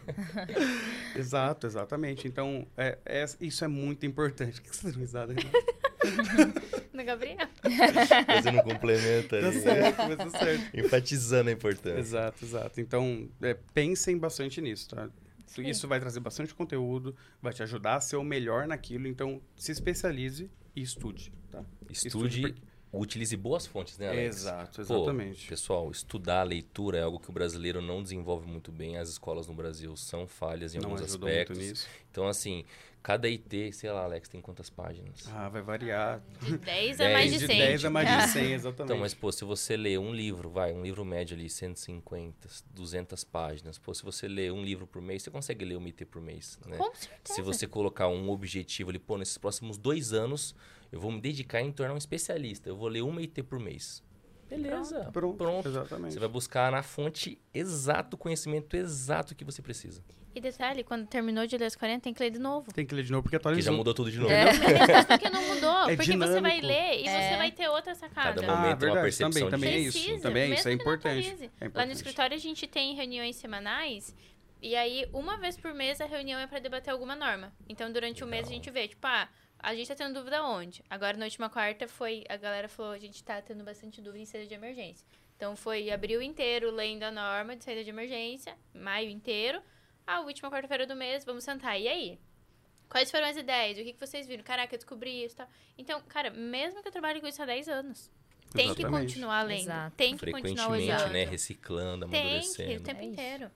Exato, 1.17 1.67
exatamente. 1.67 2.29
Então, 2.29 2.67
é, 2.77 2.99
é, 3.05 3.25
isso 3.41 3.65
é 3.65 3.69
muito 3.69 4.05
importante. 4.07 4.61
que 4.61 4.69
você 4.75 4.91
risada, 4.91 5.35
No 6.93 7.05
Gabriel. 7.05 7.39
Fazendo 8.27 8.59
um 8.59 8.63
complemento 8.63 9.29
Tá 9.31 9.37
ali. 9.37 9.61
certo, 9.61 9.99
mas 9.99 10.17
tá 10.17 10.39
certo. 10.39 10.77
Enfatizando 10.79 11.51
a 11.51 11.53
importância. 11.53 11.99
Exato, 11.99 12.45
exato. 12.45 12.81
Então, 12.81 13.29
é, 13.43 13.55
pensem 13.73 14.19
bastante 14.19 14.61
nisso, 14.61 14.91
tá? 14.91 15.09
Sim. 15.47 15.67
Isso 15.69 15.87
vai 15.87 16.01
trazer 16.01 16.21
bastante 16.21 16.55
conteúdo, 16.55 17.15
vai 17.41 17.53
te 17.53 17.63
ajudar 17.63 17.97
a 17.97 18.01
ser 18.01 18.17
o 18.17 18.25
melhor 18.25 18.67
naquilo. 18.67 19.07
Então, 19.07 19.41
se 19.57 19.73
especialize 19.73 20.51
e 20.75 20.83
estude, 20.83 21.33
tá? 21.51 21.65
Estude, 21.91 22.41
porque- 22.41 22.63
utilize 22.93 23.37
boas 23.37 23.67
fontes, 23.67 23.99
né, 23.99 24.09
Alex? 24.09 24.37
Exato, 24.37 24.85
Pô, 24.87 24.95
exatamente. 24.97 25.47
pessoal, 25.49 25.91
estudar 25.91 26.41
a 26.41 26.45
leitura 26.45 26.99
é 26.99 27.03
algo 27.03 27.19
que 27.21 27.29
o 27.31 27.33
brasileiro 27.33 27.81
não 27.83 28.03
desenvolve 28.03 28.47
muito 28.47 28.73
bem. 28.73 28.97
As 28.97 29.09
escolas 29.09 29.47
no 29.47 29.55
Brasil 29.55 29.97
são 29.97 30.27
falhas 30.27 30.75
em 30.75 30.79
Não 30.79 30.91
alguns 30.91 31.03
aspectos. 31.03 31.57
muito 31.59 31.71
nisso. 31.73 31.89
Então, 32.11 32.27
assim, 32.27 32.65
cada 33.05 33.29
IT, 33.29 33.71
sei 33.75 33.93
lá, 33.93 34.05
Alex, 34.05 34.31
tem 34.31 34.41
quantas 34.41 34.71
páginas? 34.71 35.29
Ah, 35.31 35.51
vai 35.51 35.61
variar. 35.61 36.23
De 36.41 36.57
10 36.57 37.03
a 37.03 37.11
mais 37.11 37.31
de 37.31 37.39
de 37.39 37.47
100. 37.47 37.59
10 37.59 37.85
a 37.85 37.91
mais 37.91 38.09
de 38.09 38.33
100, 38.33 38.53
exatamente. 38.55 38.83
Então, 38.85 38.97
mas, 38.97 39.13
pô, 39.13 39.31
se 39.31 39.45
você 39.45 39.77
lê 39.77 39.99
um 39.99 40.15
livro, 40.15 40.49
vai, 40.49 40.73
um 40.73 40.83
livro 40.83 41.05
médio 41.05 41.37
ali, 41.37 41.51
150, 41.51 42.49
200 42.71 43.23
páginas. 43.25 43.77
Pô, 43.77 43.93
se 43.93 44.03
você 44.03 44.27
lê 44.27 44.51
um 44.51 44.65
livro 44.65 44.87
por 44.87 45.03
mês, 45.03 45.23
você 45.23 45.31
consegue 45.31 45.67
ler 45.67 45.77
um 45.77 45.87
IT 45.87 46.07
por 46.07 46.23
mês, 46.23 46.59
né? 46.65 46.79
Com 46.79 46.95
certeza. 46.95 47.35
Se 47.35 47.43
você 47.43 47.67
colocar 47.67 48.09
um 48.09 48.31
objetivo 48.31 48.89
ali, 48.89 48.99
pô, 48.99 49.19
nesses 49.19 49.37
próximos 49.37 49.77
dois 49.77 50.15
anos, 50.15 50.55
eu 50.91 50.99
vou 50.99 51.13
me 51.13 51.21
dedicar 51.21 51.61
em 51.61 51.71
tornar 51.71 51.93
um 51.93 51.99
especialista. 51.99 52.71
Eu 52.71 52.77
vou 52.77 52.89
ler 52.89 53.03
uma 53.03 53.21
IT 53.21 53.43
por 53.43 53.61
mês. 53.61 54.03
Beleza. 54.49 55.11
Pronto, 55.13 55.37
Pronto. 55.37 55.69
exatamente. 55.69 56.13
Você 56.15 56.21
vai 56.21 56.29
buscar 56.29 56.71
na 56.73 56.83
fonte 56.83 57.39
exato 57.53 58.15
o 58.17 58.19
conhecimento 58.19 58.77
exato 58.77 59.35
que 59.35 59.45
você 59.45 59.61
precisa. 59.63 60.03
E 60.35 60.41
detalhe, 60.41 60.83
quando 60.83 61.07
terminou 61.07 61.47
de 61.47 61.57
ler 61.57 61.67
os 61.67 61.77
40, 61.77 62.01
tem 62.03 62.13
que 62.13 62.21
ler 62.21 62.31
de 62.31 62.41
novo. 62.41 62.73
Tem 62.73 62.85
que 62.85 62.93
ler 62.93 63.05
de 63.05 63.13
novo 63.13 63.23
porque 63.23 63.37
Que 63.39 63.43
já 63.45 63.49
atualizou. 63.51 63.75
mudou 63.77 63.95
tudo 63.95 64.11
de 64.11 64.19
novo. 64.19 64.33
É. 64.33 64.45
Mas 64.93 65.05
porque 65.07 65.31
não 65.31 65.41
mudou. 65.43 65.89
É 65.89 65.95
porque 65.97 66.17
você 66.17 66.41
vai 66.41 66.61
dinâmico. 66.61 66.67
ler 66.67 66.95
e 67.01 67.03
você 67.05 67.09
É. 67.09 67.37
vai 67.37 67.53
ter 67.53 67.69
outra 67.69 67.95
sacada. 67.95 68.41
Cada 68.41 68.53
Ah, 68.53 68.57
momento 68.57 68.67
é 68.67 68.75
uma 68.75 68.77
verdade, 68.95 69.01
percepção 69.03 69.31
também, 69.49 69.51
também 69.51 69.75
é 69.75 69.79
isso. 69.79 69.99
Precisa, 69.99 70.23
Também 70.23 70.43
é 70.43 70.55
isso, 70.55 70.69
é 70.69 70.73
importante. 70.73 71.29
É 71.29 71.31
Lá 71.31 71.49
no 71.61 71.67
importante. 71.69 71.93
escritório 71.93 72.35
a 72.35 72.39
gente 72.41 72.67
tem 72.67 72.95
reuniões 72.97 73.37
semanais 73.37 74.13
e 74.61 74.75
aí 74.75 75.09
uma 75.13 75.37
vez 75.39 75.57
por 75.57 75.73
mês 75.73 76.01
a 76.01 76.07
reunião 76.07 76.41
é 76.41 76.49
pra 76.49 76.59
debater 76.59 76.93
alguma 76.93 77.15
norma. 77.15 77.53
Então 77.69 77.93
durante 77.93 78.25
o 78.25 78.27
mês 78.27 78.49
a 78.49 78.51
gente 78.51 78.69
vê, 78.73 78.89
tipo, 78.89 79.07
ah, 79.07 79.29
a 79.65 79.75
gente 79.75 79.89
tá 79.89 79.95
tendo 79.95 80.15
dúvida 80.15 80.43
onde? 80.45 80.83
Agora 80.89 81.17
na 81.17 81.25
última 81.25 81.49
quarta 81.49 81.89
foi, 81.89 82.25
a 82.29 82.37
galera 82.37 82.69
falou, 82.69 82.93
a 82.93 82.99
gente 82.99 83.23
tá 83.25 83.41
tendo 83.41 83.65
bastante 83.65 84.01
dúvida 84.03 84.23
em 84.23 84.27
saída 84.27 84.47
de 84.47 84.55
emergência. 84.55 85.07
Então 85.37 85.57
foi 85.57 85.91
abril 85.91 86.23
inteiro 86.23 86.71
lendo 86.71 87.03
a 87.03 87.11
norma 87.11 87.57
de 87.57 87.65
saída 87.65 87.83
de 87.83 87.91
emergência, 87.91 88.57
maio 88.75 89.09
inteiro. 89.09 89.61
A 90.07 90.21
última 90.21 90.51
quarta-feira 90.51 90.87
do 90.87 90.95
mês, 90.95 91.25
vamos 91.25 91.45
sentar. 91.45 91.81
E 91.81 91.89
aí? 91.89 92.19
Quais 92.89 93.11
foram 93.11 93.27
as 93.27 93.37
ideias? 93.37 93.79
O 93.79 93.83
que, 93.83 93.93
que 93.95 94.01
vocês 94.07 94.27
viram? 94.27 94.45
Caraca, 94.45 94.75
eu 94.75 94.79
descobri 94.79 95.25
isso 95.25 95.35
e 95.35 95.39
tal. 95.39 95.49
Então, 95.79 96.01
cara, 96.03 96.31
mesmo 96.31 96.83
que 96.83 96.89
eu 96.89 96.93
trabalhe 96.93 97.21
com 97.21 97.27
isso 97.27 97.43
há 97.43 97.47
10 97.47 97.69
anos, 97.69 98.11
tem 98.53 98.73
que 98.75 98.85
continuar 98.85 99.43
lendo. 99.43 99.61
Exato. 99.63 99.97
Tem 99.97 100.17
que 100.17 100.31
continuar 100.31 100.69
Frequentemente, 100.69 100.93
olhando. 101.03 101.13
né? 101.13 101.25
Reciclando, 101.25 102.07
Tem 102.09 102.21
que, 102.23 102.29
amadurecendo. 102.29 102.81
o 102.81 102.85
tempo 102.85 103.01
É 103.01 103.03
isso. 103.05 103.13
inteiro. 103.13 103.51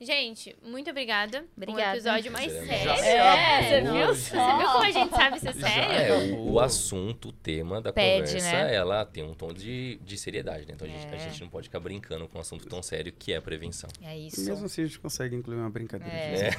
Gente, 0.00 0.54
muito 0.62 0.90
obrigada. 0.90 1.44
Obrigada. 1.56 1.90
Um 1.90 1.94
episódio 1.94 2.32
mais 2.32 2.50
sério. 2.52 2.90
É, 2.90 3.62
você 3.62 3.80
viu. 3.80 4.06
Você 4.08 4.30
viu 4.32 4.66
como 4.72 4.84
a 4.84 4.90
gente 4.90 5.10
sabe 5.14 5.40
ser 5.40 5.54
Já. 5.54 5.68
sério? 5.68 6.14
É, 6.14 6.32
o, 6.36 6.52
o 6.52 6.60
assunto, 6.60 7.28
o 7.28 7.32
tema 7.32 7.80
da 7.80 7.92
Pede, 7.92 8.26
conversa, 8.34 8.52
né? 8.64 8.74
ela 8.74 9.06
tem 9.06 9.22
um 9.22 9.32
tom 9.32 9.52
de, 9.52 9.96
de 10.02 10.18
seriedade, 10.18 10.66
né? 10.66 10.72
Então 10.74 10.86
a 10.86 10.90
gente, 10.90 11.06
a 11.06 11.16
É. 11.16 11.18
gente 11.20 11.40
não 11.40 11.48
pode 11.48 11.68
ficar 11.68 11.78
brincando 11.80 12.28
com 12.28 12.36
um 12.38 12.40
assunto 12.40 12.66
tão 12.66 12.82
sério 12.82 13.12
que 13.16 13.32
é 13.32 13.36
a 13.36 13.42
prevenção. 13.42 13.88
É 14.02 14.18
E 14.18 14.26
isso. 14.26 14.44
mesmo 14.44 14.66
assim 14.66 14.82
a 14.82 14.86
gente 14.86 14.98
consegue 14.98 15.36
incluir 15.36 15.56
uma 15.58 15.70
brincadeira. 15.70 16.12
É. 16.14 16.50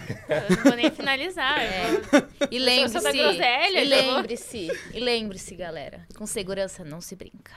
Eu 0.50 0.56
não 0.56 0.64
vou 0.64 0.76
nem 0.76 0.90
finalizar. 0.90 1.60
vou- 2.12 2.48
E 2.50 2.58
lembre-se. 2.58 3.08
E 3.18 3.84
lembre-se. 3.84 4.72
E 4.94 5.00
lembre-se, 5.00 5.56
galera. 5.56 6.08
Com 6.18 6.26
segurança 6.26 6.84
não 6.86 7.02
se 7.02 7.16
brinca. 7.16 7.54